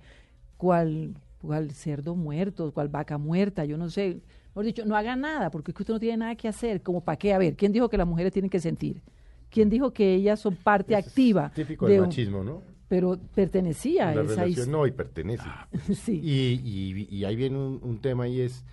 cuál, 0.57 1.15
cuál 1.41 1.71
cerdo 1.71 2.15
muerto, 2.15 2.71
cuál 2.73 2.87
vaca 2.87 3.17
muerta, 3.17 3.65
yo 3.65 3.77
no 3.77 3.89
sé. 3.89 4.21
Mejor 4.49 4.63
dicho, 4.65 4.85
no 4.85 4.95
haga 4.95 5.17
nada, 5.17 5.51
porque 5.51 5.71
es 5.71 5.75
que 5.75 5.83
usted 5.83 5.93
no 5.93 5.99
tiene 5.99 6.17
nada 6.17 6.35
que 6.35 6.47
hacer. 6.47 6.81
¿Como 6.81 7.01
para 7.01 7.17
qué? 7.17 7.33
A 7.33 7.37
ver, 7.37 7.55
¿quién 7.57 7.73
dijo 7.73 7.89
que 7.89 7.97
las 7.97 8.07
mujeres 8.07 8.31
tienen 8.31 8.49
que 8.49 8.61
sentir? 8.61 9.01
¿Quién 9.49 9.69
dijo 9.69 9.91
que 9.93 10.13
ellas 10.15 10.39
son 10.39 10.55
parte 10.55 10.93
es 10.97 11.05
activa? 11.07 11.51
Típico 11.55 11.85
de 11.87 11.93
del 11.93 12.01
machismo, 12.01 12.43
¿no? 12.43 12.61
Pero 12.87 13.17
pertenecía 13.33 14.09
a 14.09 14.15
La 14.15 14.21
esa 14.23 14.41
relación 14.43 14.71
no 14.71 14.85
y 14.85 14.91
pertenece. 14.91 15.47
sí. 15.93 16.19
Y, 16.23 16.61
y- 16.63 17.07
y 17.09 17.25
ahí 17.25 17.35
viene 17.35 17.57
un, 17.57 17.79
un 17.81 17.99
tema 17.99 18.27
y 18.27 18.41
es, 18.41 18.63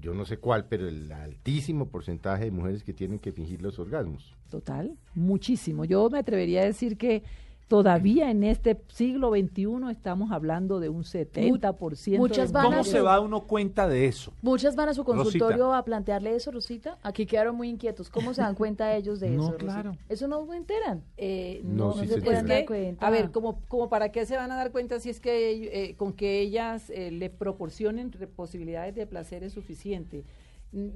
yo 0.00 0.14
no 0.14 0.24
sé 0.24 0.38
cuál, 0.38 0.66
pero 0.68 0.86
el 0.88 1.10
altísimo 1.10 1.88
porcentaje 1.88 2.44
de 2.44 2.50
mujeres 2.52 2.84
que 2.84 2.92
tienen 2.92 3.18
que 3.18 3.32
fingir 3.32 3.60
los 3.62 3.78
orgasmos. 3.78 4.36
Total, 4.50 4.96
muchísimo. 5.14 5.84
Yo 5.84 6.08
me 6.08 6.18
atrevería 6.18 6.62
a 6.62 6.66
decir 6.66 6.96
que 6.96 7.22
todavía 7.68 8.30
en 8.30 8.44
este 8.44 8.80
siglo 8.88 9.30
XXI 9.30 9.90
estamos 9.90 10.32
hablando 10.32 10.80
de 10.80 10.88
un 10.88 11.04
70%. 11.04 12.16
muchas 12.18 12.54
a 12.54 12.62
¿Cómo 12.62 12.82
se 12.82 13.00
va 13.00 13.20
uno 13.20 13.42
cuenta 13.42 13.86
de 13.86 14.06
eso? 14.06 14.32
Muchas 14.42 14.74
van 14.74 14.88
a 14.88 14.94
su 14.94 15.04
consultorio 15.04 15.56
Rosita. 15.66 15.78
a 15.78 15.84
plantearle 15.84 16.34
eso, 16.34 16.50
Rosita. 16.50 16.98
Aquí 17.02 17.26
quedaron 17.26 17.56
muy 17.56 17.68
inquietos. 17.68 18.08
¿Cómo 18.08 18.32
se 18.34 18.40
dan 18.40 18.54
cuenta 18.54 18.96
ellos 18.96 19.20
de 19.20 19.30
No, 19.30 19.42
eso? 19.42 19.52
Rosita? 19.52 19.72
claro. 19.72 19.96
Eso 20.08 20.26
no 20.28 20.46
se 20.46 20.56
enteran. 20.56 21.02
Eh, 21.18 21.60
No, 21.62 21.88
no, 21.88 21.92
sí 21.92 22.00
no 22.00 22.06
se 22.06 22.14
se 22.14 22.20
pueden 22.22 22.46
dar 22.46 22.64
cuenta. 22.64 23.06
A 23.06 23.10
ver, 23.10 23.30
como, 23.30 23.60
como 23.68 23.88
para 23.90 24.10
qué 24.10 24.24
se 24.24 24.36
van 24.36 24.50
a 24.50 24.56
dar 24.56 24.72
cuenta 24.72 24.98
si 24.98 25.10
es 25.10 25.20
que 25.20 25.90
eh, 25.90 25.94
con 25.96 26.14
que 26.14 26.40
ellas 26.40 26.88
eh, 26.90 27.10
le 27.10 27.28
proporcionen 27.30 28.10
re- 28.12 28.26
posibilidades 28.26 28.94
de 28.94 29.06
placer 29.06 29.44
es 29.44 29.52
suficiente. 29.52 30.24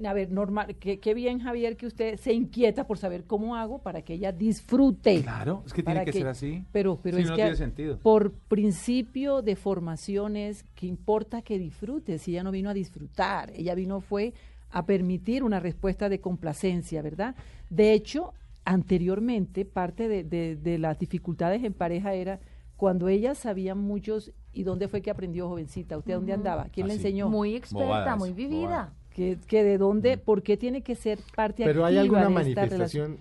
A 0.04 0.12
ver, 0.12 0.30
normal, 0.30 0.76
qué, 0.76 1.00
qué 1.00 1.14
bien 1.14 1.40
Javier 1.40 1.78
que 1.78 1.86
usted 1.86 2.16
se 2.18 2.34
inquieta 2.34 2.86
por 2.86 2.98
saber 2.98 3.24
cómo 3.24 3.56
hago 3.56 3.78
para 3.78 4.02
que 4.02 4.12
ella 4.14 4.30
disfrute. 4.30 5.22
Claro, 5.22 5.62
es 5.66 5.72
que 5.72 5.82
tiene 5.82 6.00
Para 6.00 6.04
que, 6.04 6.12
ser 6.12 6.26
así. 6.26 6.62
Pero, 6.72 6.98
pero 7.02 7.16
Si 7.16 7.22
es 7.22 7.28
no, 7.30 7.36
que 7.36 7.42
tiene 7.42 7.56
sentido. 7.56 7.98
por 7.98 8.32
principio 8.32 9.40
de 9.40 9.56
formaciones, 9.56 10.64
que 10.74 10.86
importa 10.86 11.40
que 11.40 11.58
disfrute? 11.58 12.18
Si 12.18 12.32
ella 12.32 12.42
no 12.44 12.50
vino 12.50 12.68
a 12.68 12.74
disfrutar, 12.74 13.50
ella 13.54 13.74
vino 13.74 14.00
fue 14.02 14.34
a 14.70 14.84
permitir 14.84 15.42
una 15.42 15.58
respuesta 15.58 16.08
de 16.10 16.20
complacencia, 16.20 17.00
¿verdad? 17.00 17.34
De 17.70 17.94
hecho, 17.94 18.34
anteriormente, 18.66 19.64
parte 19.64 20.06
de, 20.08 20.22
de- 20.24 20.56
de 20.56 20.78
las 20.78 20.98
dificultades 20.98 21.64
en 21.64 21.72
pareja 21.72 22.12
era 22.14 22.40
cuando 22.76 23.08
ellas 23.08 23.38
sabían 23.38 23.78
muchos 23.78 24.32
y 24.52 24.64
dónde 24.64 24.88
fue 24.88 25.00
que 25.02 25.10
aprendió 25.10 25.48
jovencita, 25.48 25.96
usted 25.96 26.14
dónde 26.14 26.32
andaba, 26.34 26.68
quién 26.70 26.88
le 26.88 26.92
Así. 26.94 27.00
enseñó, 27.02 27.28
Muy 27.30 27.54
experta, 27.54 27.84
Bobadas, 27.86 28.18
muy 28.18 28.32
vivida. 28.32 28.58
bobadas. 28.60 28.92
Que, 29.14 29.38
que 29.46 29.62
de 29.64 29.78
dónde, 29.78 30.18
por 30.18 30.42
qué 30.42 30.56
tiene 30.56 30.82
que 30.82 30.94
ser 30.94 31.18
parte 31.36 31.64
Pero 31.64 31.84
activa 31.84 31.88
hay 31.88 31.98
alguna 31.98 32.20
de 32.20 32.26
esta 32.26 32.34
manifestación 32.34 32.78
relación. 33.12 33.18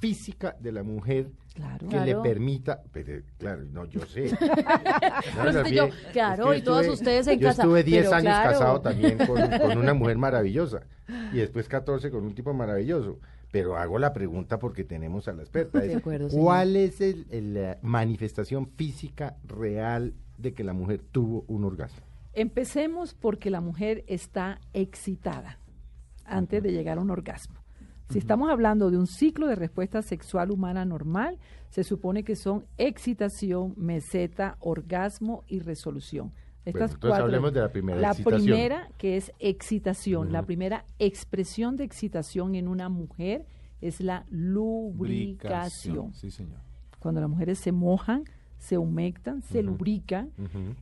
física 0.00 0.56
de 0.60 0.72
la 0.72 0.82
mujer 0.82 1.28
Claro. 1.54 1.78
que 1.80 1.96
Claro. 1.96 2.04
le 2.06 2.14
permita, 2.30 2.82
pero, 2.92 3.20
claro, 3.36 3.62
no, 3.72 3.84
yo 3.86 4.06
sé. 4.06 4.30
Pero 4.38 4.54
No, 5.52 5.60
es 5.60 5.68
que 5.68 5.74
yo, 5.74 5.88
claro, 6.12 6.44
es 6.44 6.52
que 6.52 6.58
y 6.58 6.62
todas 6.62 6.86
ustedes 6.86 7.26
en 7.26 7.40
yo 7.40 7.48
casa, 7.48 7.62
estuve 7.62 7.82
10 7.82 8.04
pero 8.04 8.14
años 8.16 8.22
claro. 8.32 8.50
casado 8.52 8.80
también 8.80 9.18
con, 9.18 9.40
con 9.58 9.78
una 9.78 9.92
mujer 9.92 10.18
maravillosa 10.18 10.82
y 11.32 11.38
después 11.38 11.66
14 11.68 12.10
con 12.12 12.22
un 12.24 12.34
tipo 12.34 12.54
maravilloso. 12.54 13.18
Pero 13.50 13.76
hago 13.76 13.98
la 13.98 14.12
pregunta 14.12 14.58
porque 14.60 14.84
tenemos 14.84 15.26
a 15.26 15.32
la 15.32 15.42
experta. 15.42 15.82
Es, 15.84 15.96
acuerdo. 15.96 16.28
¿Cuál 16.28 16.76
es 16.76 17.00
el, 17.00 17.26
el, 17.30 17.54
la 17.54 17.78
manifestación 17.82 18.68
física 18.76 19.36
real 19.44 20.12
de 20.36 20.52
que 20.52 20.62
la 20.62 20.74
mujer 20.74 21.00
tuvo 21.10 21.44
un 21.48 21.64
orgasmo? 21.64 22.02
Empecemos 22.40 23.14
porque 23.14 23.50
la 23.50 23.60
mujer 23.60 24.04
está 24.06 24.60
excitada 24.72 25.58
antes 26.24 26.62
de 26.62 26.70
llegar 26.70 26.98
a 26.98 27.00
un 27.00 27.10
orgasmo. 27.10 27.56
Si 28.10 28.18
estamos 28.18 28.48
hablando 28.48 28.92
de 28.92 28.96
un 28.96 29.08
ciclo 29.08 29.48
de 29.48 29.56
respuesta 29.56 30.02
sexual 30.02 30.52
humana 30.52 30.84
normal, 30.84 31.38
se 31.68 31.82
supone 31.82 32.22
que 32.22 32.36
son 32.36 32.64
excitación, 32.76 33.74
meseta, 33.76 34.56
orgasmo 34.60 35.42
y 35.48 35.58
resolución. 35.58 36.32
Estas 36.64 36.92
entonces 36.92 36.98
cuatro. 37.00 37.24
hablemos 37.24 37.52
de 37.52 37.60
la 37.60 37.72
primera, 37.72 37.98
La 37.98 38.10
excitación. 38.10 38.44
primera, 38.44 38.88
que 38.98 39.16
es 39.16 39.32
excitación, 39.40 40.30
la 40.32 40.42
primera 40.44 40.84
expresión 41.00 41.76
de 41.76 41.82
excitación 41.82 42.54
en 42.54 42.68
una 42.68 42.88
mujer 42.88 43.46
es 43.80 44.00
la 44.00 44.26
lubricación. 44.30 46.14
Sí, 46.14 46.30
señor. 46.30 46.60
Cuando 47.00 47.20
las 47.20 47.28
mujeres 47.30 47.58
se 47.58 47.72
mojan, 47.72 48.22
se 48.58 48.76
humectan, 48.76 49.40
se 49.42 49.62
lubrican, 49.62 50.30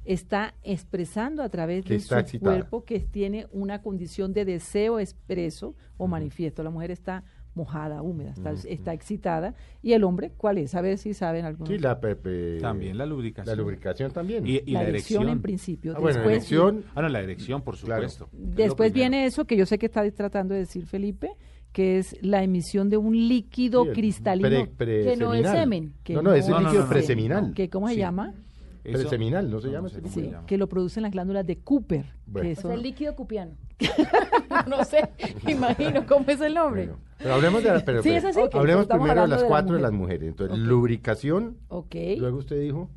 está 0.04 0.54
expresando 0.62 1.42
a 1.42 1.48
través 1.48 1.84
Que 1.84 1.94
de 1.94 2.00
su 2.00 2.14
excitada. 2.14 2.52
cuerpo 2.54 2.84
que 2.84 3.00
tiene 3.00 3.46
una 3.52 3.82
condición 3.82 4.32
de 4.32 4.44
deseo 4.44 4.98
expreso 4.98 5.74
o 5.98 6.06
manifiesto. 6.06 6.62
La 6.62 6.70
mujer 6.70 6.90
está 6.90 7.22
mojada, 7.54 8.02
húmeda, 8.02 8.34
está, 8.66 8.92
excitada. 8.92 9.54
¿Y 9.82 9.92
el 9.94 10.04
hombre 10.04 10.30
cuál 10.36 10.58
es? 10.58 10.74
A 10.74 10.80
ver 10.82 10.98
si 10.98 11.14
saben 11.14 11.44
algunos. 11.46 11.68
Sí, 11.70 11.78
la, 11.78 11.98
pepe- 12.00 12.58
También 12.60 12.98
la 12.98 13.06
lubricación. 13.06 13.56
La 13.56 13.62
lubricación 13.62 14.10
también. 14.10 14.46
Y, 14.46 14.62
y 14.66 14.72
la, 14.72 14.82
la, 14.82 14.88
erección, 14.90 15.28
en 15.28 15.40
principio. 15.40 15.92
Ah, 15.96 16.00
bueno, 16.00 16.16
después 16.18 16.36
erección, 16.36 16.84
Ah, 16.94 17.02
no, 17.02 17.08
la 17.08 17.20
erección, 17.20 17.62
por 17.62 17.76
supuesto. 17.76 18.28
Después 18.32 18.92
viene 18.92 19.24
eso 19.26 19.46
que 19.46 19.56
yo 19.56 19.64
sé 19.64 19.78
que 19.78 19.86
está 19.86 20.10
tratando 20.10 20.52
de 20.54 20.60
decir 20.60 20.84
Felipe, 20.86 21.30
que 21.72 21.98
es 21.98 22.16
la 22.22 22.42
emisión 22.42 22.88
de 22.90 22.96
un 22.96 23.14
líquido 23.28 23.82
sí, 23.84 23.88
el 23.90 23.94
cristalino. 23.94 24.66
pre- 24.76 25.04
Que 25.04 25.16
no 25.16 25.34
es 25.34 25.46
semen. 25.46 25.92
que 26.04 26.14
no, 26.14 26.22
no, 26.22 26.32
es 26.32 26.46
el 26.46 26.52
no, 26.52 26.60
no, 26.60 26.62
líquido 26.68 26.80
no, 26.82 26.86
no. 26.88 26.92
preseminal. 26.92 27.54
que 27.54 27.68
¿Cómo 27.68 27.88
se 27.88 27.94
Sí. 27.94 28.00
llama? 28.00 28.34
Preseminal, 28.82 29.50
¿no 29.50 29.60
se 29.60 29.68
llama? 29.68 29.88
Sí, 29.88 29.96
se 30.08 30.22
llama. 30.30 30.46
que 30.46 30.56
lo 30.56 30.68
producen 30.68 31.02
las 31.02 31.10
glándulas 31.12 31.44
de 31.44 31.58
Cooper. 31.58 32.06
Bueno. 32.26 32.46
que 32.48 32.52
O 32.52 32.54
sea, 32.54 32.62
son- 32.62 32.72
el 32.72 32.82
líquido 32.82 33.14
cupiano. 33.16 33.52
no 34.68 34.84
sé, 34.84 35.10
imagino 35.48 36.06
cómo 36.06 36.24
es 36.28 36.40
el 36.40 36.54
nombre. 36.54 36.86
Bueno, 36.86 37.00
pero 37.18 37.34
hablemos 37.34 37.62
de, 37.64 37.70
la- 37.72 37.84
pero, 37.84 38.02
Sí, 38.02 38.10
hablemos 38.52 38.86
primero 38.86 39.22
de 39.22 39.28
las 39.28 39.38
de 39.40 39.42
la 39.44 39.48
cuatro 39.48 39.74
de 39.74 39.82
las 39.82 39.92
mujeres. 39.92 40.28
Entonces, 40.28 40.56
lubricación, 40.58 41.56
ok. 41.68 41.94
luego 42.18 42.38
usted 42.38 42.60
dijo, 42.60 42.88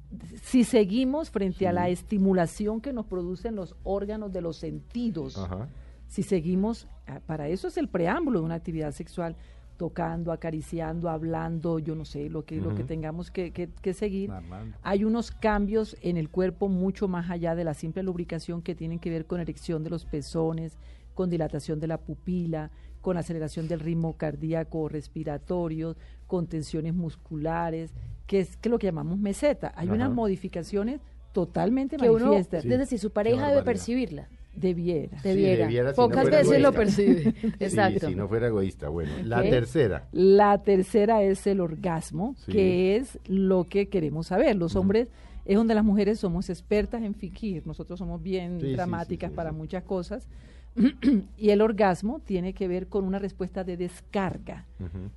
si 0.43 0.63
seguimos 0.63 1.31
frente 1.31 1.67
a 1.67 1.71
Sí. 1.71 1.75
la 1.75 1.89
estimulación 1.89 2.81
que 2.81 2.93
nos 2.93 3.05
producen 3.07 3.55
los 3.55 3.75
órganos 3.83 4.31
de 4.31 4.41
los 4.41 4.57
sentidos, 4.57 5.37
ajá, 5.37 5.67
si 6.09 6.23
seguimos, 6.23 6.87
ah, 7.07 7.21
para 7.25 7.47
eso 7.47 7.69
es 7.69 7.77
el 7.77 7.87
preámbulo 7.87 8.39
de 8.39 8.45
una 8.45 8.55
actividad 8.55 8.91
sexual, 8.91 9.37
tocando, 9.77 10.33
acariciando, 10.33 11.09
hablando, 11.09 11.79
yo 11.79 11.95
no 11.95 12.03
sé, 12.03 12.29
lo 12.29 12.43
que, 12.43 12.57
lo 12.57 12.75
que 12.75 12.83
tengamos 12.83 13.31
que, 13.31 13.51
que- 13.51 13.69
que 13.81 13.93
seguir. 13.93 14.29
Armando. 14.29 14.75
Hay 14.83 15.05
unos 15.05 15.31
cambios 15.31 15.95
en 16.01 16.17
el 16.17 16.27
cuerpo 16.29 16.67
mucho 16.67 17.07
más 17.07 17.29
allá 17.29 17.55
de 17.55 17.63
la 17.63 17.73
simple 17.73 18.03
lubricación 18.03 18.61
que 18.61 18.75
tienen 18.75 18.99
que 18.99 19.09
ver 19.09 19.25
con 19.25 19.39
erección 19.39 19.81
de 19.85 19.89
los 19.89 20.03
pezones, 20.03 20.77
con 21.13 21.29
dilatación 21.29 21.79
de 21.79 21.87
la 21.87 21.97
pupila, 21.97 22.71
con 22.99 23.15
aceleración 23.15 23.69
del 23.69 23.79
ritmo 23.79 24.17
cardíaco 24.17 24.89
respiratorio, 24.89 25.95
con 26.27 26.47
tensiones 26.47 26.93
musculares, 26.93 27.93
que 28.27 28.39
es 28.41 28.57
que 28.57 28.67
lo 28.67 28.79
que 28.79 28.87
llamamos 28.87 29.17
meseta. 29.17 29.71
Hay 29.77 29.87
Ajá. 29.87 29.95
unas 29.95 30.11
modificaciones 30.11 30.99
totalmente 31.31 31.95
Que 31.95 32.09
uno, 32.09 32.25
manifiestas. 32.25 32.65
es 32.65 32.79
decir, 32.79 32.99
su 32.99 33.11
pareja 33.11 33.47
debe 33.47 33.63
percibirla. 33.63 34.27
Debiera. 34.59 35.17
Debiera. 35.23 35.65
debiera, 35.65 35.93
si 35.93 35.99
no 36.01 36.07
Pocas 36.07 36.21
fuera 36.23 36.37
veces 36.37 36.61
lo 36.61 36.69
egoísta. 36.69 36.79
percibe. 36.79 37.33
Sí, 37.41 37.47
Exacto. 37.59 38.07
si 38.09 38.15
no 38.15 38.27
fuera 38.27 38.47
egoísta. 38.47 38.89
Bueno, 38.89 39.11
la 39.23 39.41
tercera, 39.43 40.07
La 40.11 40.61
tercera 40.63 41.23
es 41.23 41.45
el 41.47 41.59
orgasmo, 41.61 42.35
Sí. 42.45 42.51
que 42.51 42.95
es 42.97 43.17
lo 43.27 43.63
que 43.65 43.87
queremos 43.87 44.27
saber. 44.27 44.55
Los 44.55 44.75
hombres 44.75 45.09
es 45.45 45.55
donde 45.55 45.73
las 45.75 45.83
mujeres 45.85 46.19
somos 46.19 46.49
expertas 46.49 47.01
en 47.03 47.15
fingir. 47.15 47.65
Nosotros 47.65 47.97
somos 47.99 48.21
bien 48.21 48.59
Sí, 48.59 48.67
sí, 48.67 48.73
dramáticas 48.73 49.29
sí, 49.29 49.33
sí, 49.33 49.35
para 49.35 49.49
sí. 49.51 49.55
muchas 49.55 49.83
cosas. 49.83 50.27
y 51.37 51.49
el 51.49 51.61
orgasmo 51.61 52.19
tiene 52.19 52.53
que 52.53 52.67
ver 52.67 52.87
con 52.87 53.03
una 53.03 53.19
respuesta 53.19 53.63
de 53.63 53.75
descarga. 53.77 54.65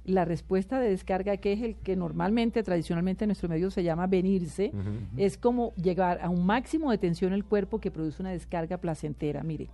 La 0.05 0.25
respuesta 0.25 0.81
de 0.81 0.91
descarga, 0.91 1.37
que 1.37 1.53
es 1.53 1.63
el 1.63 1.77
que 1.77 1.95
normalmente, 1.95 2.63
tradicionalmente 2.63 3.25
en 3.25 3.29
nuestro 3.29 3.49
medio 3.49 3.71
se 3.71 3.83
llama 3.85 4.07
venirse, 4.07 4.73
es 5.17 5.37
como 5.39 5.73
llegar 5.75 6.21
a 6.23 6.29
un 6.31 6.45
máximo 6.45 6.91
de 6.91 6.99
tensión 6.99 7.31
en 7.33 7.35
el 7.37 7.45
cuerpo 7.45 7.81
que 7.81 7.91
produce 7.91 8.23
una 8.23 8.31
descarga 8.33 8.79
placentera. 8.79 9.43
Mire, 9.43 9.69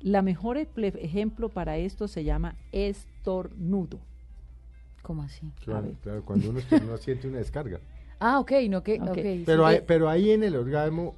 la 0.00 0.22
mejor 0.22 0.58
ejemplo 0.58 1.48
para 1.48 1.76
esto 1.78 2.06
se 2.06 2.22
llama 2.22 2.54
estornudo. 2.70 3.98
¿Cómo 5.02 5.22
así? 5.22 5.50
Claro, 5.64 5.88
cuando 6.24 6.50
uno, 6.50 6.60
no 6.86 6.96
siente 6.98 7.28
una 7.28 7.38
descarga. 7.38 7.80
Ah, 8.18 8.40
ok, 8.40 8.52
no 8.70 8.82
que, 8.82 8.94
Ok. 8.98 9.08
ok, 9.10 9.16
sí 9.22 9.42
Pero, 9.44 9.66
hay- 9.66 9.82
pero 9.86 10.08
ahí 10.08 10.30
en 10.30 10.42
el 10.42 10.56
orgasmo, 10.56 11.14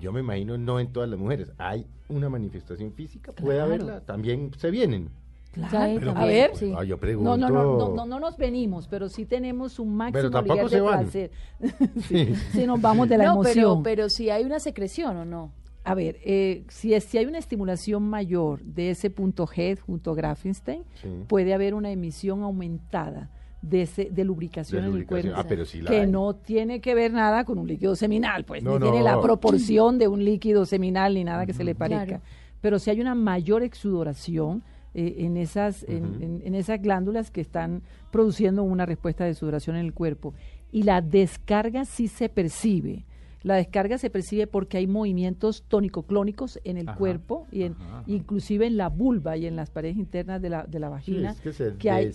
yo 0.00 0.12
me 0.12 0.20
imagino 0.20 0.56
no 0.58 0.80
en 0.80 0.92
todas 0.92 1.08
las 1.08 1.18
mujeres. 1.18 1.52
Hay 1.58 1.86
una 2.08 2.28
manifestación 2.28 2.92
física, 2.92 3.32
puede 3.32 3.58
Claro. 3.58 3.64
haberla, 3.74 4.00
también 4.00 4.50
se 4.56 4.70
vienen. 4.70 5.08
Claro. 5.52 5.94
Pero 5.98 6.10
a 6.12 6.14
pues, 6.14 6.26
ver, 6.28 6.50
sí. 6.56 6.72
Ah, 6.76 6.84
yo 6.84 6.94
no, 6.94 7.00
pregunto. 7.00 7.36
no, 7.36 7.48
no, 7.48 7.78
no, 7.78 7.94
no, 7.96 8.06
no 8.06 8.20
nos 8.20 8.36
venimos, 8.36 8.86
pero 8.86 9.08
sí 9.08 9.26
tenemos 9.26 9.78
un 9.80 9.96
máximo 9.96 10.12
Pero 10.18 10.30
tampoco 10.30 10.68
se 10.68 10.76
de 10.76 10.80
van. 10.80 11.00
placer. 11.00 11.30
sí, 12.08 12.34
sí, 12.52 12.66
nos 12.66 12.80
vamos 12.80 13.08
de 13.08 13.18
la 13.18 13.24
no, 13.26 13.40
pero, 13.40 13.60
emoción. 13.60 13.82
pero 13.82 14.08
si 14.08 14.30
hay 14.30 14.44
una 14.44 14.60
secreción 14.60 15.16
o 15.16 15.24
no. 15.24 15.52
A 15.82 15.94
ver, 15.94 16.18
eh, 16.24 16.64
si, 16.68 16.94
es- 16.94 17.04
si 17.04 17.18
hay 17.18 17.26
una 17.26 17.38
estimulación 17.38 18.02
mayor 18.08 18.62
de 18.62 18.90
ese 18.90 19.10
punto 19.10 19.46
G 19.46 19.78
junto 19.80 20.12
a 20.12 20.14
Grafenstein, 20.14 20.84
Sí. 21.02 21.08
puede 21.26 21.52
haber 21.54 21.74
una 21.74 21.90
emisión 21.90 22.42
aumentada 22.42 23.30
de, 23.62 23.82
ese, 23.82 24.08
de 24.10 24.24
lubricación 24.24 24.82
De 24.82 24.88
en 24.90 24.96
el 24.96 25.06
cuerpo. 25.06 25.32
Ah, 25.36 25.44
pero 25.48 25.64
sí 25.64 25.80
la 25.82 25.90
que 25.90 26.00
hay. 26.00 26.06
no 26.10 26.34
tiene 26.34 26.80
que 26.80 26.94
ver 26.94 27.12
nada 27.12 27.44
con 27.44 27.58
un 27.58 27.66
líquido 27.68 27.94
seminal, 27.96 28.44
pues 28.44 28.62
No, 28.62 28.78
ni 28.78 28.82
tiene 28.90 29.02
la 29.02 29.20
proporción 29.22 29.98
de 29.98 30.08
un 30.08 30.24
líquido 30.24 30.64
seminal 30.66 31.14
ni 31.14 31.24
nada 31.24 31.44
que 31.46 31.52
se 31.52 31.64
le 31.64 31.74
parezca. 31.74 32.06
Claro. 32.06 32.22
Pero 32.60 32.78
si 32.78 32.90
hay 32.90 33.00
una 33.00 33.14
mayor 33.14 33.62
exudoración 33.62 34.62
eh, 34.94 35.16
en, 35.18 35.36
esas, 35.36 35.84
en, 35.84 36.04
Ujú. 36.04 36.22
en- 36.24 36.42
en 36.44 36.54
esas 36.54 36.80
glándulas 36.82 37.30
que 37.30 37.40
están 37.40 37.82
produciendo 38.10 38.62
una 38.64 38.86
respuesta 38.86 39.24
de 39.24 39.34
sudoración 39.34 39.76
en 39.76 39.84
el 39.86 39.92
cuerpo. 39.94 40.34
Y 40.72 40.82
la 40.82 41.00
descarga 41.00 41.84
sí 41.84 42.08
se 42.08 42.28
percibe. 42.28 43.04
La 43.42 43.54
descarga 43.54 43.98
se 43.98 44.10
percibe 44.10 44.46
porque 44.46 44.76
hay 44.78 44.86
movimientos 44.86 45.64
tónico-clónicos 45.68 46.60
en 46.64 46.76
el 46.76 46.88
Ajá, 46.88 46.98
cuerpo, 46.98 47.46
y 47.52 47.62
en, 47.62 47.72
ajá, 47.72 47.84
ajá. 48.00 48.04
inclusive 48.06 48.66
en 48.66 48.76
la 48.76 48.88
vulva 48.88 49.36
y 49.36 49.46
en 49.46 49.56
las 49.56 49.70
paredes 49.70 49.96
internas 49.96 50.42
de 50.42 50.50
la, 50.50 50.64
de 50.64 50.78
la 50.78 50.88
Sí, 50.88 50.92
vagina. 50.92 51.30
es 51.30 51.40
que 51.40 51.52
se, 51.52 51.74
que 51.76 51.90
hay- 51.90 52.12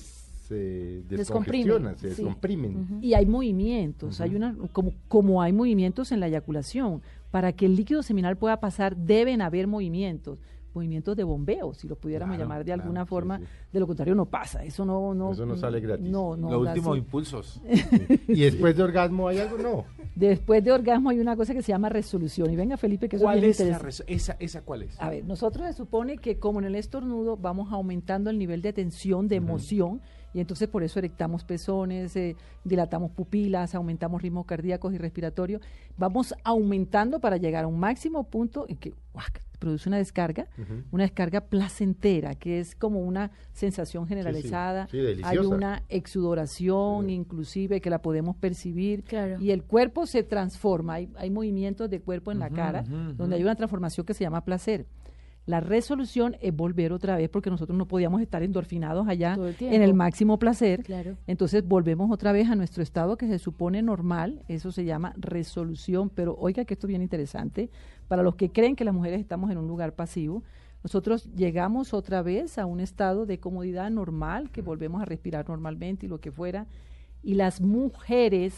se 0.47 1.01
Descomprime, 1.07 1.17
descongestiona, 1.17 1.95
se 1.95 2.09
sí. 2.11 2.21
descomprimen. 2.21 2.99
Y 3.01 3.13
hay 3.13 3.25
movimientos, 3.25 4.21
hay 4.21 4.35
una 4.35 4.55
como 4.71 4.93
como 5.07 5.41
hay 5.41 5.53
movimientos 5.53 6.11
en 6.11 6.19
la 6.19 6.27
eyaculación, 6.27 7.01
para 7.31 7.51
que 7.53 7.65
el 7.65 7.75
líquido 7.75 8.03
seminal 8.03 8.37
pueda 8.37 8.59
pasar 8.59 8.95
deben 8.95 9.41
haber 9.41 9.67
movimientos, 9.67 10.39
movimientos 10.73 11.15
de 11.15 11.23
bombeo, 11.23 11.73
si 11.73 11.87
lo 11.87 11.95
pudiéramos 11.95 12.35
Claro, 12.35 12.43
llamar 12.49 12.59
de 12.59 12.65
claro, 12.65 12.81
alguna 12.83 13.05
forma, 13.05 13.39
sí. 13.39 13.45
de 13.71 13.79
lo 13.79 13.87
contrario 13.87 14.13
no 14.13 14.25
pasa, 14.25 14.63
eso 14.63 14.85
no 14.85 15.13
no 15.13 15.31
Eso 15.31 15.45
no 15.45 15.55
sale 15.55 15.79
gratis. 15.79 16.05
No, 16.05 16.35
no, 16.37 16.59
últimos 16.59 16.89
así. 16.91 16.97
impulsos. 16.99 17.61
Y 18.27 18.41
después 18.41 18.75
de 18.75 18.83
orgasmo 18.83 19.27
hay 19.27 19.39
algo, 19.39 19.57
no. 19.57 19.85
Después 20.15 20.63
de 20.63 20.71
orgasmo 20.71 21.09
hay 21.09 21.19
una 21.19 21.35
cosa 21.35 21.53
que 21.53 21.61
se 21.61 21.71
llama 21.71 21.89
resolución 21.89 22.49
y 22.51 22.55
venga 22.55 22.77
Felipe 22.77 23.09
que 23.09 23.15
eso 23.17 23.25
¿Cuál 23.25 23.43
es 23.43 23.59
la 23.59 23.79
esa, 24.07 24.35
esa 24.39 24.61
cuál 24.61 24.83
es? 24.83 24.99
A 25.01 25.09
ver, 25.09 25.25
nosotros 25.25 25.65
se 25.67 25.73
supone 25.73 26.17
que 26.17 26.39
como 26.39 26.59
en 26.59 26.65
el 26.65 26.75
estornudo 26.75 27.35
vamos 27.37 27.71
aumentando 27.71 28.29
el 28.29 28.37
nivel 28.37 28.61
de 28.61 28.71
tensión, 28.73 29.27
de 29.27 29.35
emoción, 29.37 30.01
y 30.35 30.41
entonces 30.41 30.67
por 30.67 30.83
eso 30.83 30.99
erectamos 30.99 31.45
pezones, 31.45 32.13
eh, 32.17 32.35
dilatamos 32.65 33.09
pupilas, 33.11 33.73
aumentamos 33.73 34.21
ritmos 34.21 34.45
cardíacos 34.45 34.93
y 34.93 34.97
respiratorios. 34.97 35.61
Vamos 35.97 36.35
aumentando 36.43 37.21
para 37.21 37.37
llegar 37.37 37.63
a 37.63 37.67
un 37.67 37.79
máximo 37.79 38.25
punto 38.25 38.65
en 38.67 38.75
que 38.75 38.93
¡guac! 39.13 39.41
produce 39.59 39.87
una 39.87 39.97
descarga, 39.97 40.47
una 40.91 41.03
descarga 41.05 41.39
placentera, 41.39 42.35
que 42.35 42.59
es 42.59 42.75
como 42.75 42.99
una 42.99 43.31
sensación 43.53 44.05
generalizada. 44.05 44.87
Sí, 44.91 44.97
Hay 44.99 45.05
deliciosa. 45.05 45.47
una 45.47 45.83
exudoración, 45.87 47.05
Sí. 47.07 47.13
inclusive, 47.13 47.79
que 47.79 47.89
la 47.89 48.01
podemos 48.01 48.35
percibir. 48.35 49.03
Claro. 49.05 49.39
Y 49.41 49.51
el 49.51 49.63
cuerpo 49.63 50.05
se 50.05 50.23
transforma. 50.23 50.95
Hay, 50.95 51.09
hay 51.15 51.29
movimientos 51.29 51.89
de 51.89 52.01
cuerpo 52.01 52.33
en 52.33 52.39
la 52.39 52.49
cara, 52.49 52.83
donde 53.15 53.37
hay 53.37 53.43
una 53.43 53.55
transformación 53.55 54.05
que 54.05 54.13
se 54.13 54.25
llama 54.25 54.43
placer. 54.43 54.85
La 55.45 55.59
resolución 55.59 56.37
es 56.41 56.55
volver 56.55 56.91
otra 56.91 57.17
vez, 57.17 57.29
porque 57.29 57.51
nosotros 57.51 57.77
no 57.77 57.87
podíamos 57.87 58.21
estar 58.21 58.41
endorfinados 58.41 59.07
allá 59.07 59.35
el 59.35 59.55
en 59.59 59.81
el 59.83 59.93
máximo 59.93 60.39
placer. 60.39 60.83
Claro. 60.83 61.17
Entonces 61.27 61.67
volvemos 61.67 62.11
otra 62.11 62.31
vez 62.31 62.49
a 62.49 62.55
nuestro 62.55 62.81
estado 62.81 63.15
que 63.15 63.27
se 63.27 63.37
supone 63.37 63.81
normal, 63.83 64.41
eso 64.47 64.71
se 64.71 64.85
llama 64.85 65.13
resolución, 65.17 66.09
pero 66.09 66.35
oiga 66.39 66.65
que 66.65 66.73
esto 66.73 66.87
es 66.87 66.89
bien 66.89 67.03
interesante, 67.03 67.69
para 68.07 68.23
los 68.23 68.35
que 68.35 68.51
creen 68.51 68.75
que 68.75 68.85
las 68.85 68.93
mujeres 68.93 69.19
estamos 69.19 69.51
en 69.51 69.57
un 69.59 69.67
lugar 69.67 69.93
pasivo, 69.93 70.43
nosotros 70.83 71.29
llegamos 71.35 71.93
otra 71.93 72.21
vez 72.21 72.57
a 72.57 72.65
un 72.65 72.79
estado 72.79 73.25
de 73.25 73.39
comodidad 73.39 73.89
normal, 73.89 74.51
que 74.51 74.61
volvemos 74.61 75.01
a 75.01 75.05
respirar 75.05 75.47
normalmente 75.47 76.05
y 76.05 76.09
lo 76.09 76.19
que 76.19 76.31
fuera, 76.31 76.67
y 77.23 77.35
las 77.35 77.61
mujeres 77.61 78.55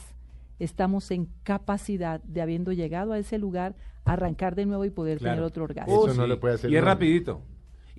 estamos 0.60 1.12
en 1.12 1.28
capacidad 1.43 2.22
de 2.24 2.41
habiendo 2.41 2.72
llegado 2.72 3.14
a 3.14 3.20
ese 3.20 3.38
lugar, 3.38 3.76
arrancar 4.05 4.55
de 4.55 4.66
nuevo 4.66 4.86
y 4.86 4.89
poder 4.89 5.18
Claro. 5.20 5.36
tener 5.36 5.43
otro 5.47 5.64
orgasmo. 5.66 6.08
Eso 6.08 6.14
no 6.16 6.28
lo 6.28 6.39
puede 6.39 6.55
hacer 6.55 6.72
Y 6.72 6.76
es 6.78 6.84
rapidito. 6.84 7.41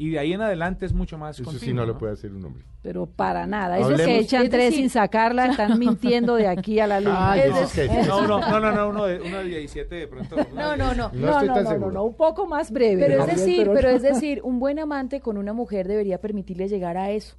Y 0.01 0.11
de 0.11 0.21
ahí 0.21 0.33
en 0.33 0.41
adelante 0.41 0.87
es 0.87 0.93
mucho 0.93 1.19
más 1.19 1.35
Eso 1.41 1.51
sí 1.51 1.57
continuo, 1.59 1.85
no 1.85 1.93
lo 1.93 1.99
puede 1.99 2.13
hacer 2.13 2.33
un 2.33 2.45
hombre. 2.45 2.63
Pero 2.83 3.07
para 3.07 3.49
nada, 3.49 3.79
eso 3.81 3.97
que 3.97 4.19
echan 4.21 4.45
Es 4.45 4.51
tres 4.51 4.75
sin 4.77 4.91
sacarla, 4.91 5.47
están 5.47 5.77
mintiendo 5.81 6.37
de 6.37 6.47
aquí 6.47 6.79
a 6.79 6.87
la 6.87 7.01
luna. 7.01 7.33
Ay, 7.33 7.41
es 7.47 7.55
decir- 7.57 7.91
que- 7.91 8.07
No, 8.07 8.25
no, 8.25 8.39
no, 8.41 8.61
no, 8.61 8.73
no, 8.73 8.89
uno 8.91 9.05
de, 9.07 9.21
uno 9.21 9.39
de 9.39 9.45
17 9.45 9.95
de 9.97 10.07
pronto. 10.07 10.37
No, 10.55 10.77
no, 10.77 10.95
no. 10.95 11.11
No 11.13 11.21
No, 11.21 11.31
estoy 11.33 11.49
no, 11.49 11.55
tan 11.55 11.65
no, 11.65 11.71
seguro. 11.71 11.87
no, 11.89 11.93
no, 11.95 12.05
un 12.05 12.15
poco 12.15 12.47
más 12.47 12.71
breve. 12.71 13.05
Pero 13.05 13.25
es 13.25 13.27
decir, 13.27 13.69
pero 13.75 13.91
no. 13.91 13.97
es 13.97 14.03
decir, 14.15 14.41
un 14.45 14.61
buen 14.61 14.79
amante 14.79 15.21
con 15.21 15.37
una 15.37 15.53
mujer 15.53 15.89
debería 15.89 16.21
permitirle 16.21 16.69
llegar 16.69 16.97
a 16.97 17.11
eso. 17.11 17.37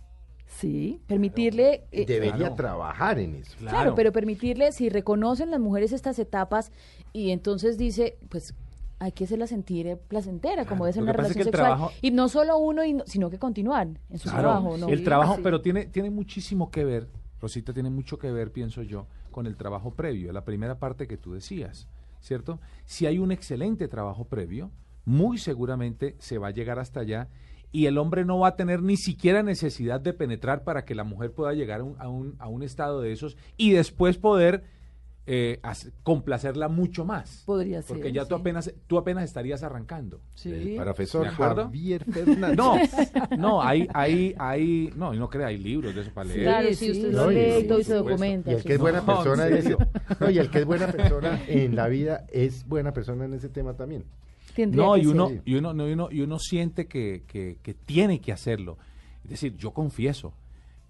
Sí, 0.49 0.99
Permitirle 1.05 1.83
eh, 1.91 2.05
Debería 2.07 2.35
claro. 2.35 2.55
trabajar 2.55 3.19
en 3.19 3.35
eso. 3.35 3.55
Claro. 3.59 3.93
pero 3.95 4.11
permitirle, 4.11 4.71
si 4.71 4.89
reconocen 4.89 5.51
las 5.51 5.59
mujeres 5.59 5.91
estas 5.93 6.17
etapas 6.17 6.71
y 7.13 7.29
entonces 7.29 7.77
dice, 7.77 8.17
pues 8.29 8.55
hay 8.97 9.11
que 9.11 9.25
hacerla 9.25 9.45
sentir 9.45 9.85
eh, 9.87 9.95
placentera, 9.95 10.65
como 10.65 10.79
Claro, 10.79 10.89
es 10.89 10.97
en 10.97 11.01
lo 11.01 11.03
una 11.05 11.11
es 11.11 11.17
relación 11.17 11.33
que 11.35 11.39
el 11.41 11.45
sexual. 11.53 11.65
trabajo- 11.77 11.91
Y 12.01 12.11
no 12.11 12.27
solo 12.29 12.57
uno, 12.57 12.83
y 12.83 12.93
no- 12.93 13.03
sino 13.05 13.29
que 13.29 13.37
continuar 13.37 13.87
en 14.09 14.17
su 14.17 14.27
Claro, 14.27 14.41
trabajo. 14.49 14.77
¿no? 14.77 14.87
el 14.89 15.03
trabajo, 15.03 15.35
sí. 15.35 15.41
pero 15.43 15.61
tiene, 15.61 15.85
tiene 15.85 16.09
muchísimo 16.09 16.71
que 16.71 16.83
ver, 16.83 17.07
Rosita, 17.39 17.71
tiene 17.71 17.91
mucho 17.91 18.17
que 18.17 18.31
ver, 18.31 18.51
pienso 18.51 18.81
yo, 18.81 19.05
con 19.31 19.45
el 19.45 19.55
trabajo 19.55 19.91
previo, 19.91 20.31
la 20.33 20.43
primera 20.43 20.79
parte 20.79 21.07
que 21.07 21.15
tú 21.15 21.31
decías, 21.33 21.87
¿cierto? 22.21 22.59
Si 22.85 23.05
hay 23.05 23.19
un 23.19 23.31
excelente 23.31 23.87
trabajo 23.87 24.25
previo, 24.25 24.71
muy 25.05 25.37
seguramente 25.37 26.15
se 26.17 26.37
va 26.39 26.47
a 26.47 26.51
llegar 26.51 26.79
hasta 26.79 26.99
allá 27.01 27.29
y 27.71 27.85
el 27.85 27.97
hombre 27.97 28.25
no 28.25 28.39
va 28.39 28.49
a 28.49 28.55
tener 28.55 28.81
ni 28.81 28.97
siquiera 28.97 29.43
necesidad 29.43 30.01
de 30.01 30.13
penetrar 30.13 30.63
para 30.63 30.85
que 30.85 30.95
la 30.95 31.03
mujer 31.03 31.31
pueda 31.31 31.53
llegar 31.53 31.81
a 31.81 31.83
un, 31.83 31.95
a 31.99 32.09
un, 32.09 32.35
a 32.39 32.47
un 32.47 32.63
estado 32.63 33.01
de 33.01 33.11
esos 33.11 33.37
y 33.57 33.71
después 33.71 34.17
poder 34.17 34.63
eh, 35.31 35.59
complacerla 36.01 36.69
mucho 36.69 37.05
más. 37.05 37.43
Podría 37.45 37.83
ser, 37.83 37.89
Porque 37.97 38.11
ya 38.11 38.23
tú 38.25 38.33
sí. 38.35 38.41
apenas, 38.41 38.73
tú 38.87 38.97
apenas 38.97 39.23
estarías 39.25 39.61
arrancando. 39.61 40.21
sí. 40.33 40.51
El 40.51 40.81
profesor. 40.81 41.27
Javier 41.27 42.03
Fernández. 42.05 42.57
No, 42.57 42.75
no, 43.37 43.61
hay, 43.61 43.87
hay, 43.93 44.33
hay, 44.39 44.91
no, 44.95 45.13
y 45.13 45.19
no 45.19 45.29
crea, 45.29 45.47
hay 45.47 45.59
libros 45.59 45.93
de 45.93 46.01
eso 46.01 46.11
para 46.15 46.29
leer. 46.29 46.41
Claro, 46.43 46.67
Sí, 46.69 46.73
si 46.75 46.85
sí, 46.85 46.91
usted 47.05 47.11
sí, 47.11 47.29
lee 47.35 47.57
y 47.57 47.61
sí, 47.61 47.67
todo 47.67 47.77
por 47.77 47.85
se 47.85 47.93
documenta. 47.93 48.51
Y 48.51 48.55
el 48.55 48.63
que 48.63 48.73
es 48.73 48.79
buena 48.79 49.01
No, 49.01 49.05
persona 49.05 49.49
no, 50.19 50.29
y 50.31 50.37
el 50.39 50.49
que 50.49 50.57
es 50.59 50.65
buena 50.65 50.87
persona 50.87 51.39
en 51.47 51.75
la 51.75 51.87
vida 51.87 52.25
es 52.31 52.65
buena 52.67 52.91
persona 52.91 53.25
en 53.25 53.35
ese 53.35 53.49
tema 53.49 53.75
también. 53.75 54.05
Tendría 54.61 54.85
No, 54.85 54.93
que 54.95 54.99
y 55.01 55.05
uno, 55.05 55.27
ser. 55.29 55.41
y 55.45 55.55
uno, 55.55 55.73
no, 55.73 55.87
y 55.87 55.93
uno, 55.93 56.09
y 56.11 56.21
uno 56.21 56.37
siente 56.39 56.87
que, 56.87 57.23
que, 57.27 57.57
que 57.63 57.73
tiene 57.73 58.19
que 58.19 58.31
hacerlo. 58.33 58.77
Es 59.23 59.29
decir, 59.29 59.55
yo 59.55 59.71
confieso, 59.71 60.33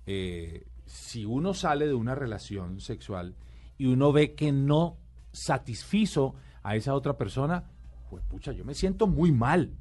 eh, 0.07 0.65
si 0.85 1.23
uno 1.25 1.53
sale 1.53 1.85
de 1.87 1.93
una 1.93 2.15
relación 2.15 2.79
sexual 2.79 3.35
y 3.77 3.85
uno 3.85 4.11
ve 4.11 4.33
que 4.33 4.51
no 4.51 4.97
satisfizo 5.31 6.35
a 6.63 6.75
esa 6.75 6.93
otra 6.93 7.17
persona, 7.17 7.63
pues 8.09 8.23
pucha, 8.23 8.51
yo 8.51 8.65
me 8.65 8.73
siento 8.73 9.05
muy 9.07 9.31
mal. 9.31 9.71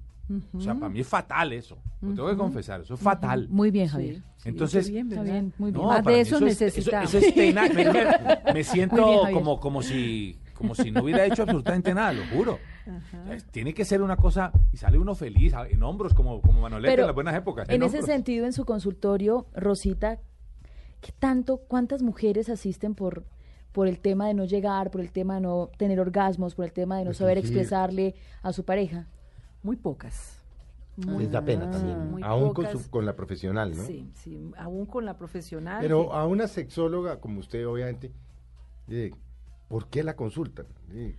O 0.53 0.61
sea, 0.61 0.74
para 0.74 0.91
mí 0.91 1.01
es 1.01 1.07
fatal 1.07 1.55
eso. 1.55 1.78
Lo 2.03 2.14
tengo 2.14 2.28
que 2.28 2.36
confesar, 2.36 2.82
eso 2.82 2.93
es 2.95 3.01
fatal. 3.01 3.49
Muy 3.49 3.70
bien, 3.70 3.86
Sí, 3.86 3.93
Javier. 3.93 4.16
sí, 4.36 4.49
Entonces- 4.51 4.86
qué 4.86 4.93
bien, 4.93 5.09
Está 5.09 5.20
¿verdad? 5.22 5.32
bien, 5.32 5.55
muy 5.57 5.70
bien. 5.72 5.82
No, 5.82 5.89
Más 5.89 6.03
para 6.03 6.16
de 6.16 6.22
eso 6.22 6.47
es-. 6.47 6.61
Eso, 6.61 6.86
es. 7.18 7.34
Me, 8.55 8.62
siento 8.64 9.22
bien, 9.22 9.32
como, 9.34 9.59
como, 9.59 9.82
si, 9.82 10.39
como 10.53 10.74
si 10.74 10.91
no 10.91 11.03
hubiera 11.05 11.24
hecho 11.24 11.43
absolutamente 11.45 11.95
nada, 11.95 12.12
lo 12.12 12.26
juro. 12.26 12.59
O 12.97 13.01
sea, 13.11 13.34
es- 13.34 13.45
tiene 13.47 13.74
que 13.74 13.84
ser 13.84 14.03
una 14.03 14.16
cosa, 14.16 14.53
y 14.72 14.76
sale 14.78 14.99
uno 14.99 15.14
feliz, 15.14 15.53
en 15.68 15.82
hombros, 15.82 16.14
como, 16.14 16.41
como 16.41 16.61
Manolete 16.62 16.93
Pero 16.93 17.03
en 17.03 17.07
las 17.09 17.14
buenas 17.14 17.34
épocas. 17.36 17.68
En 17.68 17.82
ese 17.82 18.03
sentido, 18.03 18.47
en 18.47 18.53
su 18.53 18.64
consultorio, 18.64 19.47
Rosita, 19.55 20.18
¿qué 21.01 21.12
tanto, 21.18 21.59
cuántas 21.59 22.03
mujeres 22.03 22.49
asisten 22.49 22.95
por, 22.95 23.24
por 23.72 23.86
el 23.89 24.01
tema 24.01 24.26
de 24.28 24.34
no 24.34 24.45
llegar, 24.45 24.91
por 24.91 25.01
el 25.01 25.12
tema 25.12 25.34
de 25.36 25.43
no 25.43 25.70
tener 25.76 26.01
orgasmos, 26.01 26.55
por 26.55 26.64
el 26.64 26.72
tema 26.72 26.99
de 26.99 27.05
no 27.05 27.11
De 27.11 27.14
saber 27.14 27.39
expresarle 27.39 28.14
a 28.43 28.53
su 28.53 28.64
pareja? 28.64 29.07
Muy 29.62 29.76
pocas. 29.76 30.34
Les 30.97 31.30
da 31.30 31.45
pena 31.45 31.70
también. 31.70 32.11
muy 32.11 32.22
Aún 32.24 32.53
con, 32.53 32.66
su- 32.72 32.91
con 32.91 33.07
la 33.07 33.14
profesional, 33.14 33.76
¿no? 33.76 33.84
Sí, 33.84 34.11
sí, 34.14 34.51
aún 34.57 34.84
con 34.86 35.05
la 35.05 35.16
profesional. 35.16 35.78
Pero 35.80 36.12
a 36.12 36.26
una 36.26 36.49
sexóloga 36.49 37.20
como 37.20 37.39
usted, 37.39 37.64
obviamente, 37.68 38.11
eh, 38.89 39.12
¿por 39.68 39.86
qué 39.86 40.03
la 40.03 40.16
consultan? 40.16 40.66
Eh, 40.91 41.14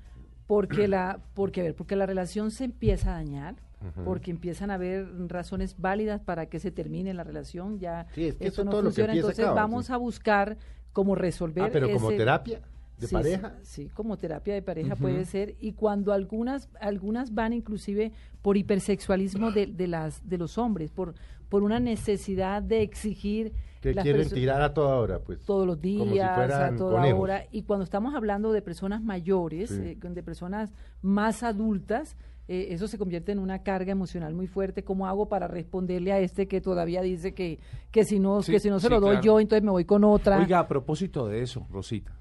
porque 0.49 0.87
la 0.95 1.19
porque 1.35 1.61
a 1.61 1.63
ver 1.63 1.75
porque 1.75 1.95
la 1.95 2.07
relación 2.07 2.49
se 2.49 2.63
empieza 2.63 3.11
a 3.11 3.13
dañar 3.13 3.55
porque 4.03 4.29
empiezan 4.29 4.71
a 4.71 4.73
haber 4.73 5.07
razones 5.29 5.75
válidas 5.77 6.19
para 6.19 6.47
que 6.47 6.59
se 6.59 6.69
termine 6.69 7.13
la 7.13 7.23
relación 7.23 7.79
ya 7.79 8.07
Sí, 8.13 8.25
es 8.25 8.35
que 8.35 8.47
esto 8.47 8.63
eso 8.63 8.71
no 8.71 8.81
funciona 8.81 9.13
entonces 9.13 9.39
acaba, 9.39 9.61
vamos 9.61 9.85
sí. 9.85 9.93
a 9.93 9.97
buscar 9.97 10.57
cómo 10.91 11.15
resolver 11.15 11.65
ah, 11.65 11.69
pero 11.71 11.89
como 11.93 12.09
terapia 12.09 12.59
de 12.97 13.07
Sí, 13.07 13.13
pareja. 13.13 13.55
Sí, 13.61 13.89
como 13.93 14.17
terapia 14.17 14.53
de 14.53 14.61
pareja 14.61 14.97
puede 14.97 15.23
ser. 15.23 15.55
Y 15.61 15.71
cuando 15.71 16.11
algunas, 16.11 16.67
algunas 16.81 17.33
van 17.33 17.53
inclusive 17.53 18.11
por 18.41 18.57
hipersexualismo 18.57 19.51
de, 19.51 19.67
de 19.67 19.87
las, 19.87 20.27
de 20.27 20.37
los 20.37 20.57
hombres, 20.57 20.91
por, 20.91 21.15
por 21.49 21.63
una 21.63 21.79
necesidad 21.79 22.61
de 22.61 22.81
exigir 22.83 23.53
Que 23.81 23.93
quieren 23.95 24.29
tirar 24.29 24.61
a 24.61 24.73
toda 24.73 24.95
hora, 24.97 25.19
pues. 25.19 25.43
todos 25.45 25.65
los 25.65 25.77
Como 25.77 26.05
si 26.05 26.11
días, 26.11 26.29
a 26.51 26.75
toda 26.75 26.97
conejos. 26.97 27.19
hora. 27.21 27.45
Y 27.51 27.63
cuando 27.63 27.83
estamos 27.83 28.13
hablando 28.15 28.51
de 28.51 28.61
personas 28.61 29.01
mayores, 29.01 29.69
Sí. 29.69 29.81
eh, 29.81 29.97
de 30.01 30.23
personas 30.23 30.73
más 31.01 31.43
adultas, 31.43 32.15
eh, 32.47 32.67
eso 32.73 32.87
se 32.87 32.97
convierte 32.97 33.31
en 33.31 33.39
una 33.39 33.61
carga 33.63 33.91
emocional 33.91 34.33
muy 34.33 34.47
fuerte. 34.47 34.83
¿Cómo 34.83 35.07
hago 35.07 35.29
para 35.29 35.47
responderle 35.47 36.11
a 36.11 36.19
este 36.19 36.47
que 36.47 36.61
todavía 36.61 37.01
dice 37.01 37.33
que, 37.33 37.59
que 37.91 38.03
si 38.03 38.19
no, 38.19 38.41
Sí, 38.41 38.51
que 38.51 38.59
si 38.59 38.69
no 38.69 38.79
se 38.79 38.87
sí, 38.87 38.93
lo 38.93 38.99
doy 38.99 39.11
claro. 39.17 39.23
yo, 39.25 39.39
entonces 39.39 39.63
me 39.63 39.71
voy 39.71 39.85
con 39.85 40.03
otra? 40.03 40.39
Oiga, 40.39 40.59
a 40.59 40.67
propósito 40.67 41.27
de 41.27 41.41
eso, 41.43 41.65
Rosita, 41.69 42.11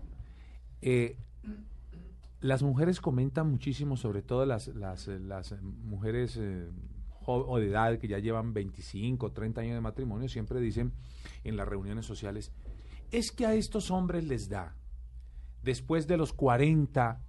eh, 0.82 1.16
las 2.40 2.62
mujeres 2.62 3.00
comentan 3.00 3.50
muchísimo, 3.50 3.96
sobre 3.96 4.22
todo 4.22 4.46
las, 4.46 4.68
las, 4.68 5.08
las, 5.08 5.54
mujeres 5.62 6.36
eh, 6.40 6.68
o 7.36 7.58
de 7.58 7.68
edad 7.68 7.98
que 7.98 8.08
ya 8.08 8.18
llevan 8.18 8.52
25, 8.54 9.32
30 9.32 9.60
años 9.60 9.74
de 9.74 9.80
matrimonio, 9.80 10.28
siempre 10.28 10.60
dicen 10.60 10.92
en 11.44 11.56
las 11.56 11.68
reuniones 11.68 12.06
sociales, 12.06 12.52
es 13.10 13.32
que 13.32 13.46
a 13.46 13.54
estos 13.54 13.90
hombres 13.90 14.24
les 14.24 14.48
da, 14.48 14.74
después 15.62 16.06
de 16.06 16.16
los 16.16 16.32
40, 16.32 17.20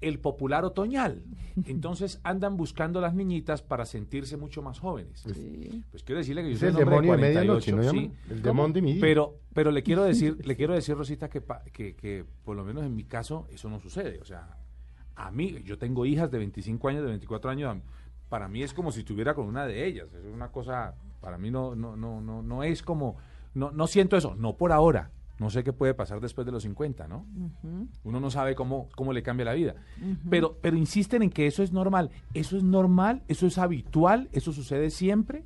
el 0.00 0.18
popular 0.20 0.64
otoñal. 0.64 1.22
Entonces 1.66 2.20
andan 2.24 2.56
buscando 2.56 3.00
las 3.00 3.14
niñitas 3.14 3.62
para 3.62 3.86
sentirse 3.86 4.36
mucho 4.36 4.60
más 4.60 4.78
jóvenes. 4.78 5.24
Pues 5.90 6.02
quiero 6.02 6.18
decirle 6.18 6.42
que 6.42 6.52
yo 6.52 6.58
soy 6.58 6.68
el 6.68 6.74
un 6.76 6.82
hombre 6.82 6.96
demonio 6.96 7.12
de 7.12 7.18
48, 7.32 7.76
medianoche, 7.76 7.94
¿no 7.94 8.00
sí. 8.00 8.12
El 8.30 8.42
demonio 8.42 8.72
de 8.74 8.82
mi. 8.82 8.94
Pero, 9.00 9.40
pero 9.54 9.70
le 9.70 9.82
quiero 9.82 10.04
decir, 10.04 10.36
le 10.46 10.56
quiero 10.56 10.74
decir, 10.74 10.96
Rosita, 10.96 11.28
que, 11.28 11.40
pa- 11.40 11.62
que, 11.72 11.94
que 11.96 12.24
por 12.44 12.56
lo 12.56 12.64
menos 12.64 12.84
en 12.84 12.94
mi 12.94 13.04
caso 13.04 13.46
eso 13.52 13.70
no 13.70 13.80
sucede. 13.80 14.18
O 14.20 14.24
sea, 14.24 14.58
a 15.16 15.30
mí, 15.30 15.62
yo 15.64 15.78
tengo 15.78 16.04
hijas 16.06 16.30
de 16.30 16.38
25 16.38 16.88
años, 16.88 17.02
de 17.02 17.08
24 17.10 17.50
años, 17.50 17.78
para 18.28 18.48
mí 18.48 18.62
es 18.62 18.74
como 18.74 18.92
si 18.92 19.00
estuviera 19.00 19.34
con 19.34 19.46
una 19.46 19.66
de 19.66 19.86
ellas. 19.86 20.12
Es 20.12 20.24
una 20.32 20.48
cosa, 20.48 20.94
para 21.20 21.38
mí 21.38 21.50
no, 21.50 21.74
no, 21.74 21.96
no, 21.96 22.20
no, 22.20 22.42
no 22.42 22.62
es 22.62 22.82
como, 22.82 23.16
no, 23.54 23.70
no 23.70 23.86
siento 23.86 24.16
eso, 24.16 24.34
no 24.34 24.56
por 24.56 24.72
ahora. 24.72 25.10
No 25.38 25.50
sé 25.50 25.64
qué 25.64 25.72
puede 25.72 25.94
pasar 25.94 26.20
después 26.20 26.46
de 26.46 26.52
los 26.52 26.62
50, 26.62 27.08
¿no? 27.08 27.26
Uno 28.04 28.20
no 28.20 28.30
sabe 28.30 28.54
cómo, 28.54 28.88
cómo 28.94 29.12
le 29.12 29.22
cambia 29.22 29.44
la 29.44 29.54
vida. 29.54 29.74
pero, 30.30 30.58
pero 30.60 30.76
insisten 30.76 31.22
en 31.22 31.30
que 31.30 31.46
eso 31.46 31.64
es 31.64 31.72
normal. 31.72 32.10
¿Eso 32.34 32.56
es 32.56 32.62
normal? 32.62 33.22
¿Eso 33.26 33.46
es 33.46 33.58
habitual? 33.58 34.28
¿Eso 34.32 34.52
sucede 34.52 34.90
siempre? 34.90 35.44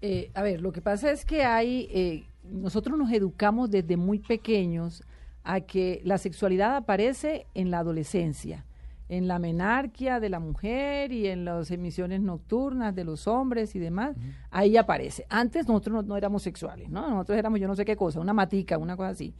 Eh, 0.00 0.30
a 0.34 0.42
ver, 0.42 0.60
lo 0.60 0.72
que 0.72 0.80
pasa 0.80 1.12
es 1.12 1.24
que 1.24 1.44
hay, 1.44 1.88
eh, 1.92 2.24
nosotros 2.42 2.98
nos 2.98 3.12
educamos 3.12 3.70
desde 3.70 3.96
muy 3.96 4.18
pequeños 4.18 5.02
a 5.44 5.60
que 5.60 6.00
la 6.04 6.18
sexualidad 6.18 6.76
aparece 6.76 7.46
en 7.54 7.70
la 7.70 7.78
adolescencia, 7.78 8.66
en 9.08 9.26
la 9.26 9.38
menarquia 9.38 10.20
de 10.20 10.28
la 10.28 10.38
mujer 10.38 11.12
y 11.12 11.28
en 11.28 11.44
las 11.44 11.70
emisiones 11.70 12.20
nocturnas 12.20 12.94
de 12.94 13.04
los 13.04 13.26
hombres 13.26 13.74
y 13.74 13.78
demás, 13.78 14.16
ahí 14.50 14.76
aparece. 14.76 15.26
Antes 15.30 15.66
nosotros 15.66 15.94
no, 15.94 16.02
no 16.02 16.16
éramos 16.16 16.42
sexuales, 16.42 16.90
¿no? 16.90 17.08
Nosotros 17.08 17.38
éramos 17.38 17.58
yo 17.60 17.68
no 17.68 17.76
sé 17.76 17.84
qué 17.84 17.96
cosa, 17.96 18.20
una 18.20 18.34
matica, 18.34 18.76
una 18.76 18.96
cosa 18.96 19.10
así. 19.10 19.34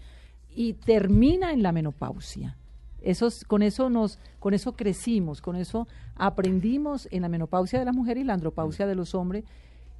Y 0.50 0.74
termina 0.74 1.52
en 1.52 1.62
la 1.62 1.72
menopausia. 1.72 2.56
Esos, 3.00 3.44
con 3.44 3.62
eso 3.62 3.90
nos, 3.90 4.18
con 4.40 4.54
eso 4.54 4.72
crecimos, 4.74 5.40
con 5.40 5.56
eso 5.56 5.86
aprendimos 6.16 7.06
en 7.10 7.22
la 7.22 7.28
menopausia 7.28 7.78
de 7.78 7.84
la 7.84 7.92
mujer 7.92 8.18
y 8.18 8.24
la 8.24 8.34
andropausia 8.34 8.86
de 8.86 8.94
los 8.94 9.14
hombres. 9.14 9.44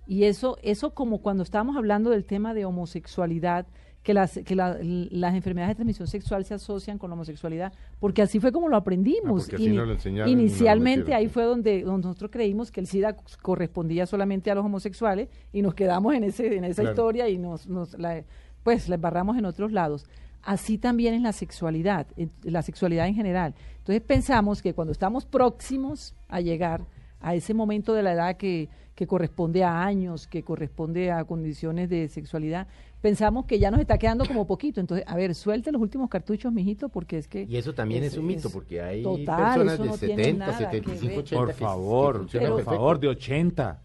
Y 0.07 0.25
eso, 0.25 0.57
eso 0.63 0.95
como 0.95 1.19
cuando 1.19 1.43
estábamos 1.43 1.77
hablando 1.77 2.11
del 2.11 2.25
tema 2.25 2.55
de 2.55 2.65
homosexualidad, 2.65 3.67
que 4.09 4.15
las, 4.15 4.41
que 4.43 4.55
la- 4.57 4.79
las 4.81 5.35
enfermedades 5.35 5.73
de 5.73 5.75
transmisión 5.75 6.09
sexual 6.09 6.43
se 6.43 6.55
asocian 6.55 6.97
con 6.97 7.11
la 7.11 7.15
homosexualidad, 7.15 7.75
porque 8.01 8.23
así 8.23 8.41
fue 8.41 8.53
como 8.53 8.71
lo 8.71 8.77
aprendimos. 8.79 9.51
Ah, 9.53 9.59
nos 9.59 9.87
lo 9.87 10.29
Inicialmente 10.31 11.13
ahí 11.13 11.29
fue 11.29 11.45
donde, 11.45 11.83
donde 11.83 12.07
nosotros 12.09 12.31
creímos 12.31 12.71
que 12.71 12.81
el 12.81 12.87
SIDA 12.87 13.15
correspondía 13.43 14.07
solamente 14.07 14.51
a 14.51 14.55
los 14.55 14.65
homosexuales 14.65 15.29
y 15.53 15.61
nos 15.61 15.75
quedamos 15.75 16.15
en, 16.15 16.25
ese, 16.25 16.57
en 16.57 16.65
esa 16.65 16.81
Claro. 16.81 16.95
historia 16.95 17.29
y 17.29 17.37
nos, 17.37 17.67
nos 17.69 17.99
la, 17.99 18.25
pues 18.63 18.89
la 18.89 18.95
embarramos 18.95 19.37
en 19.37 19.45
otros 19.45 19.73
lados. 19.73 20.07
Así 20.43 20.79
también 20.79 21.13
es 21.13 21.21
la 21.21 21.33
sexualidad, 21.35 22.07
en- 22.17 22.31
la 22.45 22.63
sexualidad 22.63 23.09
en 23.09 23.15
general. 23.15 23.55
Entonces 23.77 24.01
pensamos 24.01 24.63
que 24.63 24.73
cuando 24.73 24.93
estamos 24.93 25.27
próximos 25.27 26.15
a 26.29 26.41
llegar 26.41 26.87
a 27.21 27.35
ese 27.35 27.53
momento 27.53 27.93
de 27.93 28.03
la 28.03 28.13
edad 28.15 28.37
que, 28.39 28.71
que 28.99 29.07
corresponde 29.07 29.63
a 29.63 29.85
años, 29.85 30.27
que 30.27 30.43
corresponde 30.43 31.13
a 31.13 31.23
condiciones 31.23 31.89
de 31.89 32.09
sexualidad, 32.09 32.67
pensamos 33.01 33.45
que 33.45 33.61
ya 33.61 33.71
nos 33.71 33.79
está 33.79 33.97
quedando 33.97 34.27
como 34.27 34.45
poquito. 34.45 34.81
Entonces, 34.81 35.07
a 35.07 35.15
ver, 35.15 35.37
suelte 35.37 35.71
los 35.71 35.81
últimos 35.81 36.11
cartuchos, 36.11 36.53
mijito, 36.53 36.89
porque 36.89 37.17
es 37.17 37.29
que... 37.29 37.45
Y 37.49 37.59
eso 37.59 37.73
también 37.73 38.03
es, 38.03 38.17
un 38.17 38.27
mito, 38.27 38.51
porque 38.51 38.83
hay 38.83 39.05
total, 39.05 39.61
personas 39.67 39.79
de 39.79 39.87
no 39.87 39.99
tiene 39.99 40.25
70, 40.25 40.47
nada 40.47 40.59
que 40.71 40.79
75, 40.79 41.07
ver. 41.07 41.19
80 41.21 41.37
Por 41.37 41.47
que- 41.47 41.55
que 41.55 41.61
favor, 41.65 42.27
por 42.27 42.63
favor, 42.65 42.99
de 42.99 43.07
80. 43.07 43.83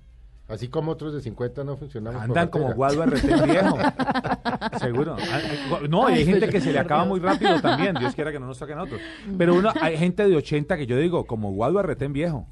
Así 0.48 0.68
como 0.68 0.91
otros 0.91 1.14
de 1.14 1.22
50 1.22 1.64
no 1.64 1.78
funcionamos. 1.78 2.20
por 2.22 2.38
Andan 2.38 2.48
como 2.50 2.70
RT 2.70 3.24
viejo. 3.46 3.78
Seguro. 4.80 5.16
Ah, 5.18 5.39
eh, 5.41 5.88
No, 5.89 6.10
y 6.10 6.14
hay 6.16 6.26
gente 6.26 6.50
que 6.50 6.60
se 6.60 6.74
le 6.74 6.80
acaba 6.80 7.06
muy 7.06 7.20
rápido 7.22 7.60
también. 7.62 7.96
Dios 7.96 8.14
quiera 8.14 8.32
que 8.32 8.39
no 8.39 8.48
nos 8.48 8.60
toquen 8.60 8.78
otros. 8.78 9.00
Pero 9.38 9.56
uno, 9.56 9.72
hay 9.82 9.98
gente 9.98 10.28
de 10.28 10.36
80 10.36 10.76
que 10.78 10.86
yo 10.86 10.98
digo, 10.98 11.26
como 11.26 11.52
Guado 11.54 11.82
RT 11.82 12.04
viejo. 12.10 12.46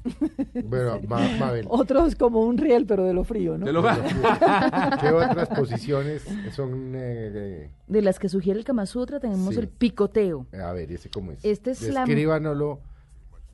Bueno, 0.64 1.00
Ma- 1.06 1.20
Mabel, 1.38 1.66
Otros 1.68 2.16
como 2.16 2.40
un 2.40 2.56
riel, 2.56 2.86
pero 2.86 3.04
de 3.04 3.12
lo 3.12 3.24
frío, 3.24 3.58
¿no? 3.58 3.66
Te 3.66 3.72
lo- 3.72 3.82
¿qué 3.82 5.08
otras 5.10 5.48
posiciones 5.50 6.24
son... 6.56 6.92
eh, 6.96 7.70
De 7.86 8.02
las 8.02 8.18
que 8.18 8.28
sugiere 8.30 8.58
el 8.58 8.64
Kama 8.64 8.86
Sutra 8.86 9.20
tenemos 9.20 9.54
Sí. 9.54 9.60
el 9.60 9.68
picoteo. 9.68 10.46
a 10.52 10.72
ver, 10.72 10.90
¿ese 10.92 11.10
cómo 11.10 11.32
es? 11.32 11.44
Este 11.44 11.72
es 11.72 11.82
la- 11.92 12.00
Descríbanoslo. 12.06 12.80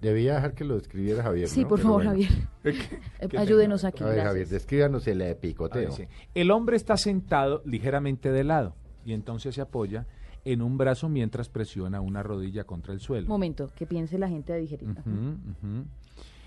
Debía 0.00 0.34
dejar 0.36 0.54
que 0.54 0.64
lo 0.64 0.76
describiera 0.76 1.22
Javier, 1.24 1.48
Sí, 1.48 1.62
¿no? 1.62 1.68
por 1.68 1.78
Pero 1.78 1.88
favor, 1.88 2.04
bueno. 2.06 2.10
Javier. 2.10 2.48
Eh, 3.20 3.36
Ayúdenos 3.38 3.84
aquí. 3.84 4.02
A 4.04 4.06
ver, 4.06 4.14
gracias. 4.16 4.30
Javier, 4.32 4.48
descríbanos 4.48 5.06
el 5.08 5.20
Ahí 5.22 5.34
picoteo. 5.34 5.88
dice, 5.90 6.08
El 6.34 6.50
hombre 6.52 6.76
está 6.76 6.96
sentado 6.96 7.62
ligeramente 7.64 8.30
de 8.30 8.44
lado 8.44 8.76
y 9.04 9.12
entonces 9.12 9.54
se 9.54 9.60
apoya 9.60 10.06
en 10.44 10.62
un 10.62 10.78
brazo 10.78 11.08
mientras 11.08 11.48
presiona 11.48 12.00
una 12.00 12.22
rodilla 12.22 12.64
contra 12.64 12.92
el 12.94 13.00
suelo. 13.00 13.26
Momento, 13.26 13.70
que 13.74 13.86
piense 13.86 14.18
la 14.18 14.28
gente 14.28 14.52
de 14.52 14.60
digerir. 14.60 14.88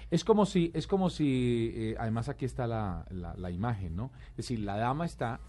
Es 0.10 0.24
como 0.26 0.46
si, 0.46 0.72
es 0.74 0.88
como 0.88 1.10
si, 1.10 1.72
eh, 1.74 1.96
además 1.98 2.28
aquí 2.30 2.46
está 2.46 2.68
la, 2.68 3.06
la- 3.12 3.34
la 3.36 3.50
imagen, 3.52 3.96
¿no? 3.96 4.12
Es 4.32 4.38
decir, 4.38 4.60
la 4.60 4.76
dama 4.78 5.06
está, 5.06 5.40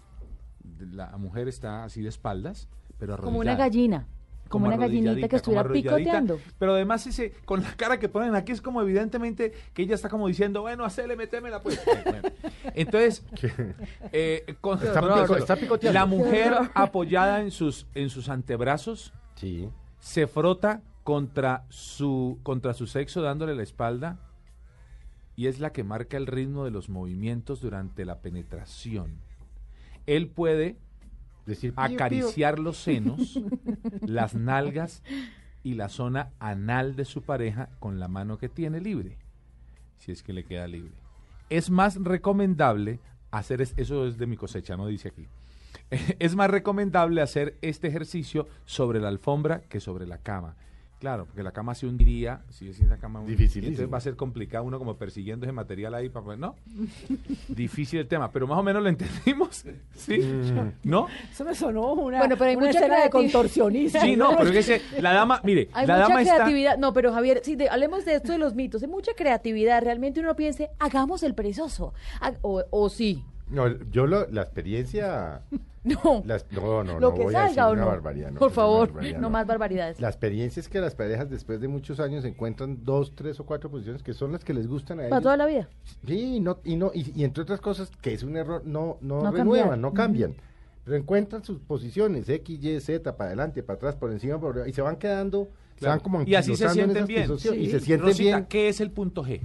la 0.91 1.17
mujer 1.17 1.47
está 1.49 1.83
así 1.83 2.01
de 2.01 2.07
espaldas, 2.09 2.69
pero 2.97 3.17
Como 3.17 3.39
una 3.39 3.51
arrodillada. 3.53 3.57
gallina. 3.69 4.07
Como 4.49 4.67
una 4.67 4.77
gallinita 4.77 5.27
que 5.27 5.35
estuviera 5.35 5.67
picoteando. 5.67 6.39
Pero 6.59 6.73
además 6.73 7.07
ese, 7.07 7.31
con 7.45 7.63
la 7.63 7.73
cara 7.75 7.97
que 7.97 8.07
ponen 8.07 8.35
aquí 8.35 8.51
es 8.51 8.61
como 8.61 8.81
evidentemente 8.81 9.51
que 9.73 9.81
ella 9.81 9.95
está 9.95 10.09
como 10.09 10.27
diciendo, 10.27 10.61
bueno, 10.61 10.85
hacele, 10.85 11.15
metémela 11.15 11.61
pues. 11.61 11.81
Bueno. 12.05 12.29
Entonces, 12.75 13.23
eh, 14.11 14.55
con- 14.61 14.77
Está 14.83 15.01
pico- 15.01 15.37
está 15.37 15.55
picoteando. 15.55 15.99
la 15.99 16.05
mujer 16.05 16.53
apoyada 16.75 17.41
en 17.41 17.49
sus, 17.51 17.87
en 17.95 18.09
sus 18.09 18.29
antebrazos 18.29 19.13
Sí. 19.35 19.69
se 19.99 20.27
frota 20.27 20.81
contra 21.03 21.65
su, 21.69 22.39
contra 22.43 22.73
su 22.73 22.85
sexo 22.87 23.21
dándole 23.21 23.55
la 23.55 23.63
espalda 23.63 24.19
y 25.35 25.47
es 25.47 25.59
la 25.59 25.71
que 25.73 25.83
marca 25.83 26.15
el 26.17 26.27
ritmo 26.27 26.63
de 26.63 26.71
los 26.71 26.89
movimientos 26.89 27.59
durante 27.59 28.05
la 28.05 28.19
penetración. 28.21 29.15
Él 30.05 30.27
puede 30.29 30.77
Decir, 31.45 31.73
acariciar 31.75 32.59
los 32.59 32.77
senos, 32.83 33.39
las 34.01 34.35
nalgas 34.35 35.03
y 35.63 35.73
la 35.75 35.89
zona 35.89 36.31
anal 36.39 36.95
de 36.95 37.05
su 37.05 37.21
pareja 37.21 37.69
con 37.79 37.99
la 37.99 38.07
mano 38.07 38.37
que 38.37 38.49
tiene 38.49 38.79
libre, 38.81 39.17
si 39.97 40.11
es 40.11 40.23
que 40.23 40.33
le 40.33 40.43
queda 40.45 40.67
libre. 40.67 40.93
Es 41.49 41.69
más 41.69 41.95
recomendable 42.01 42.99
hacer, 43.31 43.61
es- 43.61 43.73
eso 43.77 44.05
es 44.07 44.17
de 44.17 44.27
mi 44.27 44.37
cosecha, 44.37 44.77
no 44.77 44.87
dice 44.87 45.09
aquí, 45.09 45.27
es 46.19 46.35
más 46.35 46.49
recomendable 46.49 47.21
hacer 47.21 47.57
este 47.61 47.87
ejercicio 47.87 48.47
sobre 48.65 48.99
la 48.99 49.09
alfombra 49.09 49.61
que 49.61 49.79
sobre 49.79 50.05
la 50.07 50.17
cama. 50.19 50.55
Claro, 51.03 51.25
porque 51.25 51.43
la 51.43 51.51
cama 51.51 51.75
se 51.75 51.85
hundiría, 51.85 52.39
si 52.49 52.69
es 52.69 52.79
la 52.79 52.95
cama 52.95 53.19
Dificilísimo. 53.25 53.67
entonces 53.67 53.93
va 53.93 53.97
a 53.97 53.99
ser 53.99 54.15
complicado 54.15 54.63
uno 54.63 54.79
como 54.79 54.95
persiguiendo 54.95 55.45
ese 55.45 55.51
material 55.51 55.93
ahí, 55.95 56.07
para, 56.07 56.37
¿no? 56.37 56.55
Difícil 57.49 57.99
el 57.99 58.07
tema, 58.07 58.31
pero 58.31 58.47
más 58.47 58.57
o 58.57 58.63
menos 58.63 58.81
lo 58.81 58.87
entendimos, 58.87 59.65
¿sí? 59.95 60.19
¿No? 60.83 61.07
Eso 61.29 61.43
me 61.43 61.53
sonó 61.55 61.91
una, 61.91 62.19
Bueno, 62.19 62.37
pero 62.37 62.51
hay 62.51 62.55
una 62.55 62.67
mucha 62.67 62.79
escena 62.79 62.95
de 63.03 63.09
creatividad. 63.09 63.33
contorsionismo. 63.33 63.99
Sí, 63.99 64.15
no, 64.15 64.29
pero 64.37 64.49
es 64.51 64.65
que 64.65 64.81
la 65.01 65.11
dama, 65.11 65.41
mire, 65.43 65.67
Hay 65.73 65.85
la 65.87 65.95
mucha 65.95 66.07
dama 66.07 66.21
está... 66.21 66.35
creatividad. 66.35 66.77
No, 66.77 66.93
pero 66.93 67.11
Javier, 67.11 67.41
si 67.43 67.57
de- 67.57 67.67
hablemos 67.69 68.05
de 68.05 68.15
esto 68.15 68.31
de 68.31 68.37
los 68.37 68.55
mitos, 68.55 68.81
hay 68.81 68.87
mucha 68.87 69.11
creatividad. 69.13 69.83
Realmente 69.83 70.21
uno 70.21 70.37
piense, 70.37 70.69
hagamos 70.79 71.21
el 71.23 71.35
perezoso. 71.35 71.93
Ha- 72.21 72.31
O, 72.43 72.63
o 72.69 72.87
sí. 72.89 73.25
No, 73.49 73.67
yo 73.91 74.07
lo- 74.07 74.25
la 74.29 74.43
experiencia... 74.43 75.41
No. 76.03 76.23
las- 76.25 76.45
no, 76.51 76.83
no, 76.83 76.93
lo 76.93 76.99
no 77.09 77.13
que 77.13 77.23
voy 77.23 77.35
a 77.35 77.41
decir 77.41 77.55
salga 77.55 77.69
o 77.69 77.73
una 77.73 77.81
no. 77.81 77.87
barbaridad. 77.87 78.31
no, 78.31 78.39
Por 78.39 78.47
una 78.47 78.55
favor, 78.55 78.87
barbaridad, 78.93 79.19
no 79.19 79.29
más 79.29 79.45
barbaridades. 79.47 79.99
La 79.99 80.07
experiencia 80.07 80.59
es 80.61 80.69
que 80.69 80.79
las 80.79 80.95
parejas 80.95 81.29
después 81.29 81.59
de 81.59 81.67
muchos 81.67 81.99
años 81.99 82.23
encuentran 82.25 82.85
dos, 82.85 83.13
tres 83.15 83.39
o 83.41 83.45
cuatro 83.45 83.69
posiciones 83.69 84.01
que 84.01 84.13
son 84.13 84.31
las 84.31 84.43
que 84.45 84.53
les 84.53 84.67
gustan 84.67 84.99
a 84.99 85.03
Para 85.03 85.07
ellos. 85.07 85.23
toda 85.23 85.37
la 85.37 85.45
vida. 85.45 85.69
Sí, 86.07 86.35
y 86.37 86.39
no, 86.39 86.59
y, 86.63 86.75
no, 86.77 86.91
y, 86.93 87.19
y 87.19 87.23
entre 87.25 87.43
otras 87.43 87.59
cosas, 87.59 87.91
que 88.01 88.13
es 88.13 88.23
un 88.23 88.37
error, 88.37 88.61
no, 88.65 88.97
no, 89.01 89.23
No 89.23 89.31
renuevan, 89.31 89.69
cambiar. 89.71 89.79
no 89.79 89.93
cambian. 89.93 90.35
Pero 90.85 90.97
encuentran 90.97 91.43
sus 91.43 91.59
posiciones, 91.59 92.27
X, 92.29 92.63
Y, 92.63 92.79
Z, 92.79 93.15
para 93.17 93.29
adelante, 93.29 93.61
para 93.63 93.77
atrás, 93.77 93.95
por 93.95 94.11
encima, 94.11 94.39
por 94.39 94.51
arriba, 94.51 94.67
y 94.69 94.73
se 94.73 94.81
van 94.81 94.95
quedando, 94.97 95.49
se 95.79 95.87
van 95.87 95.99
como 95.99 96.21
Y 96.23 96.35
así 96.35 96.55
se 96.55 96.65
anquilosando 96.65 96.71
en 96.71 96.75
sienten 96.75 96.97
esas 96.97 97.07
bien. 97.07 97.27
posiciones, 97.27 97.61
Y 97.61 97.65
Sí. 97.65 97.71
se 97.71 97.79
sienten 97.81 98.07
Rosita, 98.07 98.35
bien. 98.37 98.45
¿qué 98.47 98.69
es 98.69 98.79
el 98.81 98.91
punto 98.91 99.23
G? 99.25 99.41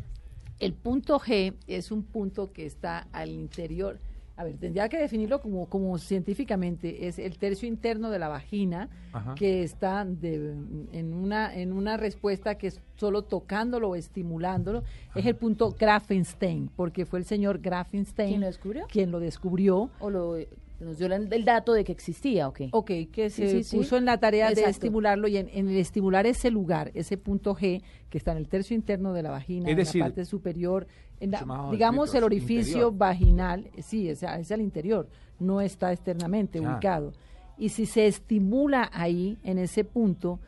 El 0.60 0.72
punto 0.72 1.18
G 1.20 1.54
es 1.68 1.90
un 1.92 2.02
punto 2.02 2.52
que 2.52 2.66
está 2.66 3.06
al 3.12 3.30
interior. 3.30 3.98
A 4.38 4.44
ver, 4.44 4.56
tendría 4.56 4.88
que 4.88 4.98
definirlo 4.98 5.40
como, 5.40 5.66
como 5.66 5.98
científicamente. 5.98 7.08
Es 7.08 7.18
el 7.18 7.38
tercio 7.38 7.66
interno 7.66 8.08
de 8.08 8.20
la 8.20 8.28
vagina 8.28 8.88
Ajá. 9.12 9.34
que 9.34 9.64
está 9.64 10.04
de- 10.04 10.54
en, 10.92 11.12
una, 11.12 11.52
en 11.56 11.72
una 11.72 11.96
respuesta 11.96 12.54
que 12.56 12.68
es 12.68 12.80
solo 12.94 13.22
tocándolo 13.22 13.90
o 13.90 13.96
estimulándolo. 13.96 14.84
Es 15.16 15.26
el 15.26 15.34
punto 15.34 15.74
Grafenstein, 15.76 16.70
porque 16.76 17.04
fue 17.04 17.18
el 17.18 17.24
señor 17.24 17.58
Grafenstein 17.58 18.28
¿Quién 18.28 18.40
lo 18.42 18.46
descubrió? 18.46 18.86
quien 18.88 19.10
lo 19.10 19.18
descubrió. 19.18 19.90
¿O 19.98 20.08
lo, 20.08 20.36
nos 20.80 20.98
dio 20.98 21.06
el 21.08 21.44
dato 21.44 21.72
de 21.72 21.82
que 21.84 21.92
existía 21.92 22.46
o 22.48 22.52
qué? 22.52 22.68
Ok, 22.72 22.90
que 23.12 23.30
se 23.30 23.48
sí, 23.48 23.64
sí. 23.64 23.76
puso 23.76 23.96
en 23.96 24.04
la 24.04 24.18
tarea 24.18 24.50
de 24.52 24.62
estimularlo 24.64 25.26
y 25.28 25.36
en, 25.36 25.48
en 25.52 25.68
el 25.68 25.76
estimular 25.76 26.26
ese 26.26 26.50
lugar, 26.50 26.90
ese 26.94 27.16
punto 27.16 27.54
G, 27.56 27.82
que 28.10 28.18
está 28.18 28.32
en 28.32 28.38
el 28.38 28.48
tercio 28.48 28.74
interno 28.76 29.12
de 29.12 29.22
la 29.22 29.30
vagina, 29.30 29.66
Es 29.66 29.72
en 29.72 29.76
decir, 29.78 30.00
la 30.00 30.06
parte 30.06 30.24
superior, 30.24 30.86
en 31.20 31.32
la- 31.32 31.68
digamos 31.72 32.14
el 32.14 32.22
orificio 32.24 32.62
interior. 32.88 32.96
vaginal, 32.96 33.70
sí, 33.82 34.08
es, 34.08 34.22
es 34.22 34.52
al 34.52 34.60
interior, 34.60 35.08
no 35.40 35.60
está 35.60 35.92
externamente 35.92 36.60
ubicado. 36.60 37.12
Y 37.56 37.70
si 37.70 37.86
se 37.86 38.06
estimula 38.06 38.88
ahí, 38.92 39.36
en 39.42 39.58
ese 39.58 39.82
punto, 39.82 40.38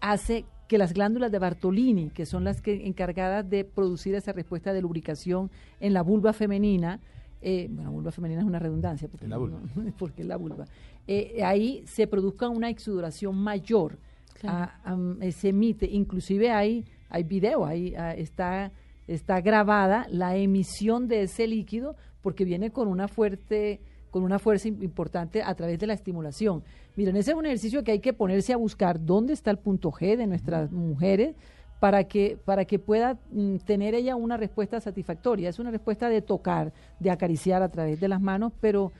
hace 0.00 0.44
que 0.68 0.78
las 0.78 0.94
glándulas 0.94 1.30
de 1.32 1.38
Bartolini, 1.38 2.10
que 2.10 2.24
son 2.24 2.44
las 2.44 2.62
que 2.62 2.86
encargadas 2.86 3.48
de 3.50 3.64
producir 3.64 4.14
esa 4.14 4.32
respuesta 4.32 4.72
de 4.72 4.80
lubricación 4.80 5.50
en 5.80 5.92
la 5.92 6.02
vulva 6.02 6.32
femenina, 6.32 7.00
eh, 7.42 7.68
bueno, 7.70 7.90
vulva 7.92 8.10
femenina 8.10 8.40
es 8.40 8.46
una 8.46 8.58
redundancia, 8.58 9.08
porque, 9.08 9.26
la 9.28 9.36
no- 9.36 9.40
vulva. 9.40 9.60
no- 9.74 9.92
porque 9.98 10.22
es 10.22 10.28
la 10.28 10.36
vulva, 10.36 10.64
eh, 11.06 11.42
ahí 11.44 11.82
se 11.86 12.06
produzca 12.06 12.48
una 12.48 12.70
exudación 12.70 13.36
mayor, 13.36 13.98
Claro. 14.40 14.70
a- 14.84 14.90
am, 14.92 15.20
eh, 15.22 15.32
se 15.32 15.48
emite, 15.50 15.86
inclusive 15.90 16.50
hay, 16.50 16.84
hay 17.10 17.22
video, 17.24 17.64
ahí 17.64 17.94
ah, 17.96 18.14
está, 18.14 18.72
está 19.06 19.40
grabada 19.40 20.06
la 20.10 20.36
emisión 20.36 21.06
de 21.08 21.22
ese 21.22 21.46
líquido, 21.46 21.96
porque 22.22 22.44
viene 22.44 22.70
con 22.70 22.88
una 22.88 23.08
fuerte 23.08 23.80
con 24.10 24.24
una 24.24 24.38
fuerza 24.38 24.68
im- 24.68 24.82
importante 24.82 25.42
a 25.42 25.54
través 25.54 25.78
de 25.78 25.86
la 25.86 25.94
estimulación. 25.94 26.62
Miren, 26.96 27.16
ese 27.16 27.30
es 27.30 27.36
un 27.36 27.46
ejercicio 27.46 27.82
que 27.82 27.92
hay 27.92 27.98
que 28.00 28.12
ponerse 28.12 28.52
a 28.52 28.58
buscar 28.58 29.02
dónde 29.02 29.32
está 29.32 29.50
el 29.50 29.56
punto 29.58 29.90
G 29.90 30.18
de 30.18 30.26
nuestras 30.26 30.70
mujeres 30.70 31.34
para 31.82 32.04
que 32.04 32.38
para 32.44 32.64
que 32.64 32.78
pueda 32.78 33.18
mm, 33.32 33.56
tener 33.66 33.96
ella 33.96 34.14
una 34.14 34.36
respuesta 34.36 34.80
satisfactoria. 34.80 35.48
Es 35.48 35.58
una 35.58 35.72
respuesta 35.72 36.08
de 36.08 36.22
tocar, 36.22 36.72
de 37.00 37.10
acariciar 37.10 37.60
a 37.60 37.68
través 37.70 37.98
de 37.98 38.06
las 38.06 38.20
manos, 38.20 38.52
pero 38.60 38.92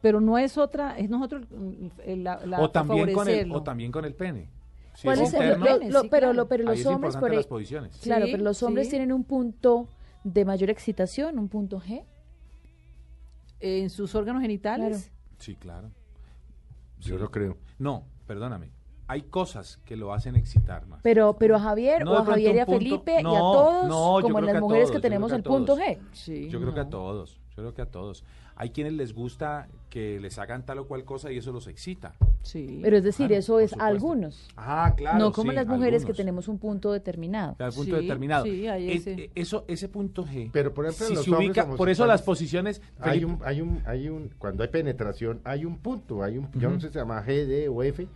pero 0.00 0.22
no 0.22 0.38
es 0.38 0.56
otra, 0.56 0.96
es 0.98 1.10
nosotros 1.10 1.42
mm, 1.50 1.86
eh, 2.06 2.16
la, 2.16 2.40
la- 2.46 2.60
o, 2.62 2.70
también 2.70 3.12
con 3.12 3.28
el, 3.28 3.52
o 3.52 3.62
también 3.62 3.92
con 3.92 4.06
el 4.06 4.14
pene. 4.14 4.48
Si 4.94 5.02
¿Cuál 5.06 5.20
es 5.20 5.28
es 5.28 5.34
el- 5.34 5.42
interno, 5.42 5.64
lo- 5.66 5.78
Pene, 5.80 5.90
lo- 5.92 6.00
sí, 6.00 6.08
pero, 6.10 6.20
claro. 6.28 6.32
lo- 6.32 6.48
pero 6.48 6.62
ahí 6.62 6.68
los 6.70 6.78
es 6.80 6.86
hombres, 6.86 7.16
por 7.18 7.30
e- 7.30 7.36
las 7.36 7.46
posiciones. 7.46 7.98
claro, 7.98 8.24
Sí, 8.24 8.32
pero 8.32 8.42
los 8.44 8.62
hombres 8.62 8.86
sí. 8.86 8.92
tienen 8.92 9.12
un 9.12 9.24
punto 9.24 9.88
de 10.24 10.44
mayor 10.46 10.70
excitación, 10.70 11.38
un 11.38 11.48
punto 11.50 11.78
G. 11.78 12.04
en 13.60 13.90
sus 13.90 14.14
órganos 14.14 14.40
genitales. 14.40 15.12
Sí, 15.36 15.56
claro. 15.56 15.90
Yo 17.00 17.18
lo 17.18 17.30
creo. 17.30 17.58
No, 17.78 18.06
perdóname. 18.26 18.70
Hay 19.10 19.22
cosas 19.22 19.78
que 19.84 19.96
lo 19.96 20.12
hacen 20.14 20.36
excitar 20.36 20.86
más. 20.86 21.00
Pero, 21.02 21.36
pero 21.36 21.56
a 21.56 21.60
Javier, 21.60 22.04
No, 22.04 22.12
o 22.12 22.16
a 22.18 22.24
Javier 22.24 22.54
y 22.54 22.58
a 22.60 22.66
punto- 22.66 22.78
Felipe 22.78 23.14
y 23.16 23.18
a 23.18 23.22
todos, 23.22 23.88
no, 23.88 24.18
como 24.22 24.34
creo 24.36 24.40
las 24.46 24.52
que 24.52 24.58
a 24.58 24.60
mujeres 24.60 24.84
todos, 24.88 24.96
que 24.96 25.02
tenemos 25.02 25.32
el 25.32 25.40
a 25.40 25.42
punto. 25.42 25.76
G. 25.76 25.98
Sí, 26.12 26.48
Yo 26.48 26.60
creo 26.60 26.72
que 26.74 26.80
a 26.80 26.88
todos, 26.88 27.40
yo 27.56 27.62
creo 27.62 27.74
que 27.74 27.82
a 27.82 27.86
todos. 27.86 28.24
Hay 28.54 28.70
quienes 28.70 28.92
les 28.92 29.14
gusta 29.14 29.68
que 29.88 30.20
les 30.20 30.38
hagan 30.38 30.66
tal 30.66 30.80
o 30.80 30.86
cual 30.86 31.04
cosa 31.04 31.32
y 31.32 31.38
eso 31.38 31.50
los 31.50 31.66
excita. 31.66 32.12
Sí. 32.42 32.78
Pero 32.82 32.98
es 32.98 33.02
decir, 33.02 33.28
Claro, 33.28 33.38
eso 33.40 33.58
es 33.58 33.70
supuesto. 33.70 33.86
algunos. 33.86 34.48
Ah, 34.54 34.92
claro. 34.96 35.18
no 35.18 35.32
como 35.32 35.50
sí, 35.50 35.56
las 35.56 35.66
mujeres 35.66 36.04
que 36.04 36.12
tenemos 36.12 36.46
un 36.46 36.58
punto 36.58 36.92
determinado. 36.92 37.56
Al 37.58 37.72
punto 37.72 37.96
Sí, 37.96 38.02
determinado. 38.02 38.44
sí, 38.44 38.68
hay 38.68 38.90
Eh, 38.90 38.94
ese. 38.96 39.12
eh, 39.14 39.30
eso, 39.34 39.64
ese 39.66 39.88
punto 39.88 40.24
G. 40.26 40.50
Pero, 40.52 40.74
por 40.74 40.84
ejemplo, 40.84 41.06
en 41.06 41.08
si 41.08 41.14
los 41.16 41.24
se 41.24 41.30
hombres 41.30 41.48
ubica, 41.48 41.66
por 41.74 41.88
eso 41.88 42.06
las 42.06 42.20
posiciones. 42.22 42.82
Hay 43.00 43.20
Felipe- 43.20 43.32
un, 43.32 43.38
hay 43.44 43.60
un, 43.62 43.82
hay 43.86 44.08
un, 44.10 44.30
cuando 44.38 44.62
hay 44.62 44.68
penetración, 44.68 45.40
hay 45.44 45.64
un 45.64 45.78
punto, 45.78 46.22
hay 46.22 46.36
un, 46.36 46.48
yo 46.52 46.68
no 46.70 46.78
sé 46.78 46.88
si 46.88 46.92
se 46.92 46.98
llama 46.98 47.24
G, 47.24 47.46
D 47.46 47.68
o 47.70 47.82
F, 47.82 48.06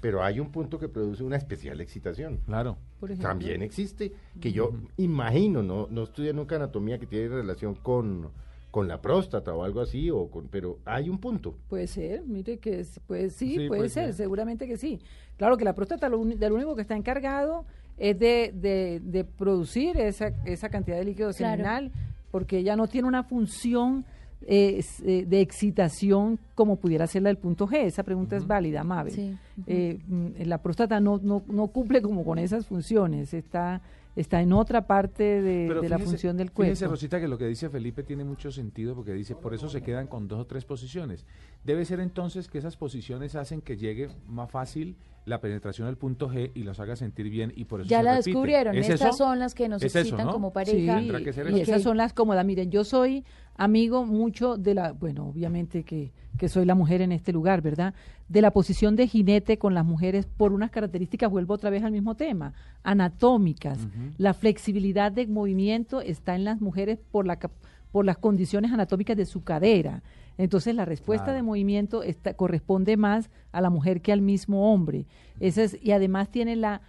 pero 0.00 0.22
hay 0.22 0.38
un 0.40 0.50
punto 0.50 0.78
que 0.78 0.88
produce 0.88 1.22
una 1.24 1.36
especial 1.36 1.80
excitación. 1.80 2.38
Claro. 2.46 2.76
por 3.00 3.10
ejemplo. 3.10 3.28
También 3.28 3.62
existe, 3.62 4.12
que 4.40 4.52
yo 4.52 4.70
imagino, 4.96 5.62
no, 5.62 5.88
no 5.90 6.04
estudié 6.04 6.32
nunca 6.32 6.56
anatomía 6.56 6.98
que 6.98 7.06
tiene 7.06 7.28
relación 7.28 7.74
con, 7.74 8.28
con 8.70 8.86
la 8.88 9.00
próstata 9.00 9.52
o 9.54 9.64
algo 9.64 9.80
así, 9.80 10.10
o 10.10 10.28
con, 10.28 10.48
pero 10.48 10.78
hay 10.84 11.08
un 11.08 11.18
punto. 11.18 11.54
Puede 11.68 11.86
ser, 11.88 12.22
mire 12.26 12.58
que 12.58 12.80
es- 12.80 13.00
pues 13.06 13.34
sí, 13.34 13.50
Sí, 13.50 13.54
puede, 13.56 13.68
puede 13.68 13.88
ser, 13.88 14.06
ser. 14.06 14.14
seguramente 14.14 14.66
que 14.66 14.76
sí. 14.76 15.00
Claro 15.36 15.56
que 15.56 15.64
la 15.64 15.74
próstata 15.74 16.08
lo, 16.08 16.18
uni- 16.20 16.36
de 16.36 16.48
lo 16.48 16.54
único 16.54 16.74
que 16.76 16.82
está 16.82 16.96
encargado 16.96 17.64
es 17.98 18.18
de, 18.18 18.52
de, 18.54 19.00
de 19.04 19.24
producir 19.24 19.96
esa, 19.98 20.28
esa 20.44 20.68
cantidad 20.70 20.96
de 20.96 21.04
líquido 21.04 21.30
Claro. 21.32 21.56
seminal, 21.56 21.92
porque 22.30 22.58
ella 22.58 22.76
no 22.76 22.86
tiene 22.86 23.08
una 23.08 23.24
función 23.24 24.04
eh, 24.46 24.82
de 25.26 25.40
excitación 25.40 26.38
como 26.54 26.76
pudiera 26.76 27.06
ser 27.06 27.22
la 27.22 27.28
del 27.28 27.38
punto 27.38 27.66
G. 27.66 27.84
Esa 27.84 28.02
pregunta 28.02 28.36
es 28.36 28.46
válida, 28.46 28.84
Mabel. 28.84 29.12
Sí. 29.12 29.36
Eh, 29.66 29.98
mm, 30.06 30.42
la 30.44 30.58
próstata 30.58 31.00
no, 31.00 31.18
no, 31.22 31.42
no 31.46 31.68
cumple 31.68 32.02
como 32.02 32.24
con 32.24 32.38
esas 32.38 32.66
funciones, 32.66 33.34
está, 33.34 33.82
está 34.16 34.40
en 34.42 34.52
otra 34.52 34.86
parte 34.86 35.42
de, 35.42 35.88
la 35.88 35.98
función 35.98 36.36
del 36.36 36.50
cuerpo. 36.50 36.70
Fíjese, 36.70 36.88
Rosita, 36.88 37.20
que 37.20 37.28
lo 37.28 37.38
que 37.38 37.46
dice 37.46 37.70
Felipe 37.70 38.02
tiene 38.02 38.24
mucho 38.24 38.50
sentido 38.50 38.94
porque 38.94 39.12
dice, 39.12 39.34
por 39.34 39.54
eso 39.54 39.68
se 39.68 39.82
quedan 39.82 40.06
con 40.06 40.28
dos 40.28 40.40
o 40.40 40.46
tres 40.46 40.64
posiciones. 40.64 41.24
Debe 41.64 41.84
ser 41.84 42.00
entonces 42.00 42.48
que 42.48 42.58
esas 42.58 42.76
posiciones 42.76 43.34
hacen 43.34 43.60
que 43.60 43.76
llegue 43.76 44.08
más 44.26 44.50
fácil 44.50 44.96
la 45.24 45.40
penetración 45.40 45.86
del 45.86 45.96
punto 45.96 46.28
G 46.28 46.50
y 46.54 46.64
los 46.64 46.80
haga 46.80 46.96
sentir 46.96 47.30
bien 47.30 47.52
y 47.54 47.64
por 47.64 47.80
eso 47.80 47.88
Ya 47.88 47.98
se 47.98 48.02
la 48.04 48.12
repite. 48.14 48.30
descubrieron. 48.30 48.76
¿Es 48.76 48.88
Estas 48.88 49.08
eso? 49.10 49.16
son 49.18 49.38
las 49.38 49.54
que 49.54 49.68
nos 49.68 49.80
Es 49.82 49.92
eso, 49.94 50.00
excitan 50.00 50.26
¿no? 50.26 50.32
como 50.32 50.52
pareja. 50.52 50.96
Tendrá 50.96 51.20
que 51.22 51.32
ser 51.32 51.46
y 51.50 51.60
eso. 51.60 51.70
esas 51.70 51.82
son 51.82 51.96
las 51.96 52.12
cómodas. 52.12 52.44
Miren, 52.44 52.70
yo 52.72 52.82
soy 52.82 53.24
amigo 53.56 54.04
mucho 54.04 54.56
de 54.56 54.74
la, 54.74 54.92
bueno, 54.92 55.28
obviamente 55.28 55.84
que, 55.84 56.10
que 56.38 56.48
soy 56.48 56.64
la 56.64 56.74
mujer 56.74 57.02
en 57.02 57.12
este 57.12 57.32
lugar, 57.32 57.62
¿verdad? 57.62 57.94
De 58.28 58.40
la 58.40 58.50
posición 58.50 58.96
de 58.96 59.06
jinete 59.06 59.58
con 59.58 59.74
las 59.74 59.84
mujeres 59.84 60.26
por 60.26 60.52
unas 60.52 60.70
características, 60.70 61.30
vuelvo 61.30 61.54
otra 61.54 61.70
vez 61.70 61.84
al 61.84 61.92
mismo 61.92 62.16
tema, 62.16 62.54
anatómicas. 62.82 63.78
La 64.18 64.34
flexibilidad 64.34 65.12
de 65.12 65.26
movimiento 65.26 66.00
está 66.00 66.34
en 66.34 66.44
las 66.44 66.60
mujeres 66.60 66.98
por 67.10 67.26
la 67.26 67.36
cap- 67.36 67.52
por 67.90 68.06
las 68.06 68.16
condiciones 68.16 68.72
anatómicas 68.72 69.16
de 69.16 69.26
su 69.26 69.44
cadera. 69.44 70.02
Entonces 70.38 70.74
la 70.74 70.84
respuesta 70.84 71.26
Claro. 71.26 71.36
de 71.36 71.42
movimiento 71.42 72.02
está, 72.02 72.34
corresponde 72.34 72.96
más 72.96 73.30
a 73.52 73.60
la 73.60 73.70
mujer 73.70 74.00
que 74.00 74.12
al 74.12 74.22
mismo 74.22 74.72
hombre. 74.72 75.06
Esa 75.40 75.62
es, 75.64 75.78
y 75.82 75.92
además 75.92 76.30
tiene 76.30 76.56
la, 76.56 76.80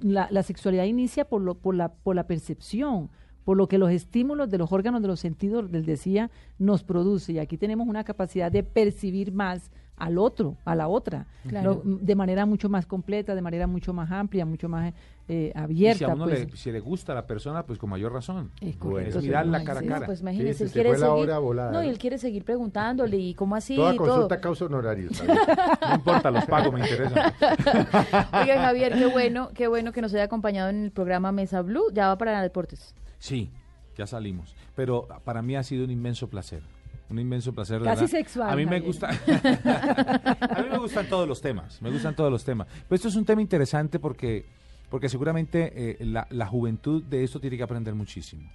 la, 0.00 0.28
la 0.30 0.42
sexualidad 0.42 0.84
inicia 0.84 1.24
por, 1.26 1.40
lo, 1.42 1.54
por, 1.54 1.74
la, 1.74 1.92
por 1.92 2.14
la 2.16 2.26
percepción, 2.26 3.10
por 3.44 3.56
lo 3.56 3.68
que 3.68 3.78
los 3.78 3.90
estímulos 3.90 4.50
de 4.50 4.58
los 4.58 4.72
órganos 4.72 5.02
de 5.02 5.08
los 5.08 5.20
sentidos, 5.20 5.70
les 5.70 5.86
decía, 5.86 6.30
nos 6.58 6.82
produce. 6.82 7.32
Y 7.32 7.38
aquí 7.38 7.56
tenemos 7.56 7.86
una 7.86 8.04
capacidad 8.04 8.50
de 8.50 8.62
percibir 8.64 9.32
más 9.32 9.70
al 9.96 10.18
otro, 10.18 10.56
a 10.64 10.74
la 10.74 10.88
otra, 10.88 11.26
Claro. 11.48 11.82
lo- 11.84 11.96
de 11.98 12.14
manera 12.14 12.44
mucho 12.44 12.68
más 12.68 12.84
completa, 12.86 13.34
de 13.34 13.40
manera 13.42 13.66
mucho 13.66 13.92
más 13.94 14.10
amplia, 14.10 14.44
mucho 14.44 14.68
más 14.68 14.92
eh, 15.28 15.50
Y 15.50 15.52
si 15.52 15.58
abierta. 15.58 16.06
a 16.12 16.14
uno 16.14 16.24
pues. 16.26 16.50
le, 16.50 16.56
si 16.56 16.70
le 16.70 16.78
gusta 16.80 17.10
a 17.12 17.14
la 17.16 17.26
persona, 17.26 17.64
pues 17.64 17.78
con 17.78 17.90
mayor 17.90 18.12
razón. 18.12 18.50
Es 18.60 18.76
correcto, 18.76 19.18
es 19.18 19.24
mirarla 19.24 19.64
cara 19.64 19.80
a 19.80 19.82
cara. 19.82 20.00
No, 20.00 20.06
pues 20.06 20.20
imagínese, 20.20 20.64
él 20.64 20.70
quiere 20.70 20.90
seguir. 20.90 21.06
hora 21.08 21.38
volada, 21.38 21.72
no, 21.72 21.82
y 21.82 21.86
¿no? 21.86 21.90
él 21.92 21.98
quiere 21.98 22.18
seguir 22.18 22.44
preguntándole 22.44 23.16
y 23.16 23.34
cómo 23.34 23.56
así 23.56 23.74
Toda 23.74 23.94
y 23.94 23.96
todo. 23.96 24.06
consulta 24.08 24.40
causa 24.40 24.66
honorarios. 24.66 25.20
No 25.88 25.94
importa, 25.94 26.30
los 26.30 26.44
pagos 26.46 26.72
me 26.72 26.80
interesan. 26.80 27.32
Oiga, 28.32 28.60
Javier, 28.62 28.92
qué 28.94 29.06
bueno, 29.06 29.50
qué 29.54 29.66
bueno 29.68 29.92
que 29.92 30.00
nos 30.02 30.12
haya 30.14 30.24
acompañado 30.24 30.68
en 30.70 30.84
el 30.84 30.90
programa 30.90 31.32
Mesa 31.32 31.62
Blue. 31.62 31.90
Ya 31.92 32.08
va 32.08 32.18
para 32.18 32.40
deportes. 32.42 32.94
Sí, 33.18 33.50
ya 33.96 34.06
salimos. 34.06 34.54
Pero 34.74 35.08
para 35.24 35.42
mí 35.42 35.56
ha 35.56 35.62
sido 35.62 35.84
un 35.84 35.90
inmenso 35.90 36.28
placer. 36.28 36.62
Un 37.08 37.18
inmenso 37.20 37.52
placer. 37.52 37.78
de 37.80 37.84
Casi 37.84 38.02
verdad. 38.02 38.18
sexual, 38.18 38.50
A 38.50 38.56
mí 38.56 38.66
me 38.66 38.80
gusta. 38.80 39.08
a 39.10 40.62
mí 40.62 40.68
me 40.70 40.78
gustan 40.78 41.08
todos 41.08 41.28
los 41.28 41.40
temas. 41.40 41.80
Me 41.80 41.90
gustan 41.90 42.16
todos 42.16 42.30
los 42.32 42.44
temas. 42.44 42.66
Pero 42.88 42.96
esto 42.96 43.08
es 43.08 43.16
un 43.16 43.24
tema 43.24 43.40
interesante 43.40 43.98
porque, 44.00 44.44
porque 44.90 45.08
seguramente 45.08 45.72
eh, 46.02 46.04
la, 46.04 46.26
la 46.30 46.46
juventud 46.46 47.02
de 47.04 47.22
esto 47.24 47.38
tiene 47.40 47.56
que 47.56 47.62
aprender 47.62 47.94
muchísimo. 47.94 48.50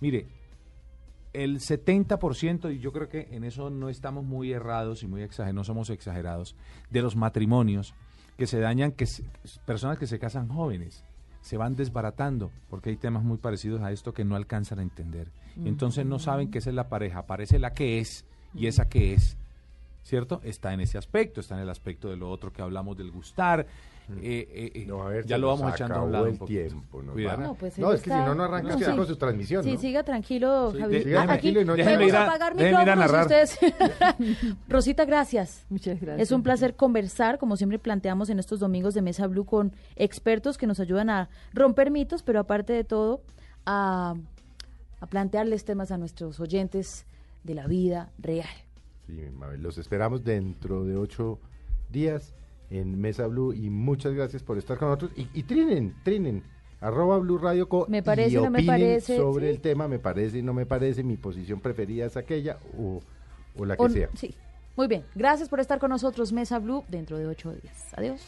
Mire, 0.00 0.26
el 1.32 1.58
70%, 1.60 2.74
y 2.74 2.78
yo 2.80 2.92
creo 2.92 3.08
que 3.08 3.28
en 3.30 3.44
eso 3.44 3.70
no 3.70 3.88
estamos 3.88 4.24
muy 4.24 4.52
errados 4.52 5.02
y 5.02 5.06
muy 5.06 5.22
exagerados, 5.22 5.54
no 5.54 5.64
somos 5.64 5.90
exagerados, 5.90 6.54
de 6.90 7.02
los 7.02 7.16
matrimonios 7.16 7.94
que 8.36 8.46
se 8.46 8.58
dañan, 8.60 8.92
que 8.92 9.06
se- 9.06 9.24
personas 9.64 9.98
que 9.98 10.06
se 10.06 10.18
casan 10.18 10.48
jóvenes, 10.48 11.02
se 11.46 11.56
van 11.56 11.76
desbaratando, 11.76 12.50
porque 12.68 12.90
hay 12.90 12.96
temas 12.96 13.22
muy 13.22 13.38
parecidos 13.38 13.80
a 13.80 13.92
esto 13.92 14.12
que 14.12 14.24
no 14.24 14.34
alcanzan 14.34 14.80
a 14.80 14.82
entender. 14.82 15.28
Entonces 15.64 16.04
no 16.04 16.18
saben 16.18 16.50
que 16.50 16.58
esa 16.58 16.70
es 16.70 16.74
la 16.74 16.88
pareja, 16.88 17.20
aparece 17.20 17.60
la 17.60 17.72
que 17.72 18.00
es 18.00 18.24
y 18.52 18.66
esa 18.66 18.88
que 18.88 19.14
es. 19.14 19.36
¿Cierto? 20.02 20.40
Está 20.42 20.74
en 20.74 20.80
ese 20.80 20.98
aspecto, 20.98 21.40
está 21.40 21.54
en 21.54 21.60
el 21.60 21.70
aspecto 21.70 22.08
de 22.08 22.16
lo 22.16 22.28
otro 22.30 22.52
que 22.52 22.62
hablamos 22.62 22.96
del 22.96 23.12
gustar. 23.12 23.64
Eh, 24.08 24.48
eh, 24.50 24.70
eh, 24.74 24.84
No, 24.86 25.02
a 25.02 25.08
ver, 25.08 25.26
ya 25.26 25.36
lo 25.38 25.48
vamos 25.48 25.74
echando 25.74 25.96
a 25.96 26.02
un 26.02 26.12
lado. 26.12 26.26
el 26.26 26.38
tiempo. 26.38 27.02
nos 27.02 27.14
Cuidado. 27.14 27.42
No, 27.42 27.54
pues 27.54 27.76
No, 27.78 27.92
es 27.92 28.02
que 28.02 28.10
si 28.10 28.16
no, 28.16 28.34
no 28.34 28.44
arranca 28.44 28.70
No, 28.72 28.78
queda 28.78 28.90
sí. 28.92 28.96
con 28.96 29.06
su 29.06 29.16
transmisión. 29.16 29.64
Sí, 29.64 29.72
¿no? 29.74 29.78
siga 29.80 30.02
tranquilo, 30.04 30.70
Sí, 30.72 30.78
Javier. 30.80 31.04
déjeme 31.04 31.18
aquí 31.18 31.26
tranquilo 31.26 31.60
y 31.60 31.64
no- 31.64 31.74
déjeme 31.76 32.06
ir 32.06 32.16
a- 32.16 32.20
a 32.22 32.24
apagar 32.26 32.54
déjeme 32.56 32.82
ir 32.82 32.90
a 32.90 32.96
micrófonos 32.96 33.12
narrar. 33.12 33.42
ustedes. 33.44 33.58
Rosita, 34.68 35.04
gracias. 35.04 35.64
Muchas 35.68 36.00
gracias. 36.00 36.28
Es 36.28 36.32
un 36.32 36.42
placer 36.42 36.76
conversar, 36.76 37.38
como 37.38 37.56
siempre 37.56 37.78
planteamos 37.78 38.30
en 38.30 38.38
estos 38.38 38.60
domingos 38.60 38.94
de 38.94 39.02
Mesa 39.02 39.26
Blue, 39.26 39.44
con 39.44 39.72
expertos 39.96 40.58
que 40.58 40.66
nos 40.66 40.80
ayudan 40.80 41.10
a 41.10 41.28
romper 41.52 41.90
mitos, 41.90 42.22
pero 42.22 42.40
aparte 42.40 42.72
de 42.72 42.84
todo, 42.84 43.22
a, 43.64 44.14
a 45.00 45.06
plantearles 45.06 45.64
temas 45.64 45.90
a 45.90 45.98
nuestros 45.98 46.38
oyentes 46.40 47.06
de 47.44 47.54
la 47.54 47.66
vida 47.66 48.10
real. 48.18 48.46
Sí, 49.06 49.20
Mabel, 49.32 49.62
los 49.62 49.78
esperamos 49.78 50.24
dentro 50.24 50.84
de 50.84 50.96
ocho 50.96 51.38
días 51.90 52.34
en 52.70 53.00
Mesa 53.00 53.26
Blue 53.26 53.52
y 53.52 53.70
muchas 53.70 54.12
gracias 54.14 54.42
por 54.42 54.58
estar 54.58 54.78
con 54.78 54.88
nosotros. 54.88 55.12
Y, 55.16 55.28
y 55.34 55.42
trinen, 55.44 55.94
trinen, 56.02 56.42
arroba 56.80 57.18
Blue 57.18 57.38
Radio 57.38 57.68
Co. 57.68 57.86
Me 57.88 58.02
parece, 58.02 58.38
y 58.38 58.42
no 58.42 58.50
me 58.50 58.62
parece, 58.64 59.16
sobre 59.16 59.46
sí. 59.48 59.54
el 59.54 59.60
tema, 59.60 59.88
me 59.88 59.98
parece, 59.98 60.42
no 60.42 60.52
me 60.54 60.66
parece, 60.66 61.02
mi 61.02 61.16
posición 61.16 61.60
preferida 61.60 62.06
es 62.06 62.16
aquella 62.16 62.58
o, 62.78 63.00
o 63.56 63.64
la 63.64 63.76
que 63.76 63.82
O- 63.82 63.88
sea. 63.88 64.08
sí. 64.14 64.34
Muy 64.76 64.88
bien. 64.88 65.04
Gracias 65.14 65.48
por 65.48 65.58
estar 65.60 65.78
con 65.78 65.88
nosotros, 65.88 66.32
Mesa 66.34 66.58
Blue, 66.58 66.84
dentro 66.88 67.16
de 67.16 67.26
ocho 67.26 67.50
días. 67.52 67.94
Adiós. 67.96 68.20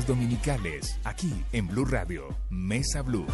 Dominicales 0.00 0.98
aquí 1.04 1.44
en 1.52 1.68
Blue 1.68 1.84
Radio. 1.84 2.34
Mesa 2.48 3.02
Blue. 3.02 3.26